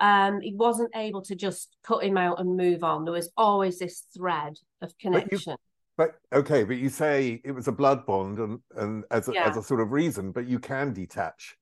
Um, 0.00 0.40
he 0.40 0.52
wasn't 0.52 0.90
able 0.96 1.22
to 1.22 1.36
just 1.36 1.76
cut 1.84 2.02
him 2.02 2.16
out 2.16 2.40
and 2.40 2.56
move 2.56 2.82
on. 2.82 3.04
There 3.04 3.12
was 3.12 3.30
always 3.36 3.78
this 3.78 4.02
thread 4.16 4.58
of 4.82 4.98
connection. 4.98 5.54
But 5.96 6.16
okay, 6.32 6.64
but 6.64 6.76
you 6.78 6.88
say 6.88 7.40
it 7.44 7.52
was 7.52 7.68
a 7.68 7.72
blood 7.72 8.04
bond 8.04 8.40
and 8.40 8.58
and 8.74 9.04
as 9.12 9.28
a, 9.28 9.32
Yeah. 9.32 9.48
as 9.48 9.56
a 9.56 9.62
sort 9.62 9.80
of 9.80 9.92
reason, 9.92 10.32
but 10.32 10.48
you 10.48 10.58
can 10.58 10.92
detach 10.92 11.56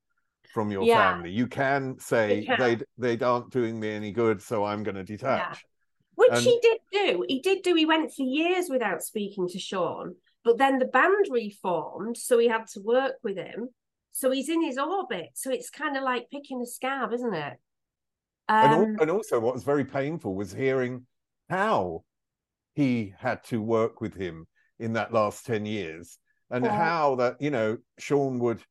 from 0.55 0.70
your 0.70 0.82
Yeah. 0.84 1.12
family. 1.12 1.32
You 1.32 1.49
can 1.49 1.99
say 1.99 2.40
You 2.40 2.47
can. 2.47 2.59
they 2.97 3.16
they 3.16 3.22
aren't 3.22 3.51
doing 3.51 3.78
me 3.78 3.90
any 3.90 4.11
good, 4.11 4.40
so 4.40 4.64
I'm 4.64 4.82
going 4.84 4.94
to 4.97 5.05
detach. 5.05 5.66
Which 6.14 6.30
And- 6.32 6.40
he 6.40 6.59
did 6.62 6.78
do. 6.90 7.24
He 7.28 7.40
did 7.40 7.61
do. 7.62 7.74
He 7.74 7.84
went 7.84 8.11
for 8.14 8.22
years 8.22 8.70
without 8.70 9.03
speaking 9.03 9.49
to 9.49 9.59
Sean, 9.59 10.14
but 10.47 10.59
then 10.59 10.78
the 10.78 10.84
band 10.86 11.26
reformed, 11.28 12.16
so 12.16 12.38
he 12.38 12.47
had 12.47 12.68
to 12.68 12.80
work 12.80 13.14
with 13.24 13.36
him. 13.36 13.68
So 14.12 14.30
he's 14.30 14.49
in 14.49 14.62
his 14.62 14.78
orbit. 14.78 15.30
So 15.34 15.51
it's 15.51 15.70
kind 15.70 15.97
of 15.97 16.05
like 16.05 16.30
picking 16.30 16.62
a 16.62 16.66
scab, 16.66 17.12
isn't 17.12 17.34
it? 17.34 17.55
and, 18.49 18.72
Um, 18.72 18.80
al- 18.80 19.03
and 19.03 19.11
also, 19.11 19.40
what 19.40 19.55
was 19.55 19.64
very 19.64 19.84
painful 19.84 20.36
was 20.36 20.53
hearing 20.53 21.05
how 21.51 22.05
he 22.74 23.12
had 23.18 23.42
to 23.47 23.61
work 23.61 24.01
with 24.01 24.14
him 24.14 24.47
in 24.78 24.92
that 24.92 25.12
last 25.12 25.44
10 25.47 25.66
years 25.66 26.16
and 26.49 26.64
Yeah. 26.64 26.76
how 26.76 27.16
that, 27.16 27.40
you 27.40 27.51
know, 27.51 27.78
Sean 27.99 28.38
would 28.38 28.62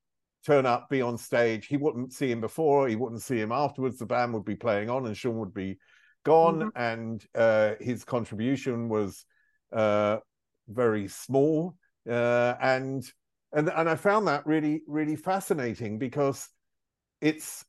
turn 0.46 0.66
up, 0.66 0.90
be 0.90 1.02
on 1.02 1.18
stage. 1.18 1.66
He 1.68 1.76
wouldn't 1.76 2.14
see 2.14 2.32
him 2.32 2.40
before, 2.40 2.88
he 2.88 2.96
wouldn't 2.96 3.22
see 3.22 3.42
him 3.42 3.52
afterwards. 3.52 3.98
The 3.98 4.06
band 4.06 4.34
would 4.34 4.46
be 4.46 4.56
playing 4.56 4.90
on 4.90 5.06
and 5.08 5.18
Sean 5.18 5.38
would 5.40 5.54
be 5.54 5.78
gone. 6.24 6.72
And 6.74 7.22
uh, 7.36 7.74
his 7.82 8.06
contribution 8.06 8.88
was 8.88 9.26
uh, 9.74 10.20
very 10.68 11.08
small. 11.08 11.76
Uh, 12.10 12.56
and 12.62 13.04
and 13.54 13.70
and 13.70 13.90
I 13.90 13.96
found 13.96 14.28
that 14.28 14.46
really, 14.46 14.82
really 14.88 15.16
fascinating 15.16 15.98
because 16.00 16.48
it's 17.22 17.66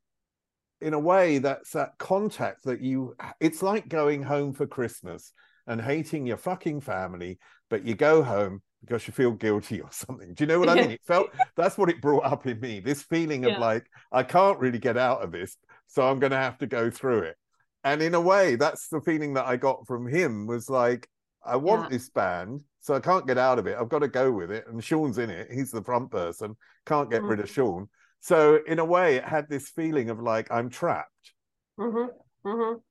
in 0.81 0.95
a 0.95 0.99
way 0.99 1.39
that's 1.39 1.71
that 1.73 1.97
contact 1.99 2.65
that 2.65 2.81
you 2.81 3.15
it's 3.41 3.63
like 3.63 3.89
going 3.89 4.23
home 4.23 4.53
for 4.53 4.67
christmas 4.67 5.33
and 5.67 5.81
hating 5.81 6.27
your 6.27 6.37
fucking 6.37 6.81
family 6.81 7.39
but 7.71 7.85
you 7.85 7.95
go 7.95 8.23
home 8.23 8.61
because 8.83 9.07
you 9.07 9.13
feel 9.13 9.31
guilty 9.33 9.81
or 9.81 9.89
something 9.91 10.35
do 10.35 10.45
you 10.45 10.49
know 10.49 10.59
what 10.59 10.69
i 10.69 10.75
mean 10.75 10.91
it 10.91 11.01
felt 11.07 11.29
that's 11.57 11.79
what 11.79 11.89
it 11.89 12.01
brought 12.03 12.25
up 12.25 12.47
in 12.47 12.61
me 12.61 12.79
this 12.79 13.03
feeling 13.03 13.45
of 13.47 13.53
Yeah. 13.53 13.59
like 13.59 13.87
i 14.13 14.23
can't 14.23 14.59
really 14.59 14.79
get 14.79 14.99
out 14.99 15.23
of 15.23 15.33
this 15.33 15.57
so 15.87 16.07
i'm 16.07 16.19
going 16.19 16.33
to 16.33 16.37
have 16.37 16.59
to 16.59 16.67
go 16.67 16.91
through 16.91 17.21
it 17.21 17.37
and 17.85 18.03
in 18.03 18.15
a 18.15 18.21
way 18.21 18.57
that's 18.57 18.89
the 18.89 19.01
feeling 19.01 19.35
that 19.35 19.47
i 19.47 19.57
got 19.57 19.87
from 19.87 20.07
him 20.07 20.47
was 20.47 20.69
like 20.69 21.09
i 21.45 21.57
want 21.57 21.91
Yeah. 21.91 21.97
this 21.97 22.11
band 22.11 22.61
so 22.87 22.95
i 22.95 23.01
can't 23.01 23.27
get 23.27 23.39
out 23.39 23.59
of 23.59 23.67
it 23.67 23.77
i've 23.79 23.89
got 23.89 23.99
to 23.99 24.09
go 24.09 24.31
with 24.31 24.51
it 24.51 24.65
and 24.69 24.83
sean's 24.83 25.19
in 25.19 25.31
it 25.31 25.49
he's 25.51 25.71
the 25.71 25.83
front 25.83 26.11
person 26.11 26.57
can't 26.87 27.11
get 27.11 27.25
rid 27.25 27.41
of 27.41 27.49
sean 27.49 27.89
so 28.21 28.59
in 28.67 28.81
a 28.81 28.85
way, 28.85 29.17
it 29.17 29.25
had 29.25 29.49
this 29.49 29.69
feeling 29.69 30.11
of 30.11 30.19
like 30.21 30.51
I'm 30.51 30.69
trapped. 30.69 31.33
mhm, 31.79 32.09
mhm. 32.45 32.83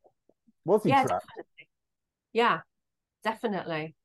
Was 0.66 0.84
he 0.84 0.92
Yeah, 0.92 1.02
trapped? 1.04 1.26
definitely. 1.28 1.70
Yeah, 2.34 2.62
definitely. 3.24 3.96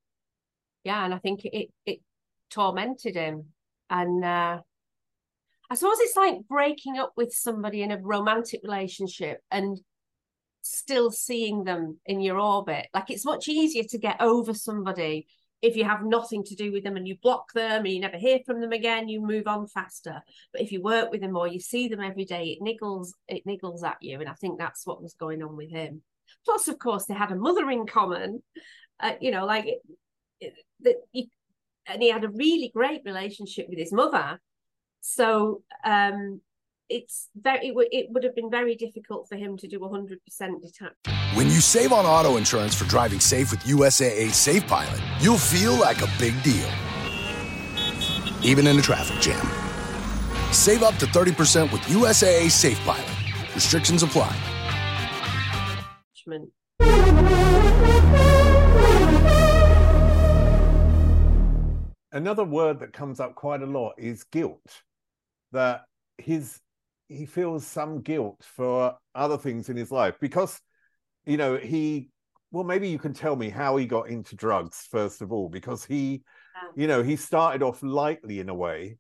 Yeah, 0.85 1.05
and 1.05 1.15
I 1.15 1.19
think 1.19 1.45
it 1.45 1.71
it 1.87 2.01
tormented 2.51 3.15
him, 3.17 3.53
and 3.91 4.25
uh, 4.25 4.63
I 5.71 5.75
suppose 5.75 6.01
it's 6.01 6.17
like 6.17 6.49
breaking 6.49 6.99
up 6.99 7.13
with 7.17 7.33
somebody 7.33 7.83
in 7.83 7.93
a 7.93 7.99
romantic 7.99 8.61
relationship 8.65 9.41
and 9.51 9.81
still 10.63 11.11
seeing 11.11 11.65
them 11.65 12.01
in 12.07 12.21
your 12.21 12.39
orbit. 12.39 12.89
Like 12.93 13.11
it's 13.11 13.25
much 13.25 13.49
easier 13.49 13.85
to 13.85 13.99
get 13.99 14.21
over 14.21 14.55
somebody 14.55 15.29
if 15.63 15.77
you 15.77 15.85
have 15.85 16.03
nothing 16.03 16.43
to 16.45 16.55
do 16.55 16.73
with 16.73 16.85
them 16.85 16.97
and 16.97 17.07
you 17.07 17.17
block 17.23 17.53
them 17.53 17.85
and 17.85 17.95
you 17.95 18.01
never 18.01 18.17
hear 18.17 18.39
from 18.47 18.61
them 18.61 18.73
again, 18.73 19.09
you 19.09 19.21
move 19.21 19.47
on 19.47 19.67
faster. 19.67 20.23
But 20.53 20.63
if 20.63 20.73
you 20.73 20.83
work 20.83 21.11
with 21.11 21.21
them 21.21 21.37
or 21.37 21.47
you 21.47 21.61
see 21.61 21.89
them 21.89 22.01
every 22.01 22.25
day, 22.25 22.59
it 22.59 22.63
niggles 22.63 23.09
it 23.29 23.47
niggles 23.47 23.85
at 23.85 23.99
you. 24.01 24.21
And 24.21 24.29
I 24.29 24.35
think 24.35 24.59
that's 24.59 24.87
what 24.87 25.03
was 25.03 25.15
going 25.15 25.43
on 25.43 25.57
with 25.57 25.71
him. 25.71 26.03
Plus, 26.45 26.69
of 26.69 26.79
course, 26.79 27.07
they 27.07 27.15
had 27.15 27.33
a 27.33 27.37
mother 27.37 27.71
in 27.71 27.87
common. 27.87 28.43
Uh, 28.99 29.15
you 29.21 29.31
know, 29.31 29.47
like 29.47 29.67
that 30.81 30.97
and 31.87 32.03
he 32.03 32.11
had 32.11 32.25
a 32.25 32.29
really 32.29 32.71
great 32.75 33.03
relationship 33.05 33.67
with 33.69 33.79
his 33.79 33.93
mother. 33.93 34.41
So 35.01 35.63
um, 35.85 36.41
it's 36.89 37.29
very 37.35 37.69
it, 37.69 37.75
would 37.75 37.89
it 37.91 38.07
would 38.11 38.25
have 38.25 38.35
been 38.35 38.51
very 38.51 38.77
difficult 38.77 39.29
for 39.29 39.37
him 39.37 39.57
to 39.59 39.69
do 39.69 39.79
100% 39.79 40.19
detach. 40.63 41.20
When 41.41 41.49
you 41.49 41.63
save 41.63 41.91
on 41.95 42.05
auto 42.05 42.37
insurance 42.37 42.75
for 42.75 42.85
driving 42.85 43.19
safe 43.19 43.51
with 43.51 43.61
USAA 43.61 44.31
Safe 44.31 44.67
Pilot, 44.67 45.01
you'll 45.21 45.39
feel 45.39 45.73
like 45.73 46.03
a 46.03 46.09
big 46.19 46.35
deal, 46.43 46.69
even 48.43 48.67
in 48.67 48.79
a 48.79 48.83
traffic 48.83 49.19
jam. 49.23 49.43
Save 50.53 50.83
up 50.83 50.97
to 50.97 51.07
30% 51.07 51.73
with 51.73 51.81
USAA 51.85 52.51
Safe 52.51 52.79
Pilot. 52.81 53.55
Restrictions 53.55 54.03
apply. 54.03 54.37
Another 62.13 62.45
word 62.45 62.81
that 62.81 62.93
comes 62.93 63.19
up 63.19 63.35
quite 63.35 63.63
a 63.63 63.67
lot 63.67 63.95
is 63.97 64.25
guilt. 64.25 64.83
That 65.53 65.87
his 66.19 66.61
he 67.09 67.25
feels 67.25 67.67
some 67.67 68.03
guilt 68.03 68.45
for 68.45 68.95
other 69.15 69.39
things 69.39 69.71
in 69.71 69.79
his 69.79 69.91
life 69.91 70.17
because 70.21 70.61
you 71.27 71.37
know 71.37 71.57
he 71.57 72.09
well 72.51 72.65
maybe 72.65 72.89
you 72.89 72.99
can 72.99 73.13
tell 73.13 73.37
me 73.37 73.49
how 73.49 73.77
he 73.77 73.87
got 73.87 74.09
into 74.09 74.35
drugs 74.37 74.87
first 74.91 75.23
of 75.23 75.33
all 75.33 75.49
because 75.49 75.85
he 75.85 76.23
you 76.77 76.87
know 76.87 77.03
he 77.03 77.17
started 77.17 77.63
off 77.63 77.83
lightly 77.83 78.41
in 78.41 78.49
a 78.49 78.55
way 78.55 78.97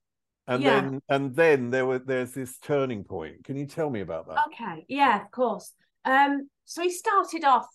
and 0.47 0.63
Yeah. 0.63 0.81
then 0.83 1.01
and 1.09 1.35
then 1.35 1.71
there 1.71 1.87
were 1.87 1.99
there's 1.99 2.33
this 2.33 2.59
turning 2.59 3.05
point 3.05 3.45
can 3.45 3.57
you 3.57 3.67
tell 3.67 3.91
me 3.91 4.01
about 4.01 4.27
that 4.29 4.45
Okay, 4.49 4.85
yeah, 4.89 5.23
of 5.25 5.31
course. 5.31 5.73
Um, 6.05 6.49
so 6.65 6.83
he 6.83 6.91
started 6.91 7.45
off 7.45 7.67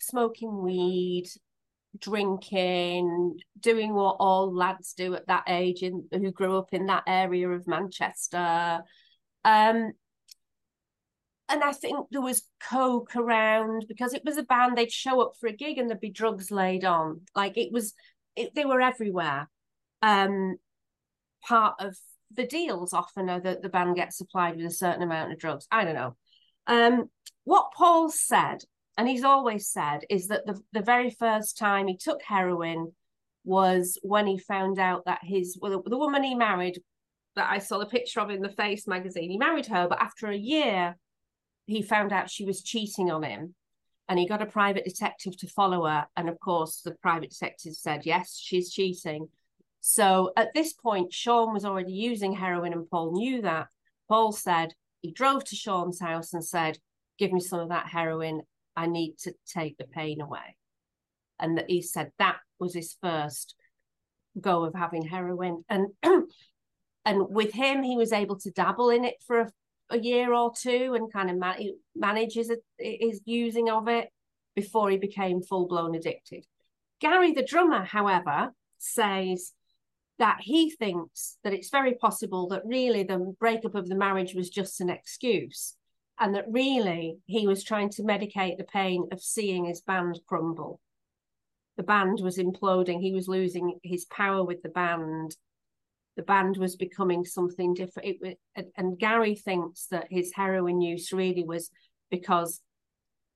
smoking 0.00 0.62
weed, 0.62 1.26
drinking, 1.98 3.38
doing 3.58 3.94
what 3.94 4.16
all 4.20 4.54
lads 4.54 4.94
do 4.94 5.14
at 5.14 5.26
that 5.26 5.44
age 5.48 5.82
in 5.82 6.06
who 6.12 6.30
grew 6.30 6.56
up 6.58 6.68
in 6.72 6.86
that 6.86 7.04
area 7.06 7.48
of 7.48 7.66
Manchester. 7.66 8.82
Um, 9.44 9.92
and 11.50 11.64
I 11.64 11.72
think 11.72 12.06
there 12.10 12.20
was 12.20 12.44
coke 12.62 13.16
around 13.16 13.86
because 13.88 14.14
it 14.14 14.24
was 14.24 14.36
a 14.36 14.44
band. 14.44 14.76
They'd 14.76 14.92
show 14.92 15.20
up 15.20 15.32
for 15.38 15.48
a 15.48 15.52
gig 15.52 15.78
and 15.78 15.90
there'd 15.90 16.00
be 16.00 16.10
drugs 16.10 16.50
laid 16.50 16.84
on. 16.84 17.22
Like 17.34 17.58
it 17.58 17.72
was, 17.72 17.92
it, 18.36 18.54
they 18.54 18.64
were 18.64 18.80
everywhere. 18.80 19.50
Um, 20.00 20.56
part 21.42 21.74
of 21.80 21.96
the 22.32 22.46
deals 22.46 22.92
often 22.92 23.28
are 23.28 23.40
that 23.40 23.62
the 23.62 23.68
band 23.68 23.96
gets 23.96 24.16
supplied 24.16 24.56
with 24.56 24.66
a 24.66 24.70
certain 24.70 25.02
amount 25.02 25.32
of 25.32 25.38
drugs. 25.38 25.66
I 25.72 25.84
don't 25.84 25.96
know. 25.96 26.16
Um, 26.68 27.10
what 27.44 27.72
Paul 27.76 28.10
said, 28.10 28.58
and 28.96 29.08
he's 29.08 29.24
always 29.24 29.68
said, 29.68 30.02
is 30.08 30.28
that 30.28 30.46
the, 30.46 30.60
the 30.72 30.82
very 30.82 31.10
first 31.10 31.58
time 31.58 31.88
he 31.88 31.96
took 31.96 32.22
heroin 32.22 32.92
was 33.44 33.98
when 34.02 34.26
he 34.26 34.38
found 34.38 34.78
out 34.78 35.04
that 35.06 35.20
his 35.22 35.58
well, 35.60 35.82
the 35.84 35.98
woman 35.98 36.22
he 36.22 36.34
married 36.34 36.78
that 37.34 37.50
I 37.50 37.58
saw 37.58 37.78
the 37.78 37.86
picture 37.86 38.20
of 38.20 38.30
in 38.30 38.42
the 38.42 38.50
Face 38.50 38.86
magazine, 38.86 39.30
he 39.30 39.38
married 39.38 39.66
her, 39.66 39.88
but 39.88 40.00
after 40.00 40.28
a 40.28 40.36
year, 40.36 40.96
he 41.70 41.82
found 41.82 42.12
out 42.12 42.30
she 42.30 42.44
was 42.44 42.62
cheating 42.62 43.10
on 43.10 43.22
him. 43.22 43.54
And 44.08 44.18
he 44.18 44.26
got 44.26 44.42
a 44.42 44.46
private 44.46 44.84
detective 44.84 45.36
to 45.38 45.46
follow 45.46 45.86
her. 45.86 46.06
And 46.16 46.28
of 46.28 46.40
course, 46.40 46.80
the 46.84 46.96
private 47.00 47.30
detective 47.30 47.74
said, 47.74 48.04
yes, 48.04 48.36
she's 48.42 48.72
cheating. 48.72 49.28
So 49.80 50.32
at 50.36 50.52
this 50.52 50.72
point, 50.72 51.12
Sean 51.12 51.52
was 51.52 51.64
already 51.64 51.92
using 51.92 52.34
heroin, 52.34 52.72
and 52.72 52.88
Paul 52.88 53.12
knew 53.12 53.42
that. 53.42 53.68
Paul 54.08 54.32
said 54.32 54.74
he 55.00 55.12
drove 55.12 55.44
to 55.44 55.56
Sean's 55.56 56.00
house 56.00 56.32
and 56.32 56.44
said, 56.44 56.78
Give 57.18 57.32
me 57.32 57.40
some 57.40 57.60
of 57.60 57.68
that 57.68 57.86
heroin. 57.86 58.42
I 58.76 58.86
need 58.86 59.18
to 59.20 59.34
take 59.46 59.76
the 59.76 59.84
pain 59.84 60.20
away. 60.20 60.56
And 61.38 61.58
that 61.58 61.68
he 61.68 61.82
said 61.82 62.12
that 62.18 62.36
was 62.58 62.74
his 62.74 62.96
first 63.00 63.54
go 64.40 64.64
of 64.64 64.74
having 64.74 65.06
heroin. 65.06 65.64
And 65.68 65.88
and 67.04 67.26
with 67.28 67.52
him, 67.52 67.82
he 67.82 67.96
was 67.96 68.12
able 68.12 68.38
to 68.40 68.50
dabble 68.50 68.90
in 68.90 69.04
it 69.04 69.16
for 69.26 69.40
a, 69.40 69.52
a 69.90 69.98
year 69.98 70.32
or 70.32 70.52
two 70.56 70.94
and 70.94 71.12
kind 71.12 71.30
of 71.30 71.36
man- 71.36 71.78
manages 71.94 72.50
his 72.78 73.20
using 73.24 73.68
of 73.68 73.88
it 73.88 74.08
before 74.54 74.90
he 74.90 74.96
became 74.96 75.42
full 75.42 75.66
blown 75.66 75.94
addicted. 75.94 76.44
Gary, 77.00 77.32
the 77.32 77.44
drummer, 77.44 77.84
however, 77.84 78.52
says 78.78 79.52
that 80.18 80.38
he 80.42 80.70
thinks 80.70 81.38
that 81.42 81.54
it's 81.54 81.70
very 81.70 81.94
possible 81.94 82.48
that 82.48 82.62
really 82.64 83.02
the 83.02 83.34
breakup 83.40 83.74
of 83.74 83.88
the 83.88 83.94
marriage 83.94 84.34
was 84.34 84.50
just 84.50 84.80
an 84.80 84.90
excuse 84.90 85.76
and 86.20 86.34
that 86.34 86.44
really 86.46 87.16
he 87.24 87.46
was 87.46 87.64
trying 87.64 87.88
to 87.88 88.02
medicate 88.02 88.58
the 88.58 88.64
pain 88.64 89.08
of 89.10 89.22
seeing 89.22 89.64
his 89.64 89.80
band 89.80 90.20
crumble. 90.26 90.78
The 91.78 91.82
band 91.82 92.20
was 92.20 92.36
imploding, 92.36 93.00
he 93.00 93.14
was 93.14 93.26
losing 93.26 93.78
his 93.82 94.04
power 94.04 94.44
with 94.44 94.62
the 94.62 94.68
band. 94.68 95.34
The 96.20 96.26
band 96.26 96.58
was 96.58 96.76
becoming 96.76 97.24
something 97.24 97.72
different. 97.72 98.18
It, 98.20 98.38
and, 98.54 98.66
and 98.76 98.98
Gary 98.98 99.34
thinks 99.34 99.86
that 99.86 100.08
his 100.10 100.34
heroin 100.34 100.82
use 100.82 101.12
really 101.12 101.44
was 101.44 101.70
because 102.10 102.60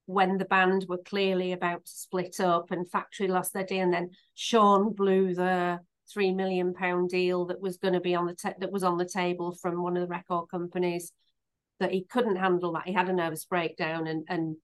when 0.05 0.37
the 0.37 0.45
band 0.45 0.85
were 0.87 0.99
clearly 0.99 1.53
about 1.53 1.87
to 1.87 1.91
split 1.91 2.41
up 2.41 2.73
and 2.73 2.87
Factory 2.87 3.27
lost 3.27 3.55
their 3.55 3.65
deal, 3.65 3.85
and 3.85 3.95
then 3.95 4.11
Sean 4.35 4.93
blew 4.93 5.35
the 5.35 5.81
three 6.13 6.31
million 6.31 6.75
pound 6.75 7.09
deal 7.09 7.47
that 7.47 7.63
was 7.63 7.79
going 7.79 7.95
to 7.95 8.01
be 8.01 8.15
on 8.15 8.27
the 8.27 8.35
te- 8.35 8.59
that 8.59 8.71
was 8.71 8.85
on 8.85 8.99
the 8.99 9.09
table 9.09 9.53
from 9.53 9.83
one 9.83 9.97
of 9.97 10.03
the 10.03 10.15
record 10.15 10.51
companies 10.51 11.11
that 11.81 11.91
he 11.91 12.05
couldn't 12.05 12.37
handle 12.37 12.73
that 12.73 12.87
he 12.87 12.93
had 12.93 13.09
a 13.09 13.15
nervous 13.15 13.47
breakdown 13.47 14.07
and 14.07 14.27
and 14.29 14.57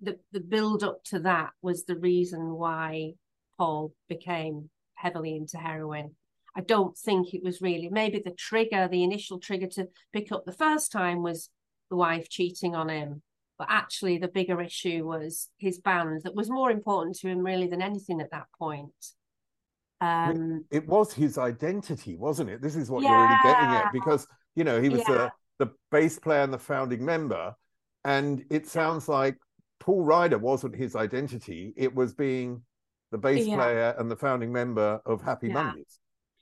the 0.00 0.16
the 0.30 0.38
build 0.38 0.84
up 0.84 1.02
to 1.02 1.18
that 1.18 1.50
was 1.60 1.86
the 1.86 1.96
reason 1.96 2.52
why 2.52 3.14
Paul 3.56 3.92
became 4.08 4.70
heavily 4.94 5.34
into 5.34 5.58
heroin 5.58 6.14
I 6.58 6.62
don't 6.62 6.98
think 6.98 7.32
it 7.32 7.44
was 7.44 7.62
really 7.62 7.88
maybe 7.88 8.20
the 8.22 8.32
trigger 8.32 8.88
the 8.88 9.04
initial 9.04 9.38
trigger 9.38 9.68
to 9.68 9.88
pick 10.12 10.32
up 10.32 10.44
the 10.44 10.52
first 10.52 10.90
time 10.90 11.22
was 11.22 11.50
the 11.88 11.96
wife 11.96 12.28
cheating 12.28 12.74
on 12.74 12.88
him 12.88 13.22
but 13.58 13.68
actually 13.70 14.18
the 14.18 14.28
bigger 14.28 14.60
issue 14.60 15.06
was 15.06 15.48
his 15.56 15.78
band 15.78 16.22
that 16.24 16.34
was 16.34 16.50
more 16.50 16.70
important 16.70 17.16
to 17.18 17.28
him 17.28 17.38
really 17.38 17.68
than 17.68 17.80
anything 17.80 18.20
at 18.20 18.32
that 18.32 18.46
point 18.58 18.92
um, 20.00 20.64
it, 20.70 20.86
was 20.86 21.12
his 21.12 21.38
identity, 21.38 22.16
wasn't 22.16 22.50
it? 22.50 22.62
This 22.62 22.76
is 22.76 22.88
what 22.88 23.02
yeah. 23.02 23.10
you're 23.10 23.22
really 23.22 23.40
getting 23.42 23.70
at 23.70 23.92
because 23.92 24.26
you 24.54 24.62
know 24.62 24.80
he 24.80 24.88
was 24.88 25.00
yeah. 25.00 25.28
the 25.58 25.66
the 25.66 25.72
bass 25.90 26.18
player 26.20 26.42
and 26.42 26.52
the 26.52 26.58
founding 26.58 27.04
member, 27.04 27.52
and 28.04 28.44
it 28.48 28.68
sounds 28.68 29.08
like 29.08 29.36
Paul 29.80 30.04
Ryder 30.04 30.38
wasn't 30.38 30.76
his 30.76 30.94
identity; 30.94 31.74
it 31.76 31.92
was 31.92 32.14
being 32.14 32.62
the 33.10 33.18
bass 33.18 33.44
yeah. 33.44 33.56
player 33.56 33.94
and 33.98 34.08
the 34.08 34.16
founding 34.16 34.52
member 34.52 35.00
of 35.04 35.20
Happy 35.20 35.48
Mondays. 35.48 35.98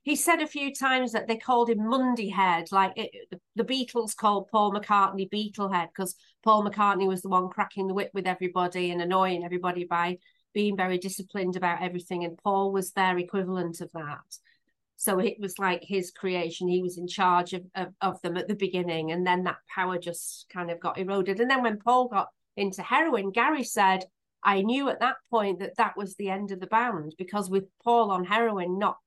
He 0.07 0.15
said 0.15 0.41
a 0.41 0.47
few 0.47 0.73
times 0.73 1.11
that 1.11 1.27
they 1.27 1.37
called 1.37 1.69
him 1.69 1.85
Monday 1.85 2.29
Head, 2.29 2.71
like 2.71 2.93
it, 2.95 3.11
the 3.57 3.65
Beatles 3.65 4.15
called 4.15 4.47
Paul 4.53 4.73
McCartney 4.73 5.29
Beetlehead 5.29 5.89
because 5.89 6.15
Paul 6.45 6.65
McCartney 6.65 7.09
was 7.09 7.23
the 7.23 7.29
one 7.29 7.49
cracking 7.49 7.89
the 7.89 7.95
whip 7.95 8.13
with 8.15 8.25
everybody 8.25 8.93
and 8.93 9.03
annoying 9.03 9.45
everybody 9.45 9.85
by 9.85 10.19
being 10.55 10.77
very 10.77 10.97
disciplined 10.97 11.57
about 11.57 11.83
everything. 11.83 12.23
And 12.23 12.39
Paul 12.39 12.71
was 12.71 12.93
their 12.93 13.19
equivalent 13.19 13.81
of 13.81 13.91
that. 13.95 14.39
So 14.95 15.19
it 15.19 15.41
was 15.41 15.59
like 15.59 15.83
his 15.83 16.13
creation. 16.13 16.69
He 16.69 16.83
was 16.83 16.99
in 16.99 17.09
charge 17.09 17.53
of, 17.53 17.65
of, 17.75 17.89
of 18.01 18.23
them 18.23 18.37
at 18.37 18.47
the 18.47 18.55
beginning. 18.55 19.11
And 19.11 19.27
then 19.27 19.43
that 19.43 19.59
power 19.75 19.99
just 19.99 20.47
kind 20.53 20.71
of 20.71 20.79
got 20.79 20.99
eroded. 20.99 21.41
And 21.41 21.51
then 21.51 21.65
when 21.65 21.81
Paul 21.81 22.07
got 22.07 22.29
into 22.57 22.81
heroin, 22.81 23.33
Gary 23.33 23.65
said, 23.65 24.05
I 24.45 24.63
knew 24.63 24.89
at 24.89 25.01
that 25.01 25.17
point 25.33 25.59
that 25.59 25.79
that 25.79 25.97
was 25.97 26.15
the 26.15 26.31
end 26.31 26.53
of 26.53 26.61
the 26.61 26.69
band 26.69 27.17
because 27.19 27.51
with 27.51 27.65
Paul 27.83 28.13
on 28.13 28.25
heroin, 28.25 28.79
not 28.79 28.99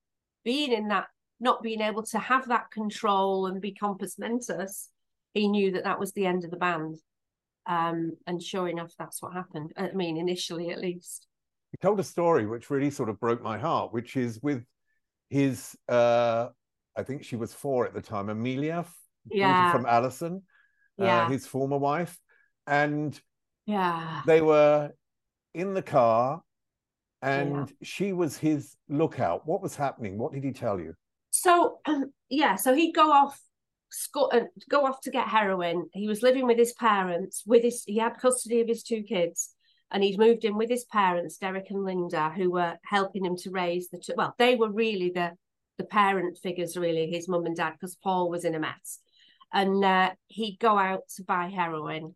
being 0.43 0.71
in 0.71 0.87
that, 0.89 1.07
not 1.39 1.63
being 1.63 1.81
able 1.81 2.03
to 2.03 2.19
have 2.19 2.47
that 2.47 2.71
control 2.71 3.47
and 3.47 3.61
be 3.61 3.73
compos 3.73 4.17
mentis, 4.17 4.89
he 5.33 5.47
knew 5.47 5.71
that 5.71 5.83
that 5.83 5.99
was 5.99 6.11
the 6.13 6.25
end 6.25 6.43
of 6.43 6.51
the 6.51 6.57
band. 6.57 6.97
Um, 7.67 8.17
and 8.25 8.41
sure 8.41 8.67
enough, 8.67 8.93
that's 8.97 9.21
what 9.21 9.33
happened. 9.33 9.73
I 9.77 9.91
mean, 9.91 10.17
initially 10.17 10.71
at 10.71 10.79
least 10.79 11.27
he 11.71 11.77
told 11.77 11.99
a 11.99 12.03
story 12.03 12.45
which 12.45 12.69
really 12.69 12.89
sort 12.89 13.09
of 13.09 13.19
broke 13.19 13.41
my 13.41 13.57
heart, 13.57 13.93
which 13.93 14.17
is 14.17 14.39
with 14.41 14.63
his, 15.29 15.75
uh, 15.87 16.47
I 16.95 17.03
think 17.03 17.23
she 17.23 17.35
was 17.35 17.53
four 17.53 17.85
at 17.85 17.93
the 17.93 18.01
time, 18.01 18.29
Amelia, 18.29 18.85
yeah. 19.29 19.71
from 19.71 19.85
Alison, 19.85 20.41
uh, 20.99 21.05
yeah. 21.05 21.25
Uh, 21.25 21.29
his 21.29 21.45
former 21.45 21.77
wife, 21.77 22.17
and 22.65 23.19
yeah, 23.65 24.21
they 24.25 24.41
were 24.41 24.91
in 25.53 25.73
the 25.73 25.81
car, 25.81 26.41
and 27.22 27.55
yeah. 27.55 27.65
she 27.82 28.13
was 28.13 28.38
his 28.38 28.76
lookout. 28.88 29.47
What 29.47 29.61
was 29.61 29.76
happening? 29.76 30.17
What 30.17 30.34
did 30.34 30.43
he 30.43 30.51
tell 30.51 30.80
you? 30.80 30.93
So 31.32 31.80
um, 31.86 32.11
yeah, 32.30 32.55
so 32.55 32.74
he'd 32.74 32.93
go 32.93 33.11
off 33.11 33.39
sco- 33.91 34.30
uh, 34.30 34.45
go 34.70 34.86
off 34.86 35.01
to 35.01 35.11
get 35.11 35.28
heroin. 35.28 35.89
He 35.93 36.07
was 36.07 36.24
living 36.24 36.45
with 36.47 36.57
his 36.57 36.74
parents. 36.74 37.43
With 37.45 37.63
his, 37.63 37.84
he 37.86 37.97
had 37.97 38.17
custody 38.17 38.61
of 38.61 38.67
his 38.67 38.84
two 38.84 39.03
kids, 39.03 39.53
and 39.91 40.03
he'd 40.03 40.20
moved 40.20 40.45
in 40.45 40.57
with 40.57 40.70
his 40.70 40.86
parents, 40.86 41.38
Derek 41.38 41.70
and 41.70 41.84
Linda, 41.84 42.30
who 42.30 42.51
were 42.51 42.78
helping 42.86 43.26
him 43.26 43.36
to 43.38 43.51
raise 43.51 43.89
the. 43.89 43.99
T- 43.99 44.13
well, 44.15 44.36
they 44.38 44.55
were 44.55 44.72
really 44.72 45.11
the 45.13 45.32
the 45.78 45.86
parent 45.86 46.38
figures, 46.38 46.76
really 46.76 47.09
his 47.09 47.28
mum 47.30 47.45
and 47.45 47.55
dad, 47.55 47.74
because 47.74 47.95
Paul 47.95 48.30
was 48.30 48.45
in 48.45 48.55
a 48.55 48.59
mess, 48.59 48.99
and 49.53 49.84
uh, 49.84 50.11
he'd 50.28 50.57
go 50.59 50.78
out 50.78 51.03
to 51.15 51.24
buy 51.24 51.49
heroin, 51.49 52.15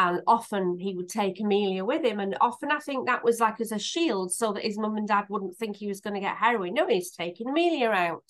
and 0.00 0.22
often 0.26 0.78
he 0.78 0.94
would 0.94 1.10
take 1.10 1.38
Amelia 1.40 1.84
with 1.84 2.02
him, 2.02 2.20
and 2.20 2.34
often 2.40 2.70
I 2.70 2.78
think 2.78 3.06
that 3.06 3.22
was 3.22 3.38
like 3.38 3.60
as 3.60 3.70
a 3.70 3.78
shield, 3.78 4.32
so 4.32 4.54
that 4.54 4.64
his 4.64 4.78
mum 4.78 4.96
and 4.96 5.06
dad 5.06 5.26
wouldn't 5.28 5.58
think 5.58 5.76
he 5.76 5.88
was 5.88 6.00
going 6.00 6.14
to 6.14 6.20
get 6.20 6.38
heroin. 6.38 6.72
No, 6.72 6.86
he's 6.86 7.10
taking 7.10 7.50
Amelia 7.50 7.90
out. 7.90 8.24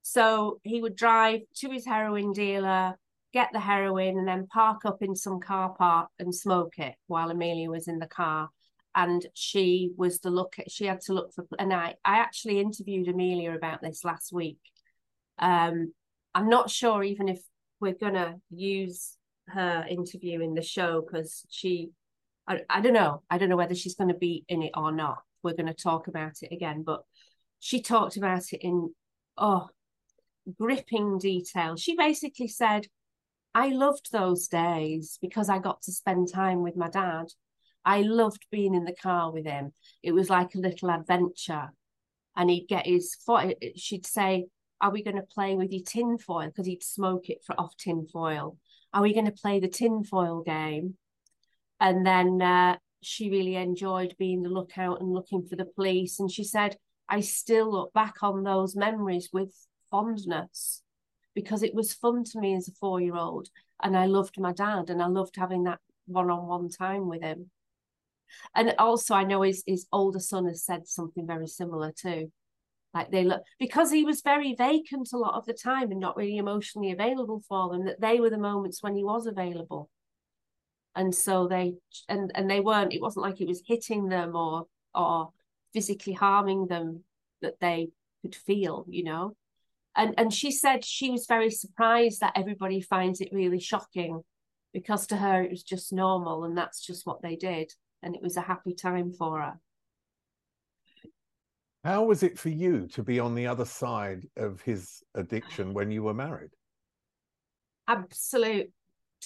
So 0.00 0.60
he 0.62 0.80
would 0.80 0.96
drive 0.96 1.42
to 1.56 1.68
his 1.68 1.84
heroin 1.84 2.32
dealer, 2.32 2.98
get 3.34 3.50
the 3.52 3.60
heroin 3.60 4.18
and 4.18 4.26
then 4.26 4.46
park 4.46 4.86
up 4.86 5.02
in 5.02 5.14
some 5.14 5.40
car 5.40 5.74
park 5.76 6.08
and 6.18 6.34
smoke 6.34 6.78
it 6.78 6.94
while 7.06 7.30
Amelia 7.30 7.68
was 7.68 7.86
in 7.86 7.98
the 7.98 8.06
car. 8.06 8.48
And 8.94 9.26
she 9.34 9.90
was 9.96 10.20
the 10.20 10.30
look 10.30 10.56
she 10.68 10.86
had 10.86 11.00
to 11.02 11.12
look 11.12 11.34
for 11.34 11.44
and 11.58 11.72
I, 11.72 11.96
I 12.04 12.18
actually 12.18 12.60
interviewed 12.60 13.08
Amelia 13.08 13.52
about 13.52 13.82
this 13.82 14.04
last 14.04 14.32
week. 14.32 14.60
Um, 15.38 15.92
I'm 16.34 16.48
not 16.48 16.70
sure 16.70 17.02
even 17.02 17.28
if 17.28 17.42
we're 17.80 17.94
gonna 17.94 18.36
use 18.50 19.16
her 19.48 19.84
interview 19.88 20.40
in 20.40 20.54
the 20.54 20.62
show 20.62 21.02
because 21.02 21.44
she 21.50 21.90
I, 22.46 22.60
I 22.68 22.80
don't 22.80 22.92
know. 22.92 23.22
I 23.30 23.38
don't 23.38 23.48
know 23.48 23.56
whether 23.56 23.74
she's 23.74 23.94
gonna 23.94 24.14
be 24.14 24.44
in 24.48 24.62
it 24.62 24.72
or 24.76 24.92
not. 24.92 25.18
We're 25.42 25.54
gonna 25.54 25.74
talk 25.74 26.08
about 26.08 26.42
it 26.42 26.52
again, 26.52 26.82
but 26.82 27.02
she 27.60 27.80
talked 27.82 28.16
about 28.16 28.52
it 28.52 28.60
in 28.62 28.94
oh 29.38 29.68
gripping 30.58 31.18
detail. 31.18 31.76
She 31.76 31.96
basically 31.96 32.48
said 32.48 32.86
I 33.54 33.68
loved 33.68 34.10
those 34.10 34.48
days 34.48 35.18
because 35.22 35.48
I 35.48 35.58
got 35.58 35.80
to 35.82 35.92
spend 35.92 36.32
time 36.32 36.62
with 36.62 36.76
my 36.76 36.90
dad. 36.90 37.26
I 37.84 38.02
loved 38.02 38.46
being 38.50 38.74
in 38.74 38.84
the 38.84 38.94
car 38.94 39.30
with 39.30 39.44
him. 39.46 39.72
It 40.02 40.12
was 40.12 40.28
like 40.28 40.54
a 40.54 40.60
little 40.60 40.90
adventure. 40.90 41.70
And 42.36 42.50
he'd 42.50 42.66
get 42.66 42.86
his 42.86 43.14
foot, 43.14 43.56
she'd 43.76 44.06
say, 44.06 44.46
Are 44.80 44.90
we 44.90 45.04
going 45.04 45.16
to 45.16 45.22
play 45.22 45.54
with 45.54 45.70
your 45.70 45.84
tin 45.86 46.18
foil? 46.18 46.48
Because 46.48 46.66
he'd 46.66 46.82
smoke 46.82 47.30
it 47.30 47.44
for 47.46 47.58
off 47.58 47.76
tin 47.76 48.08
foil. 48.12 48.58
Are 48.94 49.02
we 49.02 49.12
going 49.12 49.26
to 49.26 49.32
play 49.32 49.58
the 49.58 49.68
tin 49.68 50.04
foil 50.04 50.42
game? 50.42 50.96
And 51.80 52.06
then 52.06 52.40
uh, 52.40 52.76
she 53.02 53.28
really 53.28 53.56
enjoyed 53.56 54.14
being 54.18 54.42
the 54.42 54.48
lookout 54.48 55.00
and 55.00 55.12
looking 55.12 55.44
for 55.44 55.56
the 55.56 55.64
police. 55.64 56.20
And 56.20 56.30
she 56.30 56.44
said, 56.44 56.76
I 57.08 57.20
still 57.20 57.72
look 57.72 57.92
back 57.92 58.22
on 58.22 58.44
those 58.44 58.76
memories 58.76 59.30
with 59.32 59.52
fondness 59.90 60.82
because 61.34 61.64
it 61.64 61.74
was 61.74 61.92
fun 61.92 62.22
to 62.22 62.38
me 62.38 62.54
as 62.54 62.68
a 62.68 62.72
four 62.72 63.00
year 63.00 63.16
old. 63.16 63.48
And 63.82 63.96
I 63.96 64.06
loved 64.06 64.38
my 64.38 64.52
dad 64.52 64.88
and 64.88 65.02
I 65.02 65.08
loved 65.08 65.34
having 65.34 65.64
that 65.64 65.80
one 66.06 66.30
on 66.30 66.46
one 66.46 66.68
time 66.68 67.08
with 67.08 67.22
him. 67.22 67.50
And 68.54 68.74
also, 68.78 69.14
I 69.14 69.24
know 69.24 69.42
his, 69.42 69.64
his 69.66 69.86
older 69.92 70.20
son 70.20 70.46
has 70.46 70.64
said 70.64 70.86
something 70.86 71.26
very 71.26 71.48
similar 71.48 71.92
too. 71.92 72.30
Like 72.94 73.10
they 73.10 73.24
look 73.24 73.42
because 73.58 73.90
he 73.90 74.04
was 74.04 74.22
very 74.22 74.54
vacant 74.54 75.10
a 75.12 75.18
lot 75.18 75.34
of 75.34 75.44
the 75.46 75.52
time 75.52 75.90
and 75.90 76.00
not 76.00 76.16
really 76.16 76.36
emotionally 76.38 76.92
available 76.92 77.42
for 77.48 77.70
them, 77.70 77.84
that 77.86 78.00
they 78.00 78.20
were 78.20 78.30
the 78.30 78.38
moments 78.38 78.82
when 78.82 78.94
he 78.94 79.04
was 79.04 79.26
available. 79.26 79.90
And 80.96 81.14
so 81.14 81.48
they 81.48 81.74
and 82.08 82.30
and 82.34 82.48
they 82.48 82.60
weren't, 82.60 82.94
it 82.94 83.02
wasn't 83.02 83.24
like 83.24 83.40
it 83.40 83.48
was 83.48 83.62
hitting 83.66 84.08
them 84.08 84.36
or 84.36 84.66
or 84.94 85.30
physically 85.72 86.12
harming 86.12 86.68
them 86.68 87.02
that 87.42 87.58
they 87.60 87.88
could 88.22 88.34
feel, 88.34 88.86
you 88.88 89.04
know 89.04 89.36
and 89.96 90.14
and 90.18 90.32
she 90.32 90.50
said 90.50 90.84
she 90.84 91.10
was 91.10 91.26
very 91.26 91.50
surprised 91.50 92.20
that 92.20 92.32
everybody 92.36 92.80
finds 92.80 93.20
it 93.20 93.28
really 93.32 93.60
shocking 93.60 94.22
because 94.72 95.06
to 95.06 95.16
her 95.16 95.42
it 95.42 95.50
was 95.50 95.62
just 95.62 95.92
normal 95.92 96.44
and 96.44 96.56
that's 96.56 96.80
just 96.84 97.06
what 97.06 97.22
they 97.22 97.36
did 97.36 97.72
and 98.02 98.14
it 98.14 98.22
was 98.22 98.36
a 98.36 98.42
happy 98.42 98.74
time 98.74 99.12
for 99.12 99.40
her 99.40 99.54
how 101.84 102.04
was 102.04 102.22
it 102.22 102.38
for 102.38 102.48
you 102.48 102.88
to 102.88 103.02
be 103.02 103.20
on 103.20 103.34
the 103.34 103.46
other 103.46 103.64
side 103.64 104.26
of 104.36 104.62
his 104.62 105.02
addiction 105.14 105.74
when 105.74 105.90
you 105.90 106.02
were 106.02 106.14
married? 106.14 106.50
Absolute 107.86 108.70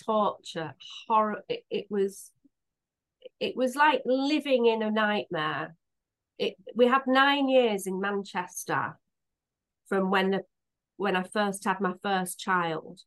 torture 0.05 0.75
horror 1.09 1.43
it, 1.49 1.65
it 1.71 1.87
was 1.91 2.31
it 3.41 3.57
was 3.57 3.75
like 3.75 4.01
living 4.05 4.67
in 4.67 4.83
a 4.83 4.91
nightmare. 4.91 5.75
It 6.39 6.55
we 6.75 6.87
had 6.87 7.03
nine 7.07 7.49
years 7.49 7.87
in 7.87 8.01
manchester 8.01 8.97
from 9.89 10.11
when 10.11 10.31
the 10.31 10.43
when 10.99 11.17
I 11.17 11.23
first 11.23 11.65
had 11.65 11.81
my 11.81 11.95
first 12.03 12.39
child. 12.39 13.01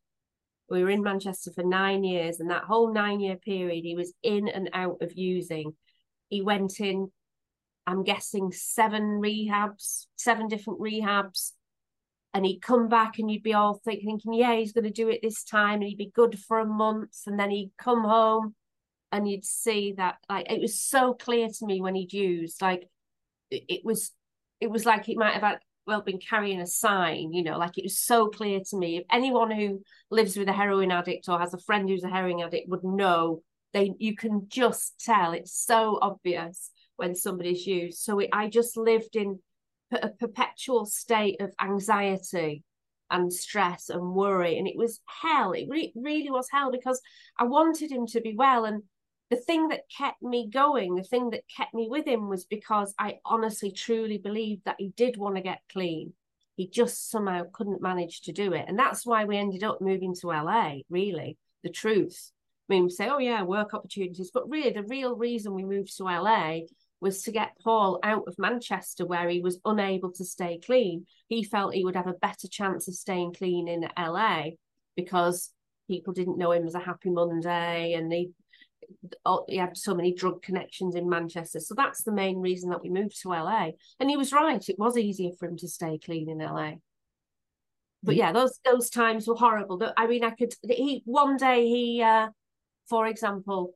We 0.68 0.82
were 0.82 0.90
in 0.90 1.02
Manchester 1.02 1.52
for 1.54 1.62
nine 1.62 2.02
years, 2.02 2.40
and 2.40 2.50
that 2.50 2.64
whole 2.64 2.92
nine 2.92 3.20
year 3.20 3.36
period, 3.36 3.84
he 3.84 3.94
was 3.94 4.14
in 4.22 4.48
and 4.48 4.70
out 4.72 5.02
of 5.02 5.12
using. 5.12 5.74
He 6.30 6.40
went 6.40 6.80
in, 6.80 7.12
I'm 7.86 8.04
guessing, 8.04 8.52
seven 8.52 9.20
rehabs, 9.20 10.06
seven 10.16 10.48
different 10.48 10.80
rehabs. 10.80 11.52
And 12.34 12.46
he'd 12.46 12.60
come 12.62 12.88
back 12.88 13.18
and 13.18 13.30
you'd 13.30 13.42
be 13.42 13.52
all 13.52 13.80
thinking, 13.84 14.32
yeah, 14.32 14.54
he's 14.54 14.72
going 14.72 14.84
to 14.84 14.90
do 14.90 15.10
it 15.10 15.20
this 15.22 15.44
time. 15.44 15.74
And 15.74 15.84
he'd 15.84 15.98
be 15.98 16.12
good 16.14 16.38
for 16.38 16.60
a 16.60 16.66
month. 16.66 17.18
And 17.26 17.38
then 17.38 17.50
he'd 17.50 17.72
come 17.76 18.04
home 18.04 18.54
and 19.10 19.28
you'd 19.28 19.44
see 19.44 19.94
that, 19.98 20.16
like, 20.30 20.50
it 20.50 20.60
was 20.60 20.80
so 20.80 21.12
clear 21.12 21.48
to 21.48 21.66
me 21.66 21.82
when 21.82 21.94
he'd 21.94 22.12
used, 22.14 22.62
like, 22.62 22.88
it, 23.50 23.64
it 23.68 23.84
was, 23.84 24.12
it 24.60 24.70
was 24.70 24.86
like 24.86 25.04
he 25.04 25.16
might 25.16 25.34
have 25.34 25.42
had 25.42 25.58
well 25.86 26.02
been 26.02 26.18
carrying 26.18 26.60
a 26.60 26.66
sign 26.66 27.32
you 27.32 27.42
know 27.42 27.58
like 27.58 27.76
it 27.76 27.84
was 27.84 27.98
so 27.98 28.28
clear 28.28 28.60
to 28.60 28.76
me 28.76 28.98
if 28.98 29.04
anyone 29.10 29.50
who 29.50 29.82
lives 30.10 30.36
with 30.36 30.48
a 30.48 30.52
heroin 30.52 30.92
addict 30.92 31.28
or 31.28 31.38
has 31.40 31.54
a 31.54 31.58
friend 31.58 31.88
who's 31.88 32.04
a 32.04 32.08
heroin 32.08 32.40
addict 32.40 32.68
would 32.68 32.84
know 32.84 33.42
they 33.72 33.92
you 33.98 34.14
can 34.14 34.46
just 34.48 35.02
tell 35.04 35.32
it's 35.32 35.52
so 35.52 35.98
obvious 36.00 36.70
when 37.02 37.14
somebody's 37.14 37.66
used 37.66 37.98
so 37.98 38.18
it, 38.20 38.30
i 38.32 38.48
just 38.48 38.76
lived 38.76 39.16
in 39.16 39.38
a 39.90 40.08
perpetual 40.08 40.86
state 40.86 41.40
of 41.40 41.52
anxiety 41.60 42.62
and 43.10 43.30
stress 43.30 43.90
and 43.90 44.14
worry 44.14 44.56
and 44.56 44.66
it 44.66 44.76
was 44.76 45.00
hell 45.06 45.52
it 45.52 45.66
re- 45.68 45.92
really 45.94 46.30
was 46.30 46.48
hell 46.50 46.70
because 46.70 47.00
i 47.38 47.44
wanted 47.44 47.90
him 47.90 48.06
to 48.06 48.20
be 48.20 48.34
well 48.34 48.64
and 48.64 48.82
the 49.32 49.36
thing 49.36 49.68
that 49.68 49.88
kept 49.88 50.20
me 50.22 50.50
going, 50.50 50.94
the 50.94 51.02
thing 51.02 51.30
that 51.30 51.48
kept 51.48 51.72
me 51.72 51.88
with 51.88 52.06
him 52.06 52.28
was 52.28 52.44
because 52.44 52.94
I 52.98 53.14
honestly, 53.24 53.72
truly 53.72 54.18
believed 54.18 54.66
that 54.66 54.76
he 54.78 54.92
did 54.94 55.16
want 55.16 55.36
to 55.36 55.40
get 55.40 55.62
clean. 55.72 56.12
He 56.56 56.68
just 56.68 57.10
somehow 57.10 57.44
couldn't 57.50 57.80
manage 57.80 58.20
to 58.22 58.32
do 58.32 58.52
it. 58.52 58.66
And 58.68 58.78
that's 58.78 59.06
why 59.06 59.24
we 59.24 59.38
ended 59.38 59.64
up 59.64 59.80
moving 59.80 60.14
to 60.16 60.26
LA, 60.26 60.80
really, 60.90 61.38
the 61.62 61.70
truth. 61.70 62.30
I 62.68 62.74
mean, 62.74 62.84
we 62.84 62.90
say, 62.90 63.08
oh, 63.08 63.20
yeah, 63.20 63.42
work 63.42 63.72
opportunities. 63.72 64.30
But 64.34 64.50
really, 64.50 64.68
the 64.72 64.82
real 64.82 65.16
reason 65.16 65.54
we 65.54 65.64
moved 65.64 65.96
to 65.96 66.04
LA 66.04 66.60
was 67.02 67.22
to 67.22 67.32
get 67.32 67.58
Paul 67.62 67.98
out 68.02 68.24
of 68.28 68.38
Manchester, 68.38 69.04
where 69.04 69.28
he 69.28 69.40
was 69.40 69.58
unable 69.64 70.12
to 70.12 70.24
stay 70.24 70.60
clean. 70.64 71.06
He 71.28 71.42
felt 71.42 71.74
he 71.74 71.84
would 71.84 71.96
have 71.96 72.06
a 72.06 72.14
better 72.14 72.48
chance 72.48 72.86
of 72.86 72.94
staying 72.94 73.34
clean 73.34 73.66
in 73.66 73.88
LA 73.98 74.50
because 74.96 75.52
people 75.88 76.12
didn't 76.12 76.38
know 76.38 76.52
him 76.52 76.64
as 76.64 76.76
a 76.76 76.80
happy 76.80 77.10
Monday 77.10 77.94
and 77.94 78.10
they 78.10 78.30
he 79.48 79.56
had 79.56 79.76
so 79.76 79.94
many 79.94 80.12
drug 80.14 80.42
connections 80.42 80.94
in 80.94 81.08
Manchester. 81.08 81.60
So 81.60 81.74
that's 81.74 82.02
the 82.02 82.12
main 82.12 82.38
reason 82.38 82.70
that 82.70 82.82
we 82.82 82.90
moved 82.90 83.20
to 83.22 83.30
LA. 83.30 83.70
And 83.98 84.08
he 84.08 84.16
was 84.16 84.32
right; 84.32 84.62
it 84.68 84.78
was 84.78 84.96
easier 84.96 85.30
for 85.38 85.48
him 85.48 85.56
to 85.58 85.68
stay 85.68 85.98
clean 85.98 86.28
in 86.28 86.38
LA. 86.38 86.74
But 88.02 88.16
yeah, 88.16 88.32
those 88.32 88.58
those 88.64 88.90
times 88.90 89.26
were 89.26 89.34
horrible. 89.34 89.80
I 89.96 90.06
mean, 90.06 90.24
I 90.24 90.30
could. 90.30 90.54
He 90.68 91.02
one 91.04 91.36
day 91.36 91.66
he, 91.66 92.02
uh, 92.02 92.28
for 92.88 93.06
example, 93.06 93.74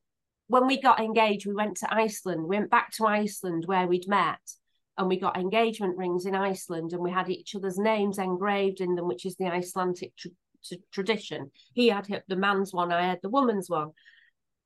when 0.48 0.66
we 0.66 0.80
got 0.80 1.00
engaged, 1.00 1.46
we 1.46 1.54
went 1.54 1.76
to 1.78 1.92
Iceland. 1.92 2.42
We 2.42 2.56
went 2.56 2.70
back 2.70 2.92
to 2.92 3.06
Iceland 3.06 3.64
where 3.66 3.86
we'd 3.86 4.08
met, 4.08 4.38
and 4.96 5.08
we 5.08 5.18
got 5.18 5.36
engagement 5.36 5.96
rings 5.96 6.26
in 6.26 6.34
Iceland, 6.34 6.92
and 6.92 7.02
we 7.02 7.10
had 7.10 7.28
each 7.28 7.54
other's 7.54 7.78
names 7.78 8.18
engraved 8.18 8.80
in 8.80 8.94
them, 8.94 9.08
which 9.08 9.26
is 9.26 9.36
the 9.36 9.46
Icelandic 9.46 10.16
tr- 10.16 10.28
tradition. 10.92 11.50
He 11.74 11.88
had 11.88 12.06
the 12.28 12.36
man's 12.36 12.72
one, 12.72 12.92
I 12.92 13.06
had 13.06 13.20
the 13.22 13.28
woman's 13.28 13.68
one. 13.68 13.90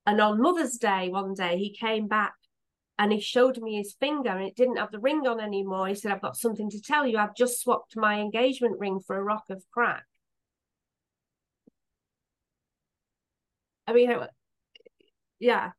And 0.07 0.21
on 0.21 0.41
Mother's 0.41 0.77
Day, 0.77 1.09
one 1.09 1.35
day, 1.35 1.59
he 1.59 1.75
came 1.75 2.09
back 2.09 2.35
and 2.99 3.13
he 3.13 3.21
showed 3.21 3.59
me 3.59 3.77
his 3.77 3.95
finger 3.99 4.31
and 4.31 4.47
it 4.47 4.57
didn't 4.57 4.77
have 4.77 4.91
the 4.91 4.99
ring 4.99 5.27
on 5.27 5.41
anymore. 5.41 5.89
He 5.89 5.95
said, 5.95 6.13
I've 6.13 6.23
got 6.23 6.37
something 6.37 6.71
to 6.71 6.81
tell 6.81 7.07
you. 7.07 7.19
I've 7.19 7.35
just 7.35 7.61
swapped 7.61 7.97
my 7.97 8.21
engagement 8.21 8.79
ring 8.79 9.01
for 9.01 9.17
a 9.17 9.23
rock 9.23 9.45
of 9.51 9.63
crack. 9.73 10.05
I 13.87 13.93
mean, 13.93 14.11
yeah. 15.41 15.71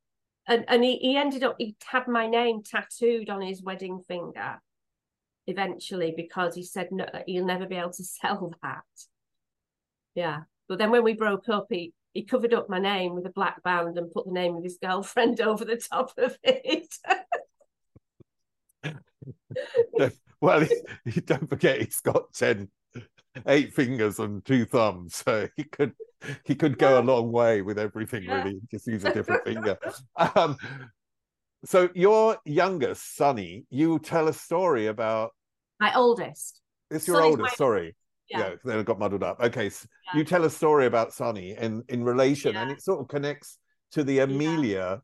And, 0.47 0.66
and 0.68 0.84
he, 0.84 0.97
he 0.97 1.16
ended 1.16 1.43
up, 1.43 1.55
he 1.59 1.76
had 1.86 2.07
my 2.07 2.28
name 2.28 2.64
tattooed 2.64 3.30
on 3.30 3.41
his 3.41 3.62
wedding 3.62 4.03
finger 4.07 4.59
eventually 5.47 6.14
because 6.16 6.55
he 6.55 6.64
said, 6.64 6.89
no, 6.91 7.05
he'll 7.26 7.45
never 7.45 7.66
be 7.66 7.76
able 7.76 7.93
to 7.93 8.03
sell 8.03 8.53
that. 8.62 8.84
Yeah. 10.16 10.41
But 10.68 10.80
then 10.80 10.91
when 10.91 11.03
we 11.03 11.14
broke 11.14 11.47
up, 11.49 11.68
he, 11.70 11.93
he 12.14 12.24
covered 12.24 12.53
up 12.53 12.70
my 12.70 12.80
name 12.80 13.16
with 13.16 13.26
a 13.26 13.32
black 13.32 13.64
band 13.64 13.97
and 13.97 14.12
put 14.12 14.26
the 14.26 14.34
name 14.34 14.55
of 14.55 14.64
his 14.64 14.78
girlfriend 14.82 15.39
over 15.41 15.64
the 15.64 15.78
top 15.78 16.12
of 16.18 16.38
it. 16.43 16.93
well, 20.41 20.66
he, 21.05 21.22
don't 21.22 21.49
forget 21.49 21.82
he's 21.82 22.01
got 22.01 22.34
ten, 22.34 22.70
eight 23.47 23.74
fingers 23.74 24.20
and 24.20 24.43
two 24.43 24.66
thumbs, 24.66 25.16
so 25.16 25.47
he 25.55 25.64
could 25.64 25.93
he 26.45 26.55
could 26.55 26.78
go 26.78 26.99
a 26.99 27.03
long 27.03 27.32
way 27.32 27.61
with 27.61 27.80
everything. 27.80 28.24
Yeah. 28.24 28.43
Really, 28.43 28.61
just 28.69 28.88
use 28.88 29.03
a 29.03 29.13
different 29.13 29.43
finger. 29.43 29.78
Um, 30.36 30.57
so 31.65 31.89
your 31.93 32.38
youngest, 32.45 33.15
Sonny, 33.15 33.65
you 33.69 33.99
tell 33.99 34.28
a 34.28 34.34
story 34.34 34.88
about 34.88 35.32
my 35.80 35.93
oldest. 35.95 36.61
It's 36.89 37.07
your 37.07 37.17
Sonny's 37.17 37.32
oldest. 37.32 37.59
My... 37.59 37.65
Sorry 37.65 37.95
yeah, 38.32 38.39
yeah 38.39 38.55
then 38.63 38.80
it 38.80 38.86
got 38.86 38.99
muddled 38.99 39.24
up. 39.24 39.39
Okay, 39.39 39.69
so 39.69 39.88
yeah. 40.05 40.19
you 40.19 40.26
tell 40.26 40.43
a 40.45 40.49
story 40.49 40.86
about 40.86 41.13
Sonny 41.13 41.55
in 41.57 41.84
in 41.89 42.03
relation, 42.03 42.55
and 42.55 42.72
it 42.72 42.82
sort 42.82 42.99
of 42.99 43.07
connects 43.07 43.57
to 43.91 44.03
the 44.03 44.19
Amelia. 44.19 45.01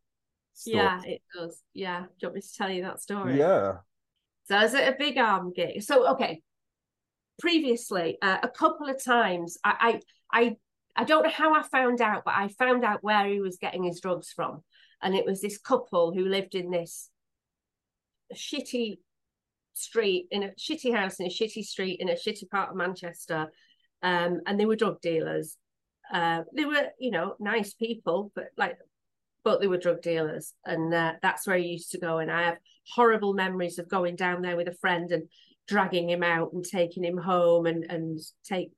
Yeah, 0.65 1.01
it 1.05 1.21
does. 1.35 1.61
Yeah, 1.73 2.01
do 2.01 2.07
you 2.21 2.27
want 2.27 2.35
me 2.35 2.41
to 2.41 2.53
tell 2.57 2.69
you 2.69 2.83
that 2.83 3.01
story? 3.01 3.37
Yeah. 3.37 3.73
So 4.45 4.55
I 4.55 4.63
was 4.63 4.73
at 4.73 4.93
a 4.93 4.95
big 4.97 5.17
arm 5.17 5.51
gig. 5.53 5.83
So 5.83 6.09
okay, 6.13 6.41
previously 7.39 8.17
uh, 8.21 8.37
a 8.41 8.47
couple 8.47 8.87
of 8.87 9.03
times 9.03 9.57
I, 9.63 9.99
I 10.31 10.39
I 10.39 10.55
I 10.97 11.03
don't 11.03 11.23
know 11.23 11.29
how 11.29 11.53
I 11.53 11.61
found 11.61 12.01
out, 12.01 12.23
but 12.25 12.33
I 12.35 12.47
found 12.47 12.83
out 12.83 13.03
where 13.03 13.27
he 13.27 13.39
was 13.39 13.57
getting 13.57 13.83
his 13.83 14.01
drugs 14.01 14.31
from, 14.35 14.63
and 15.01 15.15
it 15.15 15.25
was 15.25 15.41
this 15.41 15.59
couple 15.59 16.11
who 16.11 16.25
lived 16.25 16.55
in 16.55 16.71
this 16.71 17.09
shitty 18.35 18.97
street 19.73 20.27
in 20.31 20.41
a 20.43 20.49
shitty 20.59 20.93
house 20.93 21.19
in 21.19 21.27
a 21.27 21.29
shitty 21.29 21.63
street 21.63 21.99
in 21.99 22.09
a 22.09 22.13
shitty 22.13 22.49
part 22.49 22.71
of 22.71 22.75
Manchester. 22.75 23.51
Um, 24.01 24.41
and 24.45 24.59
they 24.59 24.65
were 24.65 24.75
drug 24.75 25.01
dealers. 25.01 25.57
Uh, 26.11 26.43
they 26.55 26.65
were, 26.65 26.87
you 26.99 27.11
know, 27.11 27.35
nice 27.39 27.73
people, 27.73 28.31
but 28.35 28.45
like, 28.57 28.77
but 29.43 29.61
they 29.61 29.67
were 29.67 29.77
drug 29.77 30.01
dealers, 30.01 30.53
and 30.65 30.93
uh, 30.93 31.13
that's 31.21 31.47
where 31.47 31.55
I 31.55 31.59
used 31.59 31.91
to 31.91 31.99
go. 31.99 32.17
And 32.17 32.31
I 32.31 32.43
have 32.43 32.57
horrible 32.93 33.33
memories 33.33 33.79
of 33.79 33.87
going 33.87 34.15
down 34.15 34.41
there 34.41 34.57
with 34.57 34.67
a 34.67 34.75
friend 34.75 35.11
and 35.11 35.29
dragging 35.67 36.09
him 36.09 36.23
out 36.23 36.53
and 36.53 36.63
taking 36.63 37.03
him 37.03 37.17
home 37.17 37.65
and 37.65 37.85
and 37.89 38.19
take. 38.43 38.71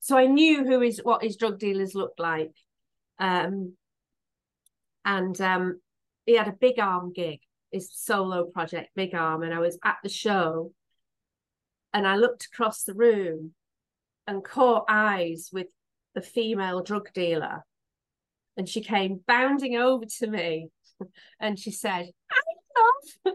So 0.00 0.16
I 0.16 0.26
knew 0.26 0.64
who 0.64 0.82
is 0.82 1.00
what 1.02 1.22
his 1.22 1.36
drug 1.36 1.58
dealers 1.58 1.94
looked 1.94 2.20
like, 2.20 2.52
um, 3.18 3.74
and 5.04 5.40
um, 5.40 5.80
he 6.26 6.36
had 6.36 6.48
a 6.48 6.52
big 6.52 6.78
arm 6.78 7.12
gig 7.12 7.40
his 7.74 7.90
solo 7.92 8.44
project, 8.44 8.90
Big 8.94 9.16
Arm, 9.16 9.42
and 9.42 9.52
I 9.52 9.58
was 9.58 9.76
at 9.84 9.96
the 10.04 10.08
show 10.08 10.72
and 11.92 12.06
I 12.06 12.16
looked 12.16 12.46
across 12.46 12.84
the 12.84 12.94
room 12.94 13.52
and 14.28 14.44
caught 14.44 14.84
eyes 14.88 15.50
with 15.52 15.66
the 16.14 16.22
female 16.22 16.82
drug 16.82 17.12
dealer. 17.12 17.64
And 18.56 18.68
she 18.68 18.80
came 18.80 19.20
bounding 19.26 19.76
over 19.76 20.04
to 20.18 20.26
me 20.28 20.68
and 21.40 21.58
she 21.58 21.72
said, 21.72 22.10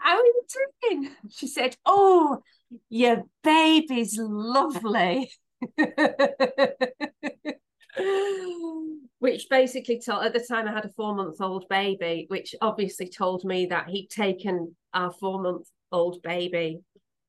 how 0.00 0.16
are 0.16 0.24
you 0.24 0.42
doing? 0.82 1.10
She 1.30 1.46
said, 1.46 1.76
Oh, 1.84 2.42
your 2.88 3.24
baby's 3.42 4.18
lovely. 4.18 5.30
which 9.18 9.48
basically 9.50 10.00
told 10.00 10.24
at 10.24 10.32
the 10.32 10.44
time 10.48 10.68
I 10.68 10.72
had 10.72 10.84
a 10.84 10.90
four 10.90 11.14
month 11.14 11.40
old 11.40 11.68
baby, 11.68 12.26
which 12.28 12.54
obviously 12.60 13.08
told 13.08 13.44
me 13.44 13.66
that 13.66 13.88
he'd 13.88 14.08
taken 14.08 14.76
our 14.94 15.10
four 15.10 15.42
month 15.42 15.68
old 15.90 16.22
baby 16.22 16.80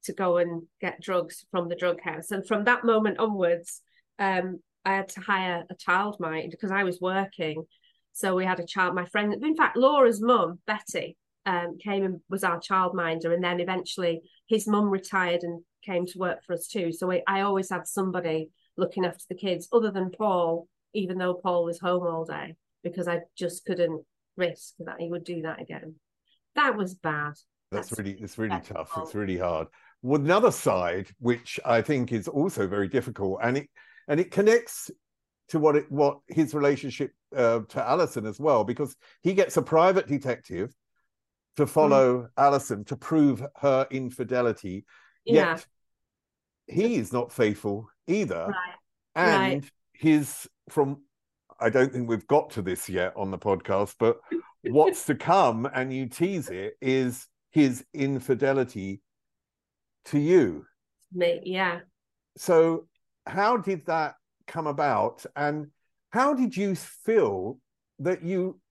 to 0.03 0.13
go 0.13 0.37
and 0.37 0.63
get 0.79 1.01
drugs 1.01 1.45
from 1.51 1.67
the 1.67 1.75
drug 1.75 2.01
house. 2.01 2.31
And 2.31 2.45
from 2.45 2.65
that 2.65 2.85
moment 2.85 3.19
onwards, 3.19 3.81
um, 4.17 4.59
I 4.85 4.95
had 4.95 5.09
to 5.09 5.21
hire 5.21 5.63
a 5.69 5.75
childminder 5.75 6.51
because 6.51 6.71
I 6.71 6.83
was 6.83 7.01
working. 7.01 7.65
So 8.13 8.35
we 8.35 8.45
had 8.45 8.59
a 8.59 8.65
child, 8.65 8.95
my 8.95 9.05
friend, 9.05 9.33
in 9.33 9.55
fact, 9.55 9.77
Laura's 9.77 10.21
mum, 10.21 10.59
Betty, 10.67 11.17
um, 11.45 11.77
came 11.83 12.03
and 12.03 12.21
was 12.29 12.43
our 12.43 12.59
childminder. 12.59 13.33
And 13.33 13.43
then 13.43 13.59
eventually 13.59 14.21
his 14.47 14.67
mum 14.67 14.89
retired 14.89 15.43
and 15.43 15.63
came 15.85 16.05
to 16.05 16.19
work 16.19 16.43
for 16.45 16.53
us 16.53 16.67
too. 16.67 16.91
So 16.91 17.11
I, 17.11 17.21
I 17.27 17.41
always 17.41 17.69
had 17.69 17.87
somebody 17.87 18.49
looking 18.77 19.05
after 19.05 19.23
the 19.29 19.35
kids 19.35 19.67
other 19.71 19.91
than 19.91 20.11
Paul, 20.11 20.67
even 20.93 21.17
though 21.17 21.33
Paul 21.33 21.65
was 21.65 21.79
home 21.79 22.03
all 22.03 22.25
day, 22.25 22.55
because 22.83 23.07
I 23.07 23.21
just 23.37 23.65
couldn't 23.65 24.03
risk 24.37 24.75
that 24.79 24.99
he 24.99 25.09
would 25.09 25.23
do 25.23 25.41
that 25.43 25.61
again. 25.61 25.95
That 26.55 26.77
was 26.77 26.95
bad. 26.95 27.33
That's, 27.71 27.89
That's 27.89 27.99
really 27.99 28.17
it's 28.19 28.37
really 28.37 28.59
tough. 28.61 28.91
It's 28.97 29.13
really 29.13 29.37
hard. 29.37 29.67
Well, 30.01 30.19
another 30.19 30.51
side, 30.51 31.09
which 31.19 31.59
I 31.65 31.81
think 31.81 32.11
is 32.11 32.27
also 32.27 32.67
very 32.67 32.87
difficult, 32.87 33.39
and 33.43 33.57
it 33.57 33.69
and 34.07 34.19
it 34.19 34.31
connects 34.31 34.89
to 35.49 35.59
what 35.59 35.75
it 35.75 35.85
what 35.91 36.19
his 36.27 36.53
relationship 36.53 37.11
uh, 37.35 37.59
to 37.69 37.87
Alison 37.87 38.25
as 38.25 38.39
well, 38.39 38.63
because 38.63 38.95
he 39.21 39.33
gets 39.33 39.57
a 39.57 39.61
private 39.61 40.07
detective 40.07 40.73
to 41.59 41.67
follow 41.67 42.21
mm. 42.21 42.29
Alison 42.37 42.85
to 42.85 42.95
prove 42.95 43.45
her 43.57 43.85
infidelity. 43.91 44.85
Yeah. 45.25 45.33
Yet 45.33 45.67
he 46.67 46.95
is 46.95 47.11
not 47.11 47.33
faithful 47.33 47.89
either. 48.07 48.47
Right. 48.47 48.75
And 49.15 49.63
right. 49.63 49.71
his 49.91 50.47
from 50.69 51.01
I 51.59 51.69
don't 51.69 51.91
think 51.91 52.07
we've 52.07 52.27
got 52.27 52.51
to 52.51 52.61
this 52.61 52.87
yet 52.87 53.11
on 53.17 53.29
the 53.29 53.37
podcast, 53.37 53.95
but 53.99 54.21
what's 54.63 55.05
to 55.07 55.15
come, 55.15 55.69
and 55.73 55.91
you 55.91 56.07
tease 56.07 56.47
it, 56.47 56.75
is 56.81 57.27
his 57.51 57.83
infidelity 57.93 59.01
to 60.05 60.17
you. 60.17 60.65
Me, 61.11 61.41
yeah. 61.43 61.79
So, 62.37 62.87
how 63.27 63.57
did 63.57 63.85
that 63.87 64.15
come 64.47 64.67
about? 64.67 65.25
And 65.35 65.67
how 66.11 66.33
did 66.33 66.55
you 66.55 66.75
feel 66.75 67.59
that 67.99 68.23
you, 68.23 68.61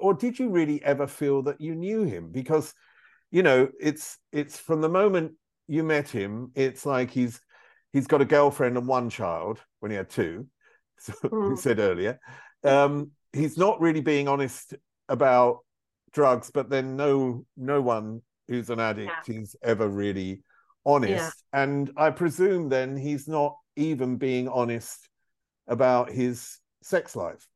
or 0.00 0.14
did 0.14 0.38
you 0.38 0.50
really 0.50 0.82
ever 0.84 1.06
feel 1.06 1.42
that 1.42 1.60
you 1.60 1.74
knew 1.74 2.04
him? 2.04 2.30
Because, 2.30 2.74
you 3.30 3.42
know, 3.42 3.68
it's 3.80 4.18
it's 4.32 4.58
from 4.58 4.80
the 4.80 4.88
moment 4.88 5.32
you 5.68 5.82
met 5.82 6.08
him, 6.08 6.52
it's 6.54 6.84
like 6.86 7.10
he's 7.10 7.40
he's 7.92 8.06
got 8.06 8.22
a 8.22 8.26
girlfriend 8.26 8.76
and 8.76 8.86
one 8.86 9.10
child 9.10 9.60
when 9.80 9.90
he 9.90 9.96
had 9.96 10.10
two. 10.10 10.46
So 10.98 11.14
mm. 11.24 11.50
we 11.50 11.56
said 11.56 11.80
earlier, 11.80 12.20
um, 12.62 13.10
he's 13.32 13.58
not 13.58 13.80
really 13.80 14.02
being 14.02 14.28
honest 14.28 14.74
about 15.08 15.58
drugs, 16.12 16.52
but 16.52 16.70
then 16.70 16.94
no 16.94 17.44
no 17.56 17.80
one 17.82 18.22
who's 18.46 18.70
an 18.70 18.78
addict 18.78 19.10
yeah. 19.26 19.40
is 19.40 19.56
ever 19.64 19.88
really 19.88 20.44
honest. 20.86 21.10
Yeah. 21.52 21.62
And 21.62 21.90
I 21.96 22.10
presume 22.10 22.68
then 22.68 22.96
he's 22.96 23.26
not 23.26 23.56
even 23.74 24.16
being 24.16 24.46
honest 24.48 25.08
about 25.66 26.10
his 26.10 26.58
sex 26.82 27.16
life. 27.16 27.46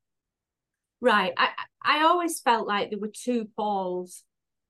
Right. 1.01 1.33
I 1.37 1.49
I 1.87 2.03
always 2.03 2.41
felt 2.41 2.67
like 2.67 2.89
there 2.89 2.99
were 2.99 3.07
two 3.07 3.47
Pauls. 3.55 4.23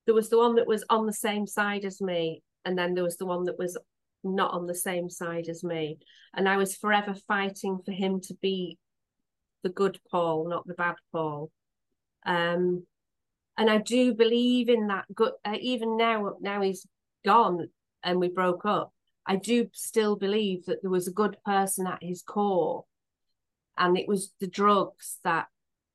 There 0.06 0.14
was 0.14 0.30
the 0.30 0.38
one 0.38 0.54
that 0.54 0.68
was 0.68 0.84
on 0.88 1.04
the 1.04 1.12
same 1.12 1.48
side 1.48 1.84
as 1.84 2.00
me, 2.00 2.42
and 2.64 2.78
then 2.78 2.94
there 2.94 3.02
was 3.02 3.16
the 3.16 3.26
one 3.26 3.44
that 3.44 3.58
was 3.58 3.76
not 4.22 4.52
on 4.52 4.66
the 4.66 4.74
same 4.74 5.10
side 5.10 5.48
as 5.48 5.64
me. 5.64 5.98
And 6.32 6.48
I 6.48 6.56
was 6.56 6.76
forever 6.76 7.14
fighting 7.26 7.80
for 7.84 7.90
him 7.90 8.20
to 8.22 8.34
be 8.40 8.78
the 9.64 9.68
good 9.68 9.98
Paul, 10.08 10.48
not 10.48 10.64
the 10.66 10.74
bad 10.74 10.94
Paul. 11.12 11.50
Um, 12.24 12.86
and 13.56 13.68
I 13.68 13.78
do 13.78 14.14
believe 14.14 14.68
in 14.68 14.86
that 14.86 15.06
good. 15.12 15.32
Uh, 15.44 15.56
even 15.60 15.96
now, 15.96 16.36
now 16.40 16.60
he's 16.60 16.86
gone 17.24 17.68
and 18.04 18.20
we 18.20 18.28
broke 18.28 18.64
up. 18.64 18.92
I 19.26 19.34
do 19.36 19.68
still 19.72 20.14
believe 20.14 20.66
that 20.66 20.82
there 20.82 20.90
was 20.90 21.08
a 21.08 21.12
good 21.12 21.36
person 21.44 21.88
at 21.88 21.98
his 22.00 22.22
core, 22.22 22.84
and 23.76 23.98
it 23.98 24.06
was 24.06 24.32
the 24.40 24.46
drugs 24.46 25.18
that 25.24 25.48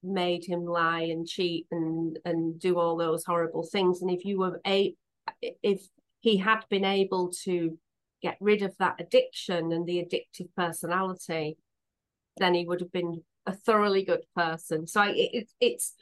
made 0.04 0.46
him 0.46 0.66
lie 0.66 1.02
and 1.02 1.28
cheat 1.28 1.68
and 1.72 2.20
and 2.26 2.60
do 2.60 2.80
all 2.80 2.98
those 2.98 3.24
horrible 3.24 3.64
things. 3.64 4.02
And 4.02 4.12
if 4.12 4.26
you 4.26 4.40
were 4.40 4.60
a, 4.66 4.96
if 5.42 5.82
he 6.20 6.38
had 6.38 6.66
been 6.70 6.86
able 6.86 7.32
to 7.44 7.78
get 8.22 8.38
rid 8.40 8.62
of 8.62 8.76
that 8.78 8.96
addiction 9.00 9.72
and 9.72 9.86
the 9.86 9.98
addictive 9.98 10.48
personality, 10.56 11.58
then 12.38 12.54
he 12.54 12.66
would 12.66 12.80
have 12.80 12.92
been 12.92 13.22
a 13.46 13.54
thoroughly 13.54 14.04
good 14.04 14.24
person. 14.36 14.88
So 14.88 15.04
it, 15.04 15.50
it's 15.60 15.94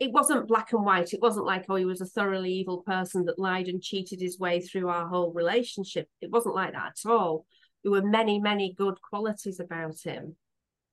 it 0.00 0.12
wasn't 0.12 0.48
black 0.48 0.72
and 0.72 0.84
white. 0.84 1.12
It 1.12 1.20
wasn't 1.20 1.46
like 1.46 1.66
oh 1.68 1.76
he 1.76 1.84
was 1.84 2.00
a 2.00 2.06
thoroughly 2.06 2.52
evil 2.52 2.82
person 2.82 3.24
that 3.26 3.38
lied 3.38 3.68
and 3.68 3.82
cheated 3.82 4.20
his 4.20 4.38
way 4.38 4.60
through 4.60 4.88
our 4.88 5.06
whole 5.06 5.32
relationship. 5.32 6.08
It 6.20 6.30
wasn't 6.30 6.54
like 6.54 6.72
that 6.72 6.98
at 7.04 7.10
all. 7.10 7.46
There 7.82 7.92
were 7.92 8.02
many 8.02 8.40
many 8.40 8.74
good 8.76 9.00
qualities 9.00 9.60
about 9.60 10.00
him. 10.02 10.36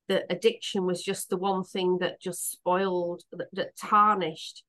The 0.07 0.25
addiction 0.31 0.85
was 0.85 1.03
just 1.03 1.29
the 1.29 1.37
one 1.37 1.63
thing 1.63 1.99
that 1.99 2.21
just 2.21 2.51
spoiled 2.51 3.23
that, 3.31 3.47
that 3.53 3.77
tarnished 3.77 4.63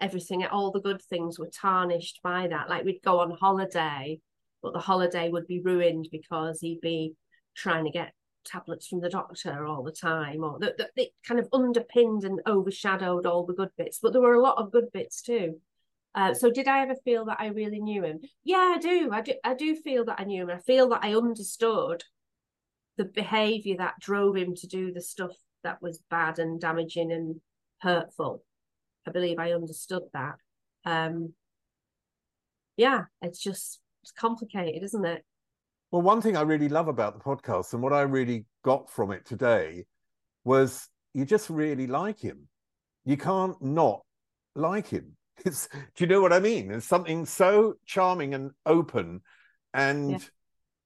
everything. 0.00 0.44
All 0.44 0.70
the 0.70 0.80
good 0.80 1.02
things 1.02 1.38
were 1.38 1.50
tarnished 1.50 2.20
by 2.22 2.48
that. 2.48 2.68
Like 2.68 2.84
we'd 2.84 3.02
go 3.04 3.20
on 3.20 3.32
holiday, 3.32 4.20
but 4.62 4.72
the 4.72 4.80
holiday 4.80 5.28
would 5.28 5.46
be 5.46 5.60
ruined 5.60 6.08
because 6.10 6.60
he'd 6.60 6.80
be 6.80 7.14
trying 7.54 7.84
to 7.84 7.90
get 7.90 8.12
tablets 8.44 8.88
from 8.88 9.00
the 9.00 9.08
doctor 9.08 9.66
all 9.66 9.82
the 9.82 9.92
time, 9.92 10.42
or 10.42 10.58
that, 10.58 10.76
that 10.78 10.90
it 10.96 11.10
kind 11.26 11.38
of 11.38 11.48
underpinned 11.52 12.24
and 12.24 12.40
overshadowed 12.46 13.26
all 13.26 13.46
the 13.46 13.54
good 13.54 13.70
bits. 13.76 13.98
But 14.02 14.12
there 14.12 14.22
were 14.22 14.34
a 14.34 14.42
lot 14.42 14.58
of 14.58 14.72
good 14.72 14.90
bits 14.92 15.22
too. 15.22 15.60
Uh, 16.14 16.34
so 16.34 16.50
did 16.50 16.68
I 16.68 16.82
ever 16.82 16.94
feel 17.04 17.24
that 17.26 17.40
I 17.40 17.46
really 17.46 17.80
knew 17.80 18.04
him? 18.04 18.20
Yeah, 18.44 18.74
I 18.76 18.78
do. 18.78 19.10
I 19.12 19.20
do. 19.22 19.34
I 19.44 19.54
do 19.54 19.76
feel 19.76 20.04
that 20.06 20.20
I 20.20 20.24
knew 20.24 20.42
him. 20.42 20.50
I 20.50 20.58
feel 20.58 20.88
that 20.90 21.00
I 21.02 21.14
understood 21.14 22.04
the 22.96 23.04
behaviour 23.04 23.76
that 23.78 23.94
drove 24.00 24.36
him 24.36 24.54
to 24.56 24.66
do 24.66 24.92
the 24.92 25.00
stuff 25.00 25.32
that 25.64 25.80
was 25.80 26.00
bad 26.10 26.38
and 26.38 26.60
damaging 26.60 27.12
and 27.12 27.40
hurtful. 27.80 28.44
I 29.06 29.10
believe 29.10 29.38
I 29.38 29.52
understood 29.52 30.02
that. 30.12 30.36
Um, 30.84 31.34
yeah, 32.76 33.04
it's 33.20 33.40
just 33.40 33.80
it's 34.02 34.12
complicated, 34.12 34.82
isn't 34.82 35.04
it? 35.04 35.24
Well, 35.90 36.02
one 36.02 36.22
thing 36.22 36.36
I 36.36 36.42
really 36.42 36.68
love 36.68 36.88
about 36.88 37.14
the 37.14 37.24
podcast 37.24 37.72
and 37.72 37.82
what 37.82 37.92
I 37.92 38.02
really 38.02 38.46
got 38.64 38.90
from 38.90 39.12
it 39.12 39.26
today 39.26 39.84
was 40.44 40.88
you 41.12 41.24
just 41.24 41.50
really 41.50 41.86
like 41.86 42.18
him. 42.18 42.48
You 43.04 43.16
can't 43.16 43.60
not 43.62 44.02
like 44.54 44.88
him. 44.88 45.16
It's, 45.44 45.66
do 45.96 46.04
you 46.04 46.06
know 46.06 46.20
what 46.20 46.32
I 46.32 46.38
mean? 46.38 46.70
It's 46.70 46.86
something 46.86 47.26
so 47.26 47.74
charming 47.84 48.34
and 48.34 48.52
open, 48.64 49.22
and 49.74 50.24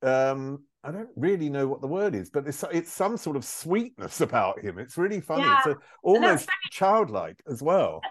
yeah. 0.02 0.30
um, 0.30 0.64
I 0.86 0.92
don't 0.92 1.08
really 1.16 1.50
know 1.50 1.66
what 1.66 1.80
the 1.80 1.88
word 1.88 2.14
is, 2.14 2.30
but 2.30 2.46
it's 2.46 2.64
it's 2.70 2.92
some 2.92 3.16
sort 3.16 3.36
of 3.36 3.44
sweetness 3.44 4.20
about 4.20 4.60
him. 4.60 4.78
It's 4.78 4.96
really 4.96 5.20
funny. 5.20 5.42
Yeah. 5.42 5.58
It's 5.58 5.66
a, 5.66 5.76
almost 6.02 6.46
very, 6.46 6.56
childlike 6.70 7.42
as 7.50 7.60
well. 7.60 8.02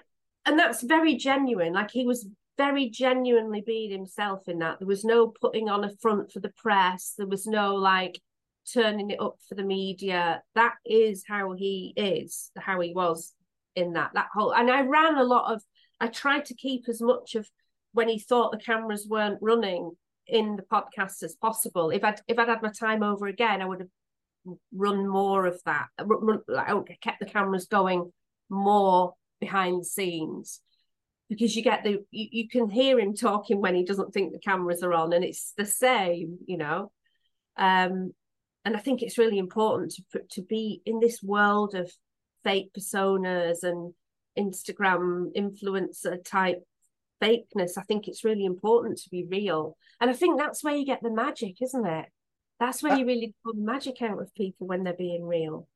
And 0.45 0.59
that's 0.59 0.83
very 0.83 1.15
genuine. 1.15 1.73
Like 1.73 1.91
he 1.91 2.05
was 2.05 2.27
very 2.57 2.89
genuinely 2.89 3.63
being 3.65 3.91
himself 3.91 4.41
in 4.47 4.59
that. 4.59 4.79
There 4.79 4.87
was 4.87 5.05
no 5.05 5.27
putting 5.27 5.69
on 5.69 5.85
a 5.85 5.95
front 6.01 6.31
for 6.31 6.41
the 6.41 6.49
press. 6.49 7.13
There 7.17 7.27
was 7.27 7.47
no 7.47 7.75
like 7.75 8.19
turning 8.73 9.11
it 9.11 9.21
up 9.21 9.37
for 9.47 9.55
the 9.55 9.63
media. 9.63 10.41
That 10.55 10.73
is 10.85 11.23
how 11.25 11.53
he 11.53 11.93
is, 11.95 12.51
how 12.57 12.81
he 12.81 12.91
was 12.93 13.33
in 13.75 13.93
that 13.93 14.11
that 14.15 14.27
whole. 14.33 14.53
And 14.53 14.69
I 14.69 14.81
ran 14.81 15.17
a 15.17 15.23
lot 15.23 15.53
of. 15.53 15.61
I 16.01 16.07
tried 16.07 16.43
to 16.45 16.55
keep 16.55 16.89
as 16.89 17.01
much 17.01 17.35
of 17.35 17.49
when 17.93 18.09
he 18.09 18.19
thought 18.19 18.51
the 18.51 18.57
cameras 18.57 19.07
weren't 19.09 19.39
running 19.41 19.91
in 20.27 20.55
the 20.55 20.63
podcast 20.63 21.23
as 21.23 21.35
possible. 21.35 21.89
If 21.89 22.03
I'd 22.03 22.19
if 22.27 22.39
I'd 22.39 22.49
had 22.49 22.61
my 22.61 22.71
time 22.71 23.03
over 23.03 23.27
again, 23.27 23.61
I 23.61 23.65
would 23.65 23.81
have 23.81 24.57
run 24.73 25.07
more 25.07 25.45
of 25.45 25.61
that. 25.65 25.87
Run, 26.03 26.39
like, 26.47 26.99
kept 27.01 27.19
the 27.19 27.25
cameras 27.25 27.67
going 27.67 28.11
more 28.49 29.13
behind 29.39 29.81
the 29.81 29.85
scenes 29.85 30.61
because 31.29 31.55
you 31.55 31.63
get 31.63 31.83
the 31.83 32.03
you, 32.11 32.27
you 32.31 32.47
can 32.47 32.69
hear 32.69 32.99
him 32.99 33.15
talking 33.15 33.61
when 33.61 33.75
he 33.75 33.83
doesn't 33.83 34.13
think 34.13 34.31
the 34.31 34.39
cameras 34.39 34.83
are 34.83 34.93
on 34.93 35.13
and 35.13 35.23
it's 35.23 35.53
the 35.57 35.65
same 35.65 36.37
you 36.45 36.57
know 36.57 36.91
um 37.57 38.11
and 38.63 38.75
i 38.75 38.79
think 38.79 39.01
it's 39.01 39.17
really 39.17 39.37
important 39.37 39.93
to 40.11 40.21
to 40.29 40.41
be 40.41 40.81
in 40.85 40.99
this 40.99 41.21
world 41.23 41.73
of 41.73 41.91
fake 42.43 42.69
personas 42.77 43.63
and 43.63 43.93
instagram 44.37 45.27
influencer 45.35 46.23
type 46.23 46.63
fakeness 47.21 47.77
i 47.77 47.81
think 47.83 48.07
it's 48.07 48.23
really 48.23 48.45
important 48.45 48.97
to 48.97 49.09
be 49.09 49.25
real 49.29 49.77
and 50.01 50.09
i 50.09 50.13
think 50.13 50.39
that's 50.39 50.63
where 50.63 50.75
you 50.75 50.85
get 50.85 51.01
the 51.01 51.11
magic 51.11 51.61
isn't 51.61 51.85
it 51.85 52.05
that's 52.59 52.81
where 52.81 52.97
you 52.97 53.05
really 53.05 53.33
pull 53.43 53.53
the 53.53 53.61
magic 53.61 54.01
out 54.01 54.21
of 54.21 54.33
people 54.33 54.67
when 54.67 54.83
they're 54.83 54.93
being 54.93 55.25
real 55.25 55.67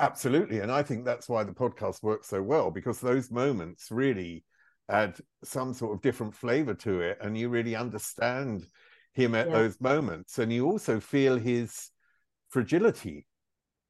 absolutely 0.00 0.60
and 0.60 0.70
i 0.70 0.82
think 0.82 1.04
that's 1.04 1.28
why 1.28 1.42
the 1.42 1.52
podcast 1.52 2.02
works 2.02 2.28
so 2.28 2.42
well 2.42 2.70
because 2.70 3.00
those 3.00 3.30
moments 3.30 3.90
really 3.90 4.44
add 4.88 5.16
some 5.42 5.72
sort 5.72 5.94
of 5.94 6.02
different 6.02 6.34
flavor 6.34 6.74
to 6.74 7.00
it 7.00 7.18
and 7.20 7.36
you 7.36 7.48
really 7.48 7.74
understand 7.74 8.64
him 9.14 9.34
at 9.34 9.48
yeah. 9.48 9.54
those 9.54 9.80
moments 9.80 10.38
and 10.38 10.52
you 10.52 10.66
also 10.66 11.00
feel 11.00 11.36
his 11.36 11.90
fragility 12.50 13.26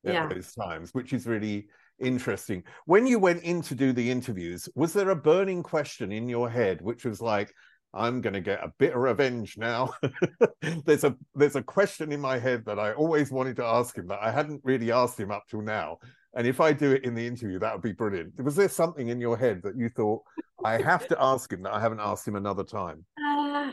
at 0.05 0.15
yeah. 0.15 0.29
those 0.29 0.55
times 0.55 0.95
which 0.95 1.13
is 1.13 1.27
really 1.27 1.67
interesting 2.01 2.63
when 2.85 3.07
you 3.07 3.19
went 3.19 3.43
in 3.43 3.63
to 3.63 3.75
do 3.75 3.93
the 3.93 4.11
interviews 4.11 4.69
was 4.75 4.93
there 4.93 5.11
a 5.11 5.17
burning 5.17 5.63
question 5.63 6.13
in 6.13 6.29
your 6.29 6.49
head 6.49 6.81
which 6.83 7.05
was 7.05 7.23
like 7.23 7.53
i'm 7.95 8.21
going 8.21 8.35
to 8.35 8.41
get 8.41 8.63
a 8.63 8.73
bit 8.79 8.93
of 8.93 9.01
revenge 9.01 9.57
now 9.57 9.91
there's 10.85 11.05
a 11.05 11.17
there's 11.35 11.57
a 11.57 11.63
question 11.63 12.13
in 12.13 12.21
my 12.21 12.39
head 12.39 12.63
that 12.67 12.79
i 12.79 12.93
always 12.93 13.31
wanted 13.31 13.57
to 13.57 13.65
ask 13.65 13.97
him 13.97 14.07
that 14.07 14.23
i 14.23 14.31
hadn't 14.31 14.61
really 14.63 14.93
asked 14.93 15.19
him 15.19 15.31
up 15.31 15.45
till 15.49 15.63
now 15.63 15.97
and 16.37 16.47
if 16.47 16.61
I 16.61 16.75
do 16.75 16.93
it 16.93 17.05
in 17.05 17.15
the 17.15 17.27
interview, 17.27 17.59
that 17.61 17.73
would 17.73 17.83
be 17.83 17.93
brilliant. 17.93 18.39
Was 18.43 18.57
there 18.57 18.69
something 18.69 19.09
in 19.09 19.21
your 19.21 19.39
head 19.39 19.63
that 19.63 19.75
you 19.75 19.89
thought 19.89 20.23
I 20.63 20.81
have 20.83 21.09
to 21.09 21.17
ask 21.19 21.51
him 21.51 21.63
that 21.63 21.73
I 21.73 21.81
haven't 21.81 22.01
asked 22.01 22.29
him 22.29 22.37
another 22.37 22.63
time? 22.63 23.07
Uh, 23.19 23.73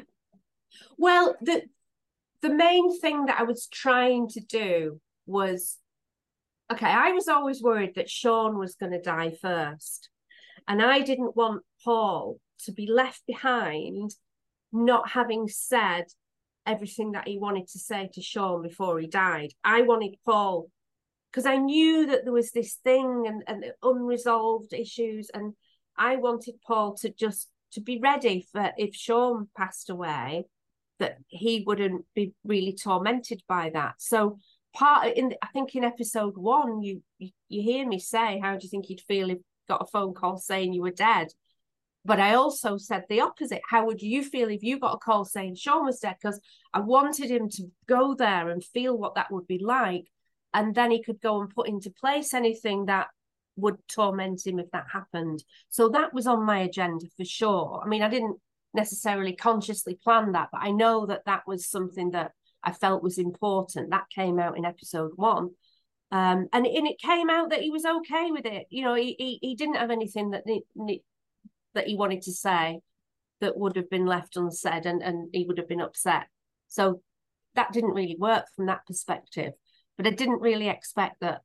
well, 0.98 1.36
the 1.42 1.64
the 2.42 2.54
main 2.54 2.98
thing 3.00 3.26
that 3.26 3.40
I 3.40 3.44
was 3.44 3.68
trying 3.68 4.30
to 4.30 4.40
do 4.40 5.02
was 5.26 5.78
okay. 6.74 6.88
I 6.88 7.12
was 7.12 7.28
always 7.28 7.62
worried 7.62 7.96
that 7.96 8.10
Sean 8.10 8.58
was 8.58 8.76
going 8.76 8.92
to 8.92 9.02
die 9.02 9.32
first, 9.42 10.10
and 10.68 10.82
I 10.82 11.02
didn't 11.02 11.36
want 11.36 11.64
Paul 11.84 12.40
to 12.66 12.72
be 12.72 12.88
left 12.88 13.24
behind, 13.26 14.12
not 14.72 15.10
having 15.10 15.48
said 15.48 16.06
everything 16.66 17.12
that 17.12 17.28
he 17.28 17.38
wanted 17.38 17.68
to 17.68 17.80
say 17.80 18.10
to 18.14 18.22
Sean 18.22 18.62
before 18.62 19.00
he 19.00 19.08
died. 19.08 19.52
I 19.64 19.82
wanted 19.82 20.16
Paul 20.26 20.70
because 21.32 21.46
I 21.46 21.58
knew 21.58 22.06
that 22.08 22.24
there 22.24 22.34
was 22.34 22.52
this 22.52 22.76
thing 22.84 23.26
and, 23.28 23.44
and 23.48 23.74
unresolved 23.82 24.74
issues, 24.74 25.30
and 25.34 25.54
I 25.98 26.18
wanted 26.18 26.56
Paul 26.66 26.96
to 26.98 27.10
just 27.10 27.50
to 27.74 27.82
be 27.82 28.00
ready 28.00 28.46
for 28.52 28.72
if 28.78 28.96
Sean 28.96 29.48
passed 29.58 29.90
away, 29.90 30.46
that 31.00 31.18
he 31.28 31.64
wouldn't 31.66 32.06
be 32.14 32.34
really 32.44 32.74
tormented 32.74 33.42
by 33.48 33.72
that. 33.72 33.96
So 33.98 34.38
part 34.74 35.16
in 35.16 35.34
I 35.42 35.48
think 35.48 35.76
in 35.76 35.84
episode 35.84 36.38
one, 36.38 36.82
you, 36.82 37.02
you 37.20 37.30
you 37.50 37.62
hear 37.62 37.88
me 37.88 38.00
say, 38.00 38.40
"How 38.40 38.58
do 38.58 38.64
you 38.64 38.70
think 38.70 38.90
you'd 38.90 39.02
feel 39.02 39.30
if 39.30 39.40
got 39.68 39.82
a 39.82 39.86
phone 39.86 40.14
call 40.14 40.38
saying 40.38 40.74
you 40.74 40.82
were 40.82 40.92
dead?" 40.92 41.28
But 42.06 42.20
I 42.20 42.34
also 42.36 42.78
said 42.78 43.06
the 43.08 43.22
opposite. 43.22 43.62
How 43.70 43.86
would 43.86 44.02
you 44.02 44.24
feel 44.24 44.50
if 44.50 44.64
you 44.64 44.80
got 44.80 44.96
a 44.96 44.98
call 44.98 45.24
saying 45.26 45.56
Sean 45.56 45.86
was 45.86 46.00
dead? 46.00 46.18
Because 46.22 46.40
I 46.74 46.82
wanted 46.82 47.32
him 47.32 47.50
to 47.50 47.72
go 47.88 48.14
there 48.14 48.50
and 48.50 48.64
feel 48.64 48.98
what 48.98 49.16
that 49.16 49.32
would 49.32 49.48
be 49.48 49.60
like, 49.60 50.06
and 50.54 50.76
then 50.76 50.92
he 50.92 51.02
could 51.02 51.22
go 51.22 51.42
and 51.42 51.50
put 51.50 51.70
into 51.70 51.90
place 51.92 52.34
anything 52.34 52.86
that 52.88 53.08
would 53.56 53.78
torment 53.88 54.46
him 54.46 54.60
if 54.60 54.70
that 54.72 54.88
happened. 54.92 55.44
So 55.70 55.90
that 55.90 56.14
was 56.14 56.28
on 56.28 56.46
my 56.46 56.60
agenda 56.60 57.06
for 57.16 57.26
sure. 57.26 57.82
I 57.84 57.88
mean, 57.88 58.02
I 58.02 58.10
didn't 58.10 58.38
necessarily 58.74 59.36
consciously 59.36 59.96
plan 60.04 60.32
that, 60.34 60.50
but 60.52 60.62
I 60.62 60.72
know 60.72 61.06
that 61.06 61.26
that 61.26 61.44
was 61.48 61.68
something 61.68 62.12
that 62.12 62.32
I 62.64 62.72
felt 62.72 63.04
was 63.04 63.18
important. 63.18 63.92
That 63.92 64.10
came 64.14 64.40
out 64.40 64.58
in 64.58 64.66
episode 64.66 65.12
one. 65.16 65.52
Um, 66.12 66.48
and, 66.54 66.66
and 66.68 66.88
it 66.88 67.00
came 67.00 67.30
out 67.30 67.50
that 67.50 67.62
he 67.62 67.72
was 67.72 67.86
okay 67.86 68.32
with 68.32 68.46
it. 68.46 68.68
You 68.70 68.84
know, 68.84 68.94
he, 68.94 69.16
he, 69.18 69.40
he 69.42 69.56
didn't 69.56 69.78
have 69.78 69.92
anything 69.92 70.32
that 70.32 70.44
that 71.74 71.88
he 71.88 71.96
wanted 71.96 72.22
to 72.22 72.32
say 72.32 72.80
that 73.42 73.58
would 73.58 73.76
have 73.76 73.90
been 73.90 74.06
left 74.06 74.38
unsaid 74.38 74.86
and, 74.86 75.02
and 75.02 75.30
he 75.34 75.46
would 75.46 75.58
have 75.58 75.68
been 75.68 75.82
upset. 75.82 76.28
So 76.68 77.02
that 77.56 77.74
didn't 77.74 77.94
really 77.94 78.16
work 78.18 78.46
from 78.56 78.68
that 78.68 78.86
perspective. 78.86 79.54
But 79.98 80.08
I 80.08 80.12
didn't 80.12 80.42
really 80.42 80.70
expect 80.70 81.20
that 81.22 81.42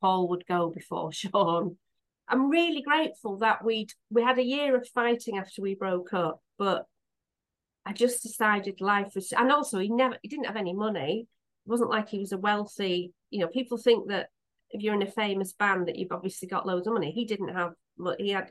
Paul 0.00 0.28
would 0.28 0.46
go 0.46 0.70
before 0.74 1.12
Sean. 1.12 1.76
I'm 2.28 2.50
really 2.50 2.82
grateful 2.82 3.38
that 3.38 3.64
we'd 3.64 3.92
we 4.10 4.22
had 4.22 4.38
a 4.38 4.44
year 4.44 4.76
of 4.76 4.86
fighting 4.88 5.38
after 5.38 5.62
we 5.62 5.74
broke 5.74 6.12
up, 6.12 6.42
but 6.58 6.84
I 7.88 7.94
just 7.94 8.22
decided 8.22 8.82
life 8.82 9.12
was 9.14 9.32
and 9.32 9.50
also 9.50 9.78
he 9.78 9.88
never 9.88 10.18
he 10.20 10.28
didn't 10.28 10.44
have 10.44 10.56
any 10.56 10.74
money. 10.74 11.26
It 11.66 11.70
wasn't 11.70 11.88
like 11.88 12.10
he 12.10 12.18
was 12.18 12.32
a 12.32 12.38
wealthy, 12.38 13.14
you 13.30 13.40
know, 13.40 13.48
people 13.48 13.78
think 13.78 14.10
that 14.10 14.28
if 14.70 14.82
you're 14.82 14.94
in 14.94 15.02
a 15.02 15.10
famous 15.10 15.54
band 15.54 15.88
that 15.88 15.96
you've 15.96 16.12
obviously 16.12 16.48
got 16.48 16.66
loads 16.66 16.86
of 16.86 16.92
money. 16.92 17.12
He 17.12 17.24
didn't 17.24 17.48
have 17.48 17.72
he 18.18 18.28
had 18.28 18.50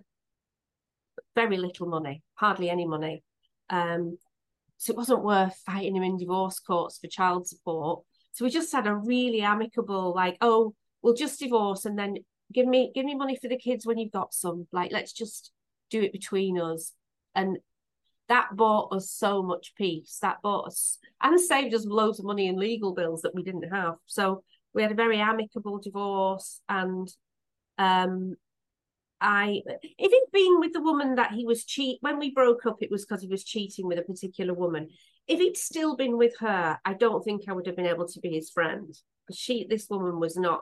very 1.36 1.58
little 1.58 1.88
money, 1.88 2.24
hardly 2.34 2.68
any 2.68 2.88
money. 2.88 3.24
Um, 3.70 4.18
so 4.78 4.92
it 4.92 4.98
wasn't 4.98 5.24
worth 5.24 5.56
fighting 5.68 5.96
him 5.96 6.04
in 6.04 6.18
divorce 6.18 6.60
courts 6.60 6.98
for 6.98 7.06
child 7.06 7.48
support. 7.48 8.04
So 8.34 8.44
we 8.44 8.50
just 8.50 8.72
had 8.72 8.88
a 8.88 8.96
really 8.96 9.42
amicable, 9.42 10.16
like, 10.16 10.38
oh, 10.42 10.74
we'll 11.04 11.14
just 11.14 11.40
divorce 11.40 11.86
and 11.86 11.98
then 11.98 12.18
give 12.52 12.66
me 12.66 12.92
give 12.96 13.06
me 13.06 13.14
money 13.14 13.38
for 13.40 13.50
the 13.50 13.58
kids 13.58 13.86
when 13.86 14.00
you've 14.00 14.12
got 14.12 14.34
some. 14.34 14.66
Like, 14.72 14.92
let's 14.92 15.14
just 15.14 15.52
do 15.92 16.02
it 16.02 16.12
between 16.12 16.60
us. 16.60 16.94
And 17.36 17.60
that 18.30 18.56
bought 18.56 18.94
us 18.94 19.10
so 19.10 19.42
much 19.42 19.74
peace. 19.76 20.20
That 20.22 20.42
bought 20.42 20.68
us 20.68 21.00
and 21.22 21.40
saved 21.40 21.74
us 21.74 21.86
loads 21.86 22.20
of 22.20 22.26
money 22.26 22.48
in 22.48 22.58
legal 22.58 22.94
bills 22.94 23.22
that 23.22 23.36
we 23.36 23.44
didn't 23.44 23.70
have. 23.72 23.96
So 24.06 24.44
we 24.74 24.82
had 24.82 24.92
a 24.92 24.96
very 24.96 25.20
amicable 25.20 25.80
divorce 25.80 26.62
and 26.70 27.08
um 27.78 28.36
I 29.20 29.62
if 29.98 30.12
he'd 30.12 30.32
been 30.32 30.60
with 30.60 30.74
the 30.74 30.82
woman 30.82 31.16
that 31.16 31.32
he 31.32 31.46
was 31.46 31.66
cheat 31.66 31.98
when 32.02 32.20
we 32.20 32.32
broke 32.32 32.66
up, 32.66 32.78
it 32.82 32.92
was 32.92 33.06
because 33.06 33.22
he 33.22 33.28
was 33.28 33.44
cheating 33.44 33.88
with 33.88 33.98
a 33.98 34.04
particular 34.04 34.54
woman. 34.54 34.90
If 35.28 35.40
he'd 35.40 35.58
still 35.58 35.96
been 35.96 36.18
with 36.18 36.38
her, 36.40 36.78
I 36.86 36.94
don't 36.94 37.24
think 37.24 37.44
I 37.48 37.54
would 37.54 37.66
have 37.66 37.76
been 37.76 37.88
able 37.88 38.08
to 38.08 38.20
be 38.20 38.30
his 38.30 38.52
friend. 38.52 38.96
She 39.34 39.66
this 39.68 39.88
woman 39.90 40.20
was 40.20 40.38
not 40.38 40.62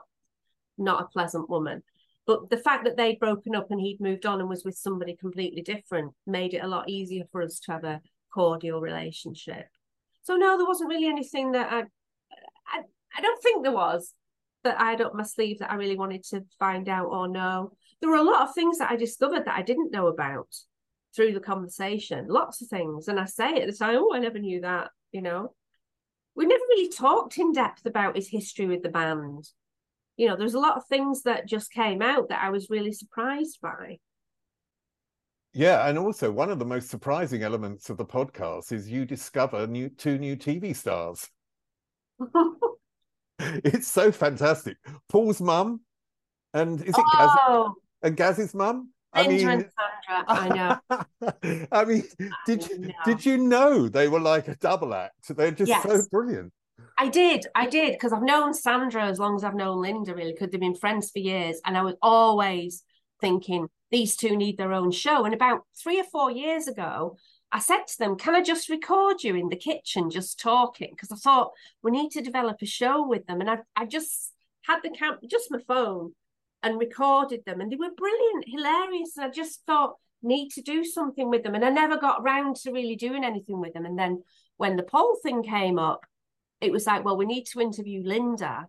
not 0.78 1.02
a 1.02 1.06
pleasant 1.06 1.50
woman. 1.50 1.82
But 2.26 2.50
the 2.50 2.56
fact 2.56 2.84
that 2.84 2.96
they'd 2.96 3.20
broken 3.20 3.54
up 3.54 3.70
and 3.70 3.80
he'd 3.80 4.00
moved 4.00 4.26
on 4.26 4.40
and 4.40 4.48
was 4.48 4.64
with 4.64 4.76
somebody 4.76 5.14
completely 5.14 5.62
different 5.62 6.12
made 6.26 6.54
it 6.54 6.64
a 6.64 6.68
lot 6.68 6.88
easier 6.88 7.24
for 7.30 7.42
us 7.42 7.60
to 7.60 7.72
have 7.72 7.84
a 7.84 8.00
cordial 8.32 8.80
relationship. 8.80 9.66
So 10.22 10.36
no, 10.36 10.56
there 10.56 10.66
wasn't 10.66 10.90
really 10.90 11.06
anything 11.06 11.52
that 11.52 11.72
I 11.72 11.84
I, 12.68 12.82
I 13.16 13.20
don't 13.20 13.42
think 13.42 13.62
there 13.62 13.72
was 13.72 14.12
that 14.64 14.80
I 14.80 14.90
had 14.90 15.00
up 15.00 15.14
my 15.14 15.22
sleeve 15.22 15.60
that 15.60 15.70
I 15.70 15.76
really 15.76 15.96
wanted 15.96 16.24
to 16.24 16.44
find 16.58 16.88
out 16.88 17.06
or 17.06 17.28
know. 17.28 17.72
There 18.00 18.10
were 18.10 18.16
a 18.16 18.22
lot 18.22 18.42
of 18.42 18.54
things 18.54 18.78
that 18.78 18.90
I 18.90 18.96
discovered 18.96 19.44
that 19.44 19.56
I 19.56 19.62
didn't 19.62 19.92
know 19.92 20.08
about 20.08 20.48
through 21.14 21.32
the 21.32 21.40
conversation, 21.40 22.26
lots 22.28 22.60
of 22.60 22.68
things. 22.68 23.08
And 23.08 23.18
I 23.18 23.24
say 23.24 23.60
at 23.60 23.66
the 23.66 23.72
time, 23.72 23.96
oh, 23.98 24.12
I 24.12 24.18
never 24.18 24.38
knew 24.38 24.60
that, 24.62 24.90
you 25.12 25.22
know. 25.22 25.54
We 26.34 26.44
never 26.44 26.62
really 26.68 26.90
talked 26.90 27.38
in 27.38 27.52
depth 27.52 27.86
about 27.86 28.16
his 28.16 28.28
history 28.28 28.66
with 28.66 28.82
the 28.82 28.90
band 28.90 29.48
you 30.16 30.28
know, 30.28 30.36
there's 30.36 30.54
a 30.54 30.58
lot 30.58 30.76
of 30.76 30.86
things 30.86 31.22
that 31.22 31.46
just 31.46 31.70
came 31.70 32.02
out 32.02 32.28
that 32.28 32.42
I 32.42 32.50
was 32.50 32.70
really 32.70 32.92
surprised 32.92 33.58
by. 33.60 33.98
Yeah, 35.52 35.88
and 35.88 35.98
also 35.98 36.30
one 36.30 36.50
of 36.50 36.58
the 36.58 36.64
most 36.64 36.90
surprising 36.90 37.42
elements 37.42 37.88
of 37.88 37.96
the 37.96 38.04
podcast 38.04 38.72
is 38.72 38.90
you 38.90 39.04
discover 39.06 39.66
new 39.66 39.88
two 39.88 40.18
new 40.18 40.36
TV 40.36 40.76
stars. 40.76 41.28
it's 43.40 43.88
so 43.88 44.10
fantastic. 44.10 44.76
Paul's 45.08 45.40
mum, 45.40 45.80
and 46.54 46.80
is 46.80 46.88
it 46.88 46.94
oh, 46.98 47.74
Gaz 48.02 48.08
and 48.08 48.16
Gaz's 48.16 48.54
mum? 48.54 48.90
I 49.12 49.28
mean, 49.28 49.48
and 49.48 49.70
Sandra, 50.08 50.24
I 50.28 50.48
know. 50.90 51.66
I 51.72 51.84
mean, 51.84 52.04
did 52.46 52.68
you 52.68 52.92
did 53.04 53.24
you 53.24 53.38
know 53.38 53.88
they 53.88 54.08
were 54.08 54.20
like 54.20 54.48
a 54.48 54.56
double 54.56 54.94
act? 54.94 55.34
They're 55.34 55.50
just 55.50 55.68
yes. 55.68 55.82
so 55.82 56.02
brilliant. 56.10 56.52
I 56.98 57.08
did, 57.08 57.46
I 57.54 57.66
did, 57.66 57.92
because 57.92 58.12
I've 58.12 58.22
known 58.22 58.54
Sandra 58.54 59.04
as 59.04 59.18
long 59.18 59.36
as 59.36 59.44
I've 59.44 59.54
known 59.54 59.82
Linda, 59.82 60.14
really, 60.14 60.32
because 60.32 60.50
they've 60.50 60.60
been 60.60 60.74
friends 60.74 61.10
for 61.10 61.18
years. 61.18 61.60
And 61.64 61.76
I 61.76 61.82
was 61.82 61.94
always 62.00 62.84
thinking 63.20 63.68
these 63.90 64.16
two 64.16 64.36
need 64.36 64.56
their 64.56 64.72
own 64.72 64.90
show. 64.90 65.24
And 65.24 65.34
about 65.34 65.62
three 65.80 66.00
or 66.00 66.04
four 66.04 66.30
years 66.30 66.68
ago, 66.68 67.16
I 67.52 67.58
said 67.58 67.86
to 67.86 67.98
them, 67.98 68.16
Can 68.16 68.34
I 68.34 68.42
just 68.42 68.70
record 68.70 69.22
you 69.22 69.36
in 69.36 69.48
the 69.48 69.56
kitchen 69.56 70.10
just 70.10 70.40
talking? 70.40 70.88
Because 70.90 71.12
I 71.12 71.16
thought 71.16 71.52
we 71.82 71.90
need 71.90 72.10
to 72.12 72.22
develop 72.22 72.56
a 72.62 72.66
show 72.66 73.06
with 73.06 73.26
them. 73.26 73.40
And 73.40 73.50
I, 73.50 73.58
I 73.76 73.84
just 73.84 74.32
had 74.62 74.80
the 74.82 74.90
camp, 74.90 75.20
just 75.30 75.50
my 75.50 75.60
phone, 75.68 76.12
and 76.62 76.78
recorded 76.78 77.44
them. 77.44 77.60
And 77.60 77.70
they 77.70 77.76
were 77.76 77.90
brilliant, 77.96 78.46
hilarious. 78.46 79.16
And 79.16 79.26
I 79.26 79.30
just 79.30 79.64
thought, 79.66 79.96
need 80.22 80.50
to 80.52 80.62
do 80.62 80.84
something 80.84 81.30
with 81.30 81.42
them. 81.42 81.54
And 81.54 81.64
I 81.64 81.70
never 81.70 81.98
got 81.98 82.20
around 82.22 82.56
to 82.56 82.72
really 82.72 82.96
doing 82.96 83.24
anything 83.24 83.60
with 83.60 83.74
them. 83.74 83.84
And 83.84 83.98
then 83.98 84.22
when 84.56 84.76
the 84.76 84.82
Paul 84.82 85.16
thing 85.22 85.42
came 85.42 85.78
up, 85.78 86.04
it 86.60 86.72
was 86.72 86.86
like, 86.86 87.04
well, 87.04 87.16
we 87.16 87.26
need 87.26 87.44
to 87.46 87.60
interview 87.60 88.02
Linda. 88.04 88.68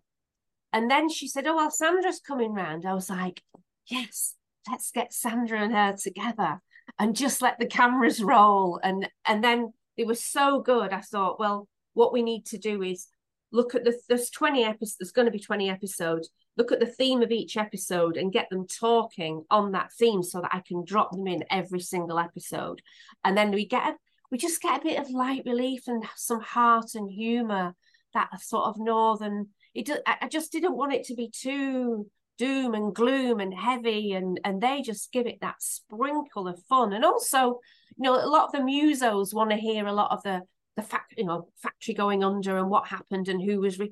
And 0.74 0.92
then 0.92 1.10
she 1.10 1.28
said, 1.28 1.48
oh, 1.48 1.56
well, 1.56 1.72
Sandra's 1.72 2.20
coming 2.20 2.54
round. 2.54 2.86
I 2.86 2.94
was 2.94 3.10
like, 3.10 3.42
yes, 3.90 4.36
let's 4.70 4.92
get 4.92 5.14
Sandra 5.14 5.62
and 5.62 5.74
her 5.74 5.96
together 5.96 6.62
and 7.00 7.16
just 7.16 7.42
let 7.42 7.60
the 7.60 7.66
cameras 7.66 8.22
roll. 8.22 8.80
And, 8.84 9.10
and 9.26 9.44
then 9.44 9.74
it 9.96 10.06
was 10.06 10.24
so 10.24 10.62
good. 10.62 10.92
I 10.92 11.02
thought, 11.02 11.40
well, 11.40 11.68
what 11.94 12.14
we 12.14 12.22
need 12.22 12.46
to 12.48 12.58
do 12.58 12.84
is 12.84 13.08
look 13.52 13.76
at 13.76 13.84
the, 13.84 13.98
there's 14.10 14.30
20 14.30 14.64
episodes, 14.64 14.98
there's 15.00 15.12
going 15.12 15.26
to 15.26 15.32
be 15.32 15.40
20 15.40 15.70
episodes. 15.70 16.30
Look 16.58 16.72
at 16.72 16.80
the 16.80 16.86
theme 16.86 17.22
of 17.22 17.32
each 17.32 17.56
episode 17.56 18.18
and 18.18 18.34
get 18.34 18.50
them 18.50 18.66
talking 18.68 19.44
on 19.50 19.72
that 19.72 19.94
theme 19.94 20.24
so 20.24 20.42
that 20.42 20.54
I 20.54 20.62
can 20.68 20.84
drop 20.84 21.12
them 21.12 21.28
in 21.28 21.44
every 21.52 21.80
single 21.80 22.20
episode. 22.20 22.82
And 23.24 23.38
then 23.38 23.52
we 23.52 23.66
get 23.68 23.96
we 24.32 24.38
just 24.38 24.62
get 24.62 24.82
a 24.82 24.84
bit 24.84 25.00
of 25.00 25.10
light 25.10 25.44
relief 25.46 25.88
and 25.88 26.04
some 26.16 26.42
heart 26.42 26.96
and 26.96 27.10
humor 27.12 27.74
that 28.14 28.42
sort 28.42 28.66
of 28.66 28.80
northern. 28.80 29.48
It 29.74 29.90
i 30.06 30.28
just 30.28 30.52
didn't 30.52 30.76
want 30.76 30.94
it 30.94 31.06
to 31.06 31.16
be 31.16 31.30
too 31.30 32.08
doom 32.38 32.74
and 32.74 32.94
gloom 32.94 33.40
and 33.40 33.54
heavy 33.54 34.14
and 34.14 34.40
and 34.44 34.62
they 34.62 34.82
just 34.82 35.12
give 35.12 35.26
it 35.26 35.42
that 35.42 35.62
sprinkle 35.62 36.48
of 36.48 36.62
fun. 36.68 36.94
And 36.94 37.06
also 37.06 37.60
you 37.98 38.04
know 38.04 38.16
a 38.16 38.28
lot 38.28 38.46
of 38.46 38.52
the 38.52 38.60
musos 38.60 39.34
want 39.34 39.52
to 39.52 39.58
hear 39.58 39.86
a 39.86 39.94
lot 39.94 40.12
of 40.12 40.24
the 40.24 40.42
the 40.76 40.82
fact 40.82 41.14
you 41.18 41.26
know 41.26 41.50
factory 41.62 41.94
going 41.94 42.24
under 42.24 42.58
and 42.58 42.70
what 42.70 42.88
happened 42.88 43.28
and 43.28 43.42
who 43.42 43.60
was 43.62 43.80
re- 43.80 43.92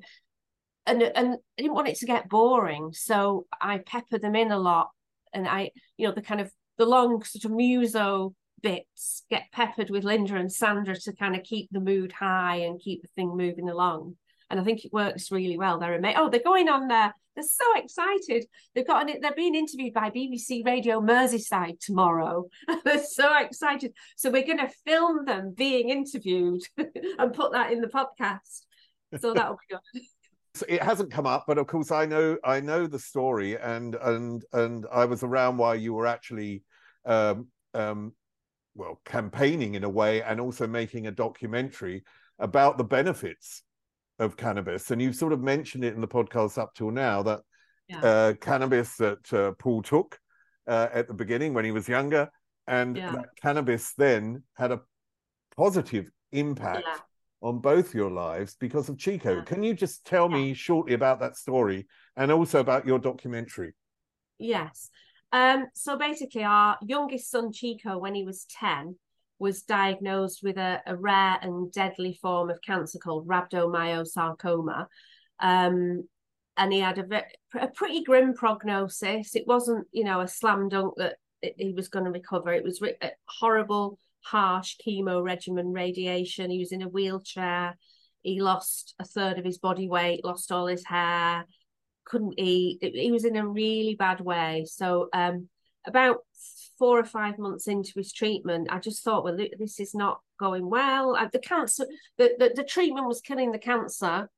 and 0.86 1.02
and 1.02 1.34
I 1.34 1.62
didn't 1.62 1.74
want 1.74 1.88
it 1.88 1.98
to 1.98 2.06
get 2.06 2.28
boring 2.28 2.92
so 2.92 3.46
I 3.60 3.78
peppered 3.78 4.22
them 4.22 4.36
in 4.36 4.50
a 4.52 4.58
lot. 4.58 4.90
And 5.32 5.46
I 5.46 5.70
you 5.96 6.06
know 6.06 6.14
the 6.14 6.22
kind 6.22 6.40
of 6.40 6.50
the 6.78 6.86
long 6.86 7.22
sort 7.22 7.44
of 7.44 7.50
muso 7.52 8.34
bits 8.62 9.24
get 9.30 9.50
peppered 9.52 9.90
with 9.90 10.04
Linda 10.04 10.36
and 10.36 10.52
Sandra 10.52 10.96
to 11.00 11.12
kind 11.12 11.36
of 11.36 11.42
keep 11.42 11.68
the 11.70 11.80
mood 11.80 12.12
high 12.12 12.56
and 12.56 12.80
keep 12.80 13.02
the 13.02 13.08
thing 13.08 13.36
moving 13.36 13.68
along. 13.68 14.16
And 14.50 14.60
I 14.60 14.64
think 14.64 14.84
it 14.84 14.92
works 14.92 15.32
really 15.32 15.58
well. 15.58 15.78
They're 15.78 15.94
amazing. 15.94 16.18
Oh, 16.18 16.30
they're 16.30 16.40
going 16.40 16.68
on 16.68 16.88
there. 16.88 17.12
They're 17.34 17.44
so 17.44 17.64
excited. 17.76 18.46
They've 18.74 18.86
got 18.86 19.08
an, 19.08 19.20
they're 19.20 19.34
being 19.34 19.54
interviewed 19.54 19.92
by 19.92 20.10
BBC 20.10 20.64
Radio 20.64 21.00
Merseyside 21.00 21.80
tomorrow. 21.80 22.46
they're 22.84 23.02
so 23.02 23.36
excited. 23.38 23.92
So 24.16 24.30
we're 24.30 24.46
going 24.46 24.58
to 24.58 24.70
film 24.86 25.24
them 25.24 25.52
being 25.56 25.90
interviewed 25.90 26.62
and 26.78 27.34
put 27.34 27.52
that 27.52 27.72
in 27.72 27.80
the 27.80 27.88
podcast. 27.88 28.62
So 29.20 29.34
that'll 29.34 29.58
be 29.68 29.74
good. 29.74 30.02
it 30.68 30.82
hasn't 30.82 31.10
come 31.10 31.26
up 31.26 31.44
but 31.46 31.58
of 31.58 31.66
course 31.66 31.90
i 31.90 32.06
know 32.06 32.38
i 32.42 32.60
know 32.60 32.86
the 32.86 32.98
story 32.98 33.58
and 33.58 33.94
and 33.96 34.42
and 34.54 34.86
i 34.90 35.04
was 35.04 35.22
around 35.22 35.58
while 35.58 35.74
you 35.74 35.92
were 35.92 36.06
actually 36.06 36.62
um, 37.04 37.48
um, 37.74 38.14
well 38.76 39.00
campaigning 39.04 39.74
in 39.74 39.84
a 39.84 39.88
way 39.88 40.22
and 40.22 40.40
also 40.40 40.66
making 40.66 41.06
a 41.06 41.10
documentary 41.10 42.04
about 42.38 42.78
the 42.78 42.84
benefits 42.84 43.62
of 44.18 44.36
cannabis 44.36 44.90
and 44.90 45.00
you've 45.00 45.16
sort 45.16 45.32
of 45.32 45.40
mentioned 45.40 45.84
it 45.84 45.94
in 45.94 46.00
the 46.00 46.08
podcast 46.08 46.58
up 46.58 46.74
till 46.74 46.90
now 46.90 47.22
that 47.22 47.40
yeah. 47.88 48.00
uh, 48.00 48.32
cannabis 48.34 48.96
that 48.96 49.32
uh, 49.32 49.52
paul 49.58 49.82
took 49.82 50.18
uh, 50.66 50.88
at 50.92 51.06
the 51.08 51.14
beginning 51.14 51.54
when 51.54 51.64
he 51.64 51.70
was 51.70 51.88
younger 51.88 52.30
and 52.66 52.96
yeah. 52.96 53.12
that 53.12 53.28
cannabis 53.40 53.92
then 53.94 54.42
had 54.54 54.72
a 54.72 54.80
positive 55.56 56.10
impact 56.32 56.84
yeah. 56.86 56.98
on 57.42 57.58
both 57.58 57.94
your 57.94 58.10
lives 58.10 58.56
because 58.58 58.88
of 58.88 58.98
Chico. 58.98 59.42
Can 59.42 59.62
you 59.62 59.74
just 59.74 60.04
tell 60.04 60.28
me 60.28 60.54
shortly 60.54 60.94
about 60.94 61.20
that 61.20 61.36
story 61.36 61.86
and 62.16 62.30
also 62.30 62.60
about 62.60 62.86
your 62.86 62.98
documentary? 62.98 63.74
Yes. 64.38 64.90
Um, 65.32 65.66
so 65.74 65.98
basically, 65.98 66.44
our 66.44 66.78
youngest 66.82 67.30
son, 67.30 67.52
Chico, 67.52 67.98
when 67.98 68.14
he 68.14 68.24
was 68.24 68.46
10, 68.58 68.96
was 69.38 69.62
diagnosed 69.62 70.40
with 70.42 70.56
a, 70.56 70.80
a 70.86 70.96
rare 70.96 71.38
and 71.42 71.70
deadly 71.72 72.18
form 72.20 72.50
of 72.50 72.62
cancer 72.62 72.98
called 72.98 73.28
rhabdomyosarcoma. 73.28 74.86
Um, 75.40 76.08
and 76.56 76.72
he 76.72 76.80
had 76.80 76.98
a, 76.98 77.24
a 77.60 77.68
pretty 77.68 78.02
grim 78.02 78.34
prognosis. 78.34 79.36
It 79.36 79.46
wasn't, 79.46 79.86
you 79.92 80.04
know, 80.04 80.20
a 80.20 80.28
slam 80.28 80.68
dunk 80.68 80.94
that 80.96 81.16
he 81.42 81.72
was 81.72 81.88
going 81.88 82.06
to 82.06 82.10
recover. 82.10 82.52
It 82.52 82.64
was 82.64 82.80
a 82.82 83.10
horrible, 83.26 83.98
harsh 84.24 84.76
chemo 84.84 85.22
regimen, 85.22 85.72
radiation. 85.72 86.50
He 86.50 86.58
was 86.58 86.72
in 86.72 86.82
a 86.82 86.88
wheelchair. 86.88 87.76
He 88.22 88.40
lost 88.40 88.94
a 88.98 89.04
third 89.04 89.38
of 89.38 89.44
his 89.44 89.58
body 89.58 89.88
weight, 89.88 90.24
lost 90.24 90.50
all 90.50 90.66
his 90.66 90.84
hair, 90.84 91.44
couldn't 92.06 92.38
eat. 92.38 92.78
He 92.80 93.12
was 93.12 93.24
in 93.24 93.36
a 93.36 93.46
really 93.46 93.94
bad 93.94 94.20
way. 94.20 94.64
So, 94.66 95.08
um, 95.12 95.48
about 95.86 96.18
four 96.78 96.98
or 96.98 97.04
five 97.04 97.38
months 97.38 97.68
into 97.68 97.92
his 97.96 98.12
treatment, 98.12 98.68
I 98.70 98.78
just 98.78 99.04
thought, 99.04 99.24
well, 99.24 99.36
this 99.58 99.80
is 99.80 99.94
not 99.94 100.20
going 100.38 100.68
well. 100.68 101.16
Uh, 101.16 101.28
the 101.32 101.38
cancer, 101.38 101.86
the, 102.18 102.34
the, 102.38 102.52
the 102.54 102.64
treatment 102.64 103.06
was 103.06 103.20
killing 103.20 103.52
the 103.52 103.58
cancer, 103.58 104.28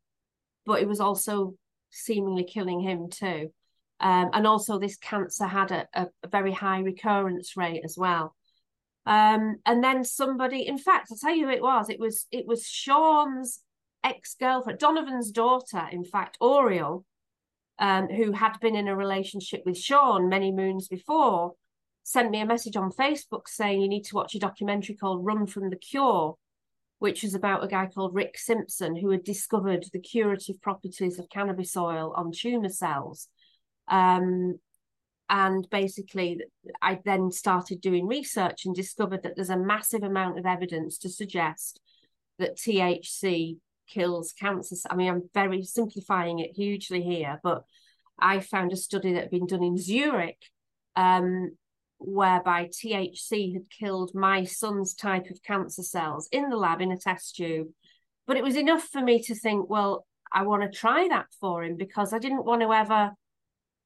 but 0.66 0.80
it 0.80 0.88
was 0.88 1.00
also 1.00 1.54
seemingly 1.90 2.44
killing 2.44 2.80
him 2.80 3.08
too. 3.08 3.50
Um, 4.00 4.30
and 4.32 4.46
also, 4.46 4.78
this 4.78 4.96
cancer 4.96 5.46
had 5.46 5.72
a, 5.72 5.88
a, 5.92 6.06
a, 6.22 6.28
very 6.28 6.52
high 6.52 6.80
recurrence 6.80 7.56
rate 7.56 7.82
as 7.84 7.96
well. 7.98 8.36
Um, 9.06 9.56
and 9.66 9.82
then 9.82 10.04
somebody, 10.04 10.68
in 10.68 10.78
fact, 10.78 11.08
I'll 11.10 11.16
tell 11.16 11.34
you 11.34 11.46
who 11.46 11.52
it 11.52 11.62
was. 11.62 11.90
It 11.90 11.98
was 11.98 12.26
it 12.30 12.46
was 12.46 12.64
Shaun's 12.64 13.60
ex 14.04 14.36
girlfriend, 14.38 14.78
Donovan's 14.78 15.32
daughter, 15.32 15.84
in 15.90 16.04
fact, 16.04 16.36
Oriole, 16.40 17.04
um, 17.79 18.09
who 18.09 18.33
had 18.33 18.59
been 18.61 18.74
in 18.74 18.89
a 18.89 18.97
relationship 18.97 19.62
with 19.64 19.79
Shaun 19.79 20.29
many 20.29 20.51
moons 20.51 20.89
before, 20.89 21.55
sent 22.03 22.31
me 22.31 22.41
a 22.41 22.47
message 22.47 22.76
on 22.76 22.91
Facebook 22.91 23.47
saying 23.47 23.81
you 23.81 23.89
need 23.89 24.05
to 24.05 24.14
watch 24.14 24.35
a 24.35 24.39
documentary 24.39 24.97
called 24.97 25.24
Run 25.24 25.47
from 25.47 25.70
the 25.70 25.76
Cure, 25.76 26.37
which 26.99 27.22
was 27.22 27.35
about 27.35 27.62
a 27.62 27.68
guy 27.68 27.87
called 27.87 28.14
Rick 28.14 28.39
Simpson 28.39 28.97
who 28.97 29.11
had 29.11 29.24
discovered 29.24 29.85
the 29.93 30.01
curative 30.01 30.61
properties 30.61 31.18
of 31.18 31.29
cannabis 31.29 31.76
oil 31.76 32.12
on 32.16 32.33
tumor 32.33 32.70
cells. 32.70 33.29
Um, 33.89 34.59
and 35.31 35.68
basically, 35.70 36.41
I 36.81 37.01
then 37.05 37.31
started 37.31 37.81
doing 37.81 38.07
research 38.07 38.64
and 38.64 38.74
discovered 38.74 39.22
that 39.22 39.37
there's 39.37 39.51
a 39.51 39.59
massive 39.59 40.03
amount 40.03 40.39
of 40.39 40.47
evidence 40.47 40.97
to 40.99 41.11
suggest 41.11 41.81
that 42.39 42.57
THC 42.57 43.59
kills 43.89 44.32
cancer. 44.32 44.76
I 44.91 44.95
mean, 44.95 45.09
I'm 45.09 45.30
very 45.34 45.62
simplifying 45.64 46.39
it 46.39 46.55
hugely 46.55 47.03
here, 47.03 47.41
but 47.43 47.64
I 48.18 48.41
found 48.41 48.72
a 48.72 48.76
study 48.76 49.12
that 49.12 49.22
had 49.22 49.30
been 49.30 49.47
done 49.47 49.62
in 49.62 49.76
Zurich 49.76 50.39
um, 50.97 51.57
whereby 51.99 52.66
THC 52.66 53.55
had 53.55 53.70
killed 53.70 54.12
my 54.14 54.45
son's 54.45 54.95
type 54.95 55.30
of 55.30 55.43
cancer 55.43 55.82
cells 55.82 56.28
in 56.32 56.51
the 56.51 56.57
lab 56.57 56.80
in 56.80 56.93
a 56.93 56.97
test 56.97 57.36
tube. 57.36 57.68
But 58.26 58.36
it 58.36 58.45
was 58.45 58.57
enough 58.57 58.84
for 58.84 59.01
me 59.01 59.22
to 59.22 59.34
think, 59.34 59.70
well, 59.70 60.07
I 60.32 60.43
want 60.43 60.62
to 60.62 60.78
try 60.78 61.09
that 61.09 61.26
for 61.41 61.64
him 61.64 61.76
because 61.76 62.12
I 62.12 62.18
didn't 62.18 62.45
want 62.45 62.62
to 62.62 62.72
ever 62.72 63.12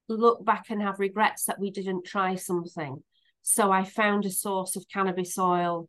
look 0.08 0.44
back 0.44 0.66
and 0.70 0.82
have 0.82 0.98
regrets 0.98 1.44
that 1.44 1.60
we 1.60 1.70
didn't 1.70 2.04
try 2.04 2.34
something. 2.34 3.02
So 3.42 3.70
I 3.70 3.84
found 3.84 4.24
a 4.24 4.30
source 4.30 4.76
of 4.76 4.88
cannabis 4.92 5.38
oil 5.38 5.88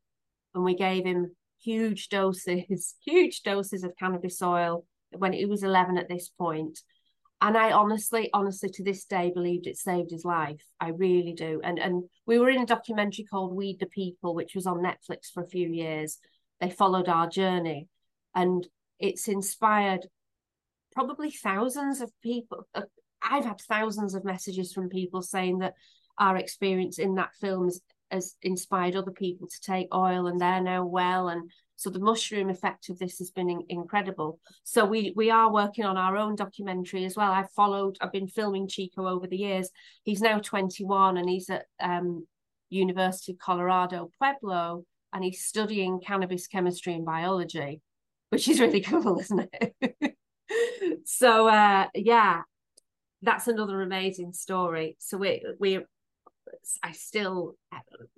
and 0.53 0.63
we 0.63 0.75
gave 0.75 1.05
him 1.05 1.35
huge 1.63 2.09
doses, 2.09 2.95
huge 3.03 3.41
doses 3.43 3.83
of 3.83 3.97
cannabis 3.97 4.41
oil 4.41 4.85
when 5.11 5.33
he 5.33 5.45
was 5.45 5.63
11 5.63 5.97
at 5.97 6.09
this 6.09 6.29
point 6.29 6.79
and 7.43 7.57
I 7.57 7.71
honestly, 7.71 8.29
honestly, 8.33 8.69
to 8.69 8.83
this 8.85 9.03
day, 9.03 9.29
believed 9.29 9.67
it 9.67 9.75
saved 9.75 10.11
his 10.11 10.23
life. 10.23 10.63
I 10.79 10.89
really 10.89 11.33
do. 11.33 11.59
And 11.61 11.77
and 11.77 12.05
we 12.25 12.39
were 12.39 12.49
in 12.49 12.61
a 12.61 12.65
documentary 12.65 13.25
called 13.25 13.53
"Weed 13.53 13.81
the 13.81 13.85
People," 13.85 14.33
which 14.33 14.55
was 14.55 14.65
on 14.65 14.77
Netflix 14.77 15.29
for 15.33 15.43
a 15.43 15.47
few 15.47 15.67
years. 15.67 16.19
They 16.61 16.69
followed 16.69 17.09
our 17.09 17.27
journey, 17.27 17.89
and 18.33 18.65
it's 18.97 19.27
inspired 19.27 20.07
probably 20.93 21.31
thousands 21.31 21.99
of 21.99 22.13
people. 22.21 22.65
Uh, 22.73 22.83
I've 23.21 23.43
had 23.43 23.59
thousands 23.59 24.15
of 24.15 24.23
messages 24.23 24.71
from 24.71 24.87
people 24.87 25.21
saying 25.21 25.59
that 25.59 25.73
our 26.17 26.37
experience 26.37 26.97
in 26.97 27.15
that 27.15 27.35
film 27.41 27.65
has, 27.65 27.81
has 28.13 28.35
inspired 28.41 28.95
other 28.95 29.11
people 29.11 29.47
to 29.47 29.61
take 29.61 29.93
oil, 29.93 30.27
and 30.27 30.39
they're 30.39 30.61
now 30.61 30.85
well 30.85 31.29
and 31.29 31.51
so 31.75 31.89
the 31.89 31.99
mushroom 31.99 32.49
effect 32.49 32.89
of 32.89 32.97
this 32.97 33.17
has 33.17 33.31
been 33.31 33.49
in- 33.49 33.65
incredible. 33.67 34.39
So 34.63 34.85
we 34.85 35.11
we 35.15 35.29
are 35.29 35.51
working 35.51 35.83
on 35.83 35.97
our 35.97 36.15
own 36.15 36.35
documentary 36.35 37.03
as 37.03 37.17
well. 37.17 37.31
I've 37.31 37.51
followed, 37.51 37.97
I've 37.99 38.11
been 38.11 38.27
filming 38.27 38.67
Chico 38.67 39.05
over 39.07 39.27
the 39.27 39.37
years. 39.37 39.69
He's 40.03 40.21
now 40.21 40.39
21 40.39 41.17
and 41.17 41.29
he's 41.29 41.49
at 41.49 41.65
um, 41.81 42.25
University 42.69 43.33
of 43.33 43.39
Colorado 43.39 44.11
Pueblo 44.17 44.85
and 45.11 45.23
he's 45.23 45.43
studying 45.43 45.99
cannabis 45.99 46.47
chemistry 46.47 46.93
and 46.93 47.05
biology, 47.05 47.81
which 48.29 48.47
is 48.47 48.59
really 48.61 48.81
cool, 48.89 49.19
isn't 49.19 49.49
it? 49.51 50.15
so 51.05 51.47
uh, 51.47 51.87
yeah, 51.95 52.43
that's 53.21 53.47
another 53.47 53.81
amazing 53.81 54.31
story. 54.33 54.95
So 54.99 55.17
we 55.17 55.43
we 55.59 55.79
I 56.83 56.91
still 56.91 57.55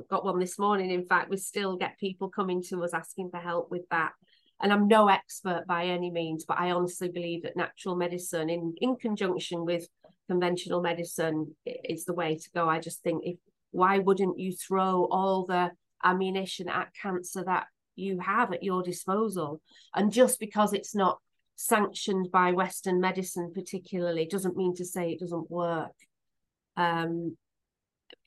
got 0.09 0.25
one 0.25 0.39
this 0.39 0.59
morning. 0.59 0.91
In 0.91 1.05
fact, 1.05 1.29
we 1.29 1.37
still 1.37 1.77
get 1.77 1.99
people 1.99 2.29
coming 2.29 2.61
to 2.69 2.83
us 2.83 2.93
asking 2.93 3.29
for 3.29 3.39
help 3.39 3.69
with 3.71 3.87
that. 3.91 4.11
And 4.61 4.71
I'm 4.71 4.87
no 4.87 5.09
expert 5.09 5.65
by 5.67 5.85
any 5.85 6.09
means, 6.11 6.45
but 6.45 6.59
I 6.59 6.71
honestly 6.71 7.09
believe 7.09 7.43
that 7.43 7.57
natural 7.57 7.95
medicine, 7.95 8.49
in 8.49 8.73
in 8.77 8.95
conjunction 8.95 9.65
with 9.65 9.87
conventional 10.29 10.81
medicine, 10.81 11.55
is 11.65 12.05
the 12.05 12.13
way 12.13 12.37
to 12.37 12.49
go. 12.53 12.69
I 12.69 12.79
just 12.79 13.03
think 13.03 13.23
if 13.25 13.37
why 13.71 13.99
wouldn't 13.99 14.39
you 14.39 14.53
throw 14.53 15.05
all 15.11 15.45
the 15.45 15.71
ammunition 16.03 16.69
at 16.69 16.93
cancer 17.01 17.43
that 17.43 17.65
you 17.95 18.19
have 18.19 18.53
at 18.53 18.63
your 18.63 18.81
disposal? 18.81 19.61
And 19.93 20.13
just 20.13 20.39
because 20.39 20.71
it's 20.71 20.95
not 20.95 21.19
sanctioned 21.57 22.31
by 22.31 22.53
Western 22.53 23.01
medicine, 23.01 23.51
particularly, 23.53 24.25
doesn't 24.25 24.57
mean 24.57 24.75
to 24.75 24.85
say 24.85 25.11
it 25.11 25.19
doesn't 25.19 25.51
work. 25.51 25.93
Um, 26.77 27.37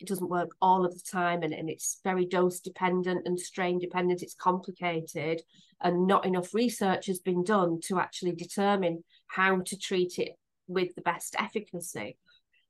it 0.00 0.06
doesn't 0.06 0.30
work 0.30 0.50
all 0.62 0.84
of 0.84 0.94
the 0.94 1.10
time 1.10 1.42
and, 1.42 1.52
and 1.52 1.68
it's 1.68 2.00
very 2.04 2.24
dose 2.24 2.60
dependent 2.60 3.26
and 3.26 3.38
strain 3.38 3.78
dependent. 3.78 4.22
It's 4.22 4.34
complicated 4.34 5.42
and 5.80 6.06
not 6.06 6.24
enough 6.24 6.54
research 6.54 7.06
has 7.06 7.18
been 7.18 7.44
done 7.44 7.80
to 7.84 7.98
actually 7.98 8.32
determine 8.32 9.04
how 9.26 9.60
to 9.60 9.76
treat 9.76 10.18
it 10.18 10.32
with 10.66 10.94
the 10.94 11.02
best 11.02 11.34
efficacy. 11.38 12.16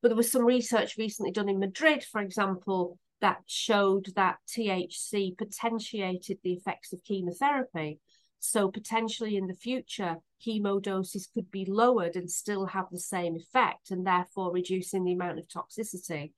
But 0.01 0.09
there 0.09 0.17
was 0.17 0.31
some 0.31 0.45
research 0.45 0.97
recently 0.97 1.33
done 1.33 1.49
in 1.49 1.59
madrid 1.59 2.05
for 2.05 2.21
example 2.21 2.99
that 3.21 3.41
showed 3.47 4.07
that 4.15 4.37
thc 4.49 5.37
potentiated 5.37 6.39
the 6.43 6.53
effects 6.53 6.93
of 6.93 7.05
chemotherapy. 7.05 7.99
So 8.41 8.71
potentially 8.71 9.37
in 9.37 9.49
the 9.49 9.55
future 9.55 10.17
chemo 10.47 10.81
doses 10.81 11.29
could 11.35 11.51
be 11.51 11.65
lowered 11.67 12.15
and 12.15 12.31
still 12.31 12.67
have 12.67 12.87
the 12.91 13.01
same 13.01 13.37
effect 13.37 13.91
and 13.91 14.07
therefore 14.07 14.53
reducing 14.53 15.05
the 15.05 15.13
amount 15.13 15.41
of 15.41 15.49
toxicity 15.49 16.31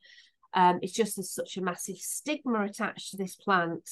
um, 0.54 0.78
it's 0.82 0.92
just 0.92 1.16
there's 1.16 1.30
such 1.30 1.56
a 1.56 1.62
massive 1.62 1.98
stigma 1.98 2.64
attached 2.64 3.10
to 3.10 3.16
this 3.16 3.36
plant. 3.36 3.88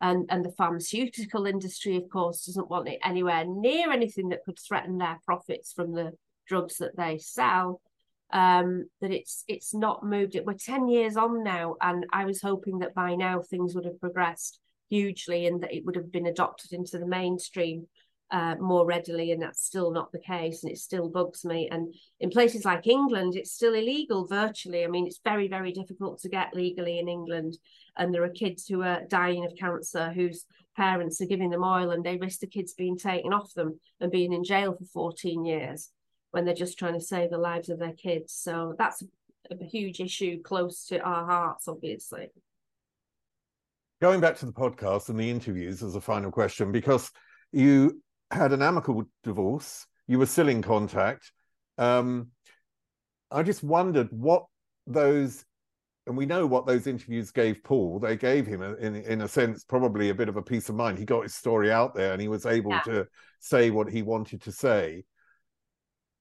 And, 0.00 0.26
and 0.30 0.44
the 0.44 0.52
pharmaceutical 0.52 1.44
industry, 1.46 1.96
of 1.96 2.08
course, 2.08 2.46
doesn't 2.46 2.70
want 2.70 2.88
it 2.88 3.00
anywhere 3.04 3.44
near 3.44 3.90
anything 3.90 4.28
that 4.28 4.44
could 4.44 4.56
threaten 4.56 4.98
their 4.98 5.18
profits 5.24 5.72
from 5.72 5.92
the 5.92 6.12
drugs 6.46 6.76
that 6.78 6.96
they 6.96 7.18
sell. 7.18 7.80
Um, 8.30 8.88
that 9.00 9.10
it's 9.10 9.42
it's 9.48 9.74
not 9.74 10.04
moved. 10.04 10.36
It 10.36 10.44
we're 10.44 10.52
ten 10.52 10.86
years 10.86 11.16
on 11.16 11.42
now, 11.42 11.76
and 11.80 12.06
I 12.12 12.26
was 12.26 12.42
hoping 12.42 12.80
that 12.80 12.94
by 12.94 13.14
now 13.14 13.40
things 13.40 13.74
would 13.74 13.86
have 13.86 13.98
progressed 13.98 14.60
hugely 14.90 15.46
and 15.46 15.62
that 15.62 15.74
it 15.74 15.84
would 15.84 15.96
have 15.96 16.12
been 16.12 16.26
adopted 16.26 16.72
into 16.72 16.98
the 16.98 17.06
mainstream 17.06 17.86
uh, 18.30 18.56
more 18.56 18.84
readily, 18.86 19.32
and 19.32 19.42
that's 19.42 19.64
still 19.64 19.90
not 19.90 20.12
the 20.12 20.18
case, 20.18 20.62
and 20.62 20.70
it 20.70 20.78
still 20.78 21.08
bugs 21.08 21.44
me. 21.44 21.68
And 21.70 21.94
in 22.20 22.30
places 22.30 22.64
like 22.64 22.86
England, 22.86 23.36
it's 23.36 23.52
still 23.52 23.74
illegal 23.74 24.26
virtually. 24.26 24.84
I 24.84 24.88
mean, 24.88 25.06
it's 25.06 25.20
very, 25.24 25.48
very 25.48 25.72
difficult 25.72 26.20
to 26.20 26.28
get 26.28 26.54
legally 26.54 26.98
in 26.98 27.08
England, 27.08 27.58
and 27.96 28.14
there 28.14 28.24
are 28.24 28.30
kids 28.30 28.66
who 28.66 28.82
are 28.82 29.04
dying 29.08 29.44
of 29.44 29.56
cancer 29.56 30.12
whose 30.12 30.44
parents 30.76 31.20
are 31.20 31.26
giving 31.26 31.50
them 31.50 31.64
oil, 31.64 31.90
and 31.90 32.04
they 32.04 32.16
risk 32.16 32.40
the 32.40 32.46
kids 32.46 32.74
being 32.74 32.98
taken 32.98 33.32
off 33.32 33.54
them 33.54 33.80
and 34.00 34.12
being 34.12 34.32
in 34.32 34.44
jail 34.44 34.74
for 34.74 34.84
14 34.84 35.44
years 35.44 35.90
when 36.30 36.44
they're 36.44 36.54
just 36.54 36.78
trying 36.78 36.94
to 36.94 37.00
save 37.00 37.30
the 37.30 37.38
lives 37.38 37.68
of 37.68 37.78
their 37.78 37.92
kids. 37.92 38.34
So 38.34 38.74
that's 38.78 39.02
a, 39.02 39.64
huge 39.64 40.00
issue 40.00 40.42
close 40.42 40.84
to 40.86 41.00
our 41.00 41.24
hearts, 41.24 41.68
obviously. 41.68 42.28
Going 44.00 44.20
back 44.20 44.36
to 44.38 44.46
the 44.46 44.52
podcast 44.52 45.08
and 45.08 45.18
the 45.18 45.30
interviews 45.30 45.82
as 45.82 45.96
a 45.96 46.00
final 46.00 46.30
question, 46.30 46.70
because 46.70 47.10
you 47.50 48.02
had 48.30 48.52
an 48.52 48.62
amicable 48.62 49.04
divorce. 49.24 49.86
You 50.06 50.18
were 50.18 50.26
still 50.26 50.48
in 50.48 50.62
contact. 50.62 51.32
Um, 51.76 52.28
I 53.30 53.42
just 53.42 53.62
wondered 53.62 54.08
what 54.10 54.46
those 54.86 55.44
and 56.06 56.16
we 56.16 56.24
know 56.24 56.46
what 56.46 56.66
those 56.66 56.86
interviews 56.86 57.30
gave 57.30 57.62
Paul. 57.62 57.98
They 57.98 58.16
gave 58.16 58.46
him, 58.46 58.62
a, 58.62 58.74
in 58.76 58.96
in 58.96 59.20
a 59.20 59.28
sense, 59.28 59.62
probably 59.64 60.08
a 60.08 60.14
bit 60.14 60.30
of 60.30 60.36
a 60.38 60.42
peace 60.42 60.70
of 60.70 60.74
mind. 60.74 60.98
He 60.98 61.04
got 61.04 61.24
his 61.24 61.34
story 61.34 61.70
out 61.70 61.94
there, 61.94 62.12
and 62.12 62.22
he 62.22 62.28
was 62.28 62.46
able 62.46 62.72
Yeah. 62.72 62.80
to 62.84 63.06
say 63.40 63.70
what 63.70 63.90
he 63.90 64.00
wanted 64.00 64.40
to 64.42 64.52
say. 64.52 65.04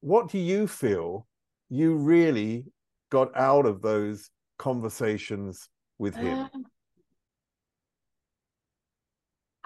What 0.01 0.29
do 0.29 0.39
you 0.39 0.67
feel 0.67 1.25
you 1.69 1.95
really 1.95 2.65
got 3.09 3.35
out 3.35 3.65
of 3.65 3.81
those 3.81 4.29
conversations 4.59 5.69
with 5.97 6.15
him? 6.15 6.49
Um, 6.53 6.65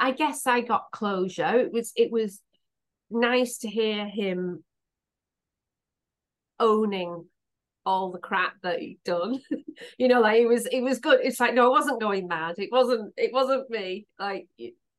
I 0.02 0.12
guess 0.12 0.48
I 0.48 0.62
got 0.62 0.92
closure. 0.92 1.60
It 1.60 1.72
was 1.72 1.94
it 1.96 2.12
was 2.12 2.42
nice 3.12 3.60
to 3.60 3.70
hear 3.70 4.08
him 4.08 4.64
owning 6.60 7.26
all 7.86 8.12
the 8.12 8.18
crap 8.18 8.54
that 8.64 8.80
he'd 8.80 9.00
done. 9.06 9.40
you 10.00 10.08
know, 10.08 10.20
like 10.20 10.42
it 10.42 10.48
was 10.48 10.66
it 10.66 10.82
was 10.82 11.00
good. 11.00 11.20
It's 11.22 11.40
like 11.40 11.54
no, 11.54 11.68
I 11.68 11.70
wasn't 11.70 12.02
going 12.02 12.28
mad. 12.28 12.56
It 12.58 12.70
wasn't 12.72 13.14
it 13.16 13.32
wasn't 13.32 13.70
me. 13.70 14.08
Like 14.20 14.48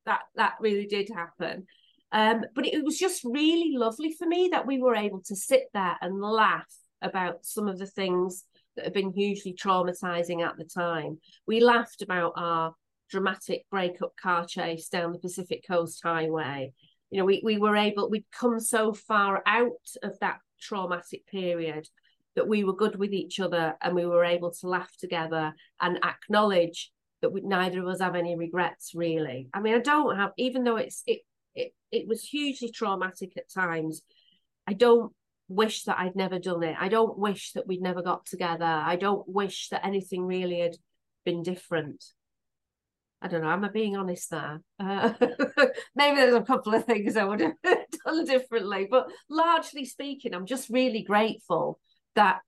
that 0.06 0.20
that 0.36 0.54
really 0.60 0.86
did 0.86 1.10
happen. 1.12 1.66
Um, 2.12 2.44
but 2.54 2.66
it 2.66 2.84
was 2.84 2.96
just 2.96 3.24
really 3.24 3.76
lovely 3.76 4.14
for 4.16 4.26
me 4.26 4.50
that 4.52 4.66
we 4.66 4.78
were 4.78 4.94
able 4.94 5.22
to 5.22 5.34
sit 5.34 5.64
there 5.74 5.96
and 6.00 6.20
laugh 6.20 6.72
about 7.00 7.44
some 7.44 7.66
of 7.66 7.78
the 7.78 7.86
things 7.86 8.44
that 8.76 8.84
have 8.84 8.94
been 8.94 9.12
hugely 9.12 9.52
traumatizing 9.52 10.46
at 10.46 10.56
the 10.56 10.64
time. 10.64 11.18
We 11.46 11.58
laughed 11.60 12.02
about 12.02 12.34
our 12.36 12.74
dramatic 13.12 13.66
breakup 13.70 14.16
car 14.16 14.46
chase 14.46 14.88
down 14.88 15.12
the 15.12 15.18
Pacific 15.18 15.64
Coast 15.68 16.00
Highway. 16.02 16.72
You 17.10 17.18
know, 17.18 17.26
we, 17.26 17.42
we 17.44 17.58
were 17.58 17.76
able, 17.76 18.08
we'd 18.08 18.24
come 18.32 18.58
so 18.58 18.94
far 18.94 19.42
out 19.46 19.86
of 20.02 20.18
that 20.20 20.38
traumatic 20.58 21.26
period 21.26 21.86
that 22.34 22.48
we 22.48 22.64
were 22.64 22.74
good 22.74 22.96
with 22.96 23.12
each 23.12 23.38
other 23.38 23.76
and 23.82 23.94
we 23.94 24.06
were 24.06 24.24
able 24.24 24.50
to 24.50 24.66
laugh 24.66 24.90
together 24.96 25.52
and 25.78 26.00
acknowledge 26.02 26.90
that 27.20 27.30
we, 27.30 27.42
neither 27.42 27.82
of 27.82 27.86
us 27.86 28.00
have 28.00 28.14
any 28.14 28.34
regrets 28.34 28.92
really. 28.94 29.50
I 29.52 29.60
mean, 29.60 29.74
I 29.74 29.80
don't 29.80 30.16
have, 30.16 30.30
even 30.38 30.64
though 30.64 30.76
it's 30.76 31.02
it 31.06 31.20
it 31.54 31.74
it 31.90 32.08
was 32.08 32.24
hugely 32.24 32.70
traumatic 32.70 33.36
at 33.36 33.52
times. 33.52 34.00
I 34.66 34.72
don't 34.72 35.12
wish 35.48 35.84
that 35.84 35.98
I'd 35.98 36.16
never 36.16 36.38
done 36.38 36.62
it. 36.62 36.76
I 36.80 36.88
don't 36.88 37.18
wish 37.18 37.52
that 37.52 37.66
we'd 37.66 37.82
never 37.82 38.00
got 38.02 38.24
together. 38.24 38.64
I 38.64 38.96
don't 38.96 39.28
wish 39.28 39.68
that 39.68 39.84
anything 39.84 40.24
really 40.24 40.60
had 40.60 40.76
been 41.26 41.42
different. 41.42 42.02
I 43.22 43.28
don't 43.28 43.42
know. 43.42 43.50
Am 43.50 43.64
I 43.64 43.68
being 43.68 43.96
honest 43.96 44.30
there? 44.30 44.60
Uh, 44.80 45.12
maybe 45.94 46.16
there's 46.16 46.34
a 46.34 46.42
couple 46.42 46.74
of 46.74 46.84
things 46.84 47.16
I 47.16 47.24
would 47.24 47.40
have 47.40 47.54
done 48.04 48.24
differently, 48.24 48.88
but 48.90 49.08
largely 49.30 49.84
speaking, 49.84 50.34
I'm 50.34 50.46
just 50.46 50.68
really 50.68 51.04
grateful 51.04 51.78
that 52.16 52.40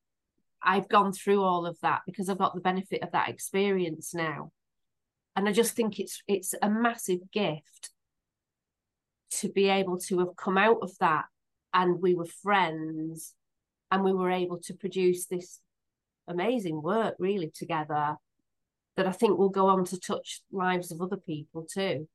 I've 0.61 0.89
gone 0.89 1.12
through 1.12 1.43
all 1.43 1.64
of 1.64 1.79
that 1.83 2.01
because 2.07 2.29
I've 2.29 2.39
got 2.39 2.55
the 2.55 2.61
benefit 2.61 3.03
of 3.03 3.12
that 3.12 3.29
experience 3.29 4.14
now. 4.14 4.51
And 5.37 5.49
I 5.49 5.53
just 5.53 5.75
think 5.75 6.01
it's 6.01 6.22
it's 6.27 6.55
a 6.61 6.68
massive 6.68 7.20
gift 7.33 7.91
to 9.41 9.49
be 9.49 9.68
able 9.68 9.99
to 9.99 10.18
have 10.20 10.37
come 10.37 10.59
out 10.59 10.79
of 10.83 10.97
that 10.99 11.27
and 11.72 12.01
we 12.01 12.14
were 12.14 12.27
friends 12.27 13.35
and 13.91 14.05
we 14.05 14.12
were 14.12 14.31
able 14.31 14.59
to 14.59 14.75
produce 14.75 15.27
this 15.27 15.61
amazing 16.27 16.83
work 16.83 17.14
really 17.18 17.51
together 17.55 18.16
that 18.97 19.07
I 19.07 19.12
think 19.12 19.38
will 19.38 19.49
go 19.49 19.66
on 19.68 19.84
to 19.86 19.99
touch 19.99 20.42
lives 20.53 20.90
of 20.90 21.01
other 21.01 21.16
people 21.16 21.66
too. 21.70 22.09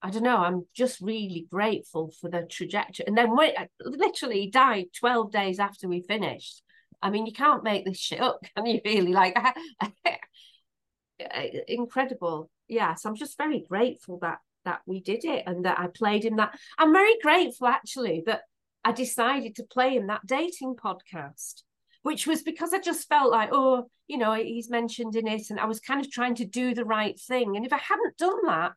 I 0.00 0.10
don't 0.10 0.22
know. 0.22 0.36
I'm 0.36 0.64
just 0.74 1.00
really 1.00 1.46
grateful 1.50 2.12
for 2.20 2.30
the 2.30 2.42
trajectory. 2.42 3.06
And 3.06 3.18
then 3.18 3.34
when 3.34 3.50
literally 3.84 4.48
died 4.48 4.86
12 4.98 5.32
days 5.32 5.58
after 5.58 5.88
we 5.88 6.02
finished. 6.02 6.62
I 7.00 7.10
mean, 7.10 7.26
you 7.26 7.32
can't 7.32 7.64
make 7.64 7.84
this 7.84 7.98
shit 7.98 8.20
up, 8.20 8.40
can 8.56 8.66
you? 8.66 8.80
Really, 8.84 9.12
like, 9.12 9.36
incredible. 11.68 12.50
Yeah, 12.68 12.94
so 12.94 13.08
I'm 13.08 13.16
just 13.16 13.38
very 13.38 13.64
grateful 13.68 14.18
that 14.22 14.38
that 14.64 14.80
we 14.86 15.00
did 15.00 15.24
it 15.24 15.44
and 15.46 15.64
that 15.64 15.78
I 15.78 15.86
played 15.86 16.24
him 16.24 16.36
that. 16.36 16.58
I'm 16.76 16.92
very 16.92 17.14
grateful 17.22 17.68
actually 17.68 18.22
that 18.26 18.42
I 18.84 18.92
decided 18.92 19.56
to 19.56 19.64
play 19.64 19.96
him 19.96 20.08
that 20.08 20.26
dating 20.26 20.76
podcast, 20.76 21.62
which 22.08 22.26
was 22.26 22.40
because 22.40 22.72
I 22.72 22.78
just 22.78 23.06
felt 23.06 23.30
like, 23.30 23.50
oh, 23.52 23.90
you 24.06 24.16
know, 24.16 24.32
he's 24.32 24.70
mentioned 24.70 25.14
in 25.14 25.28
it, 25.28 25.50
and 25.50 25.60
I 25.60 25.66
was 25.66 25.78
kind 25.78 26.00
of 26.00 26.10
trying 26.10 26.36
to 26.36 26.46
do 26.46 26.74
the 26.74 26.86
right 26.86 27.20
thing. 27.20 27.54
And 27.54 27.66
if 27.66 27.72
I 27.74 27.76
hadn't 27.76 28.16
done 28.16 28.46
that, 28.46 28.72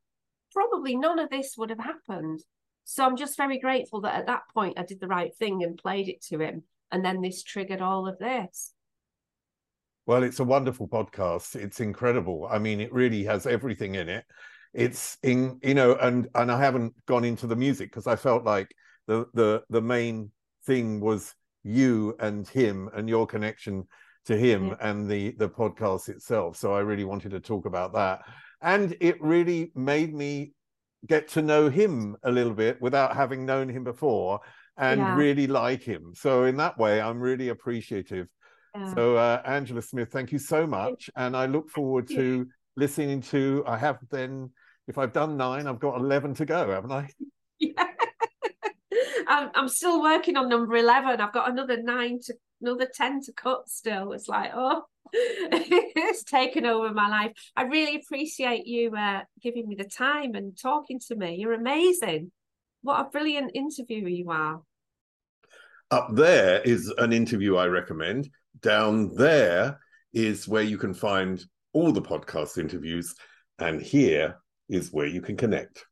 probably 0.52 0.98
none 0.98 1.18
of 1.18 1.30
this 1.30 1.56
would 1.58 1.70
have 1.70 1.80
happened. 1.80 2.44
So 2.84 3.06
I'm 3.06 3.16
just 3.16 3.38
very 3.38 3.58
grateful 3.58 4.02
that 4.02 4.16
at 4.16 4.28
that 4.28 4.42
point 4.54 4.78
I 4.78 4.84
did 4.84 5.00
the 5.00 5.08
right 5.08 5.34
thing 5.34 5.64
and 5.64 5.78
played 5.78 6.10
it 6.10 6.22
to 6.24 6.40
him. 6.40 6.64
And 6.92 7.06
then 7.06 7.22
this 7.22 7.42
triggered 7.42 7.82
all 7.82 8.06
of 8.06 8.20
this. 8.20 8.74
Well, 10.06 10.24
it's 10.24 10.42
a 10.42 10.44
wonderful 10.44 10.90
podcast. 10.90 11.56
It's 11.56 11.80
incredible. 11.80 12.50
I 12.52 12.60
mean, 12.60 12.82
it 12.82 12.92
really 12.92 13.24
has 13.24 13.48
everything 13.48 13.96
in 13.96 14.10
it. 14.10 14.26
It's 14.74 15.18
in, 15.24 15.58
you 15.64 15.74
know, 15.74 15.96
and 15.96 16.28
and 16.36 16.52
I 16.52 16.60
haven't 16.60 16.96
gone 17.06 17.24
into 17.24 17.48
the 17.48 17.56
music 17.56 17.92
because 17.92 18.08
I 18.08 18.18
felt 18.18 18.44
like 18.44 18.76
the 19.08 19.26
the 19.34 19.64
the 19.70 19.82
main 19.82 20.32
thing 20.66 21.00
was 21.00 21.34
you 21.64 22.16
and 22.20 22.48
him 22.48 22.90
and 22.94 23.08
your 23.10 23.26
connection 23.28 23.88
to 24.26 24.38
him 24.38 24.68
Yeah. 24.68 24.76
and 24.82 25.10
the 25.10 25.32
the 25.38 25.50
podcast 25.50 26.10
itself. 26.10 26.58
So 26.58 26.74
I 26.74 26.80
really 26.80 27.06
wanted 27.06 27.32
to 27.32 27.40
talk 27.40 27.66
about 27.66 27.94
that. 27.94 28.22
And 28.62 28.96
it 29.00 29.22
really 29.22 29.72
made 29.76 30.14
me 30.14 30.54
get 31.08 31.28
to 31.30 31.42
know 31.42 31.70
him 31.70 32.16
a 32.24 32.32
little 32.32 32.54
bit 32.54 32.80
without 32.82 33.16
having 33.16 33.46
known 33.46 33.68
him 33.70 33.84
before 33.84 34.40
and 34.78 35.00
Yeah. 35.00 35.16
really 35.16 35.48
like 35.48 35.82
him. 35.84 36.14
So 36.16 36.44
in 36.46 36.58
that 36.58 36.78
way, 36.78 37.02
I'm 37.02 37.20
really 37.20 37.50
appreciative. 37.50 38.28
Yeah. 38.76 38.94
So 38.94 39.16
uh, 39.18 39.42
Angela 39.46 39.82
Smith, 39.82 40.10
thank 40.12 40.32
you 40.32 40.40
so 40.40 40.66
much, 40.68 41.10
and 41.16 41.36
I 41.36 41.46
look 41.46 41.70
forward 41.70 42.08
to 42.10 42.48
listening 42.78 43.22
to. 43.34 43.64
I 43.68 43.78
have 43.78 43.98
then, 44.12 44.52
if 44.88 44.98
I've 44.98 45.12
done 45.12 45.36
nine, 45.38 45.68
I've 45.68 45.80
got 45.80 46.00
eleven 46.00 46.34
to 46.36 46.46
go, 46.46 46.70
haven't 46.72 46.92
I? 46.92 47.10
Yeah. 47.60 47.86
I'm, 49.32 49.50
I'm 49.56 49.70
still 49.70 50.02
working 50.02 50.36
on 50.36 50.50
number 50.50 50.76
11. 50.76 51.22
I've 51.22 51.32
got 51.32 51.50
another 51.50 51.82
nine 51.82 52.20
to 52.26 52.34
another 52.60 52.88
10 52.94 53.22
to 53.24 53.32
cut 53.32 53.70
still. 53.70 54.12
It's 54.12 54.28
like, 54.28 54.52
oh, 54.54 54.84
it's 55.14 56.24
taken 56.26 56.66
over 56.66 56.94
my 56.94 57.08
life. 57.08 57.32
I 57.56 57.64
really 57.64 57.96
appreciate 57.96 58.68
you 58.68 58.94
uh, 58.94 59.22
giving 59.42 59.70
me 59.70 59.76
the 59.76 59.86
time 59.86 60.36
and 60.36 60.58
talking 60.62 61.00
to 61.08 61.16
me. 61.16 61.38
You're 61.38 61.54
amazing. 61.54 62.34
What 62.82 63.00
a 63.00 63.10
brilliant 63.10 63.52
interviewer 63.56 64.10
you 64.10 64.30
are. 64.32 64.62
Up 65.92 66.10
there 66.12 66.60
is 66.62 66.94
an 66.98 67.14
interview 67.14 67.56
I 67.56 67.68
recommend. 67.68 68.30
Down 68.62 69.16
there 69.16 69.80
is 70.14 70.46
where 70.46 70.64
you 70.64 70.78
can 70.78 70.94
find 70.94 71.42
all 71.72 71.94
the 71.94 72.02
podcast 72.02 72.58
interviews, 72.58 73.16
and 73.60 73.82
here 73.82 74.42
is 74.68 74.92
where 74.92 75.08
you 75.08 75.22
can 75.22 75.38
connect. 75.38 75.86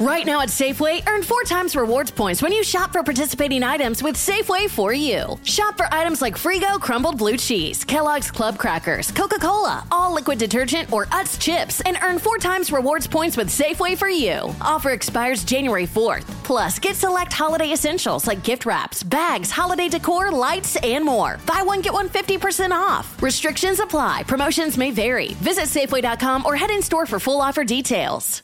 Right 0.00 0.24
now 0.24 0.40
at 0.40 0.48
Safeway, 0.48 1.06
earn 1.06 1.22
four 1.22 1.42
times 1.42 1.76
rewards 1.76 2.10
points 2.10 2.40
when 2.40 2.52
you 2.52 2.64
shop 2.64 2.90
for 2.90 3.02
participating 3.02 3.62
items 3.62 4.02
with 4.02 4.16
Safeway 4.16 4.70
for 4.70 4.94
you. 4.94 5.38
Shop 5.44 5.76
for 5.76 5.92
items 5.92 6.22
like 6.22 6.38
Frigo 6.38 6.80
crumbled 6.80 7.18
blue 7.18 7.36
cheese, 7.36 7.84
Kellogg's 7.84 8.30
Club 8.30 8.56
crackers, 8.56 9.12
Coca 9.12 9.38
Cola, 9.38 9.86
all 9.92 10.14
liquid 10.14 10.38
detergent, 10.38 10.90
or 10.90 11.04
Utz 11.06 11.38
chips, 11.38 11.82
and 11.82 11.98
earn 12.02 12.18
four 12.18 12.38
times 12.38 12.72
rewards 12.72 13.06
points 13.06 13.36
with 13.36 13.48
Safeway 13.50 13.94
for 13.94 14.08
you. 14.08 14.54
Offer 14.62 14.92
expires 14.92 15.44
January 15.44 15.86
4th. 15.86 16.24
Plus, 16.44 16.78
get 16.78 16.96
select 16.96 17.30
holiday 17.30 17.72
essentials 17.72 18.26
like 18.26 18.42
gift 18.42 18.64
wraps, 18.64 19.02
bags, 19.02 19.50
holiday 19.50 19.90
decor, 19.90 20.32
lights, 20.32 20.76
and 20.76 21.04
more. 21.04 21.38
Buy 21.44 21.60
one, 21.62 21.82
get 21.82 21.92
one 21.92 22.08
50% 22.08 22.70
off. 22.70 23.22
Restrictions 23.22 23.80
apply. 23.80 24.22
Promotions 24.26 24.78
may 24.78 24.92
vary. 24.92 25.34
Visit 25.42 25.64
Safeway.com 25.66 26.46
or 26.46 26.56
head 26.56 26.70
in 26.70 26.80
store 26.80 27.04
for 27.04 27.20
full 27.20 27.42
offer 27.42 27.64
details. 27.64 28.42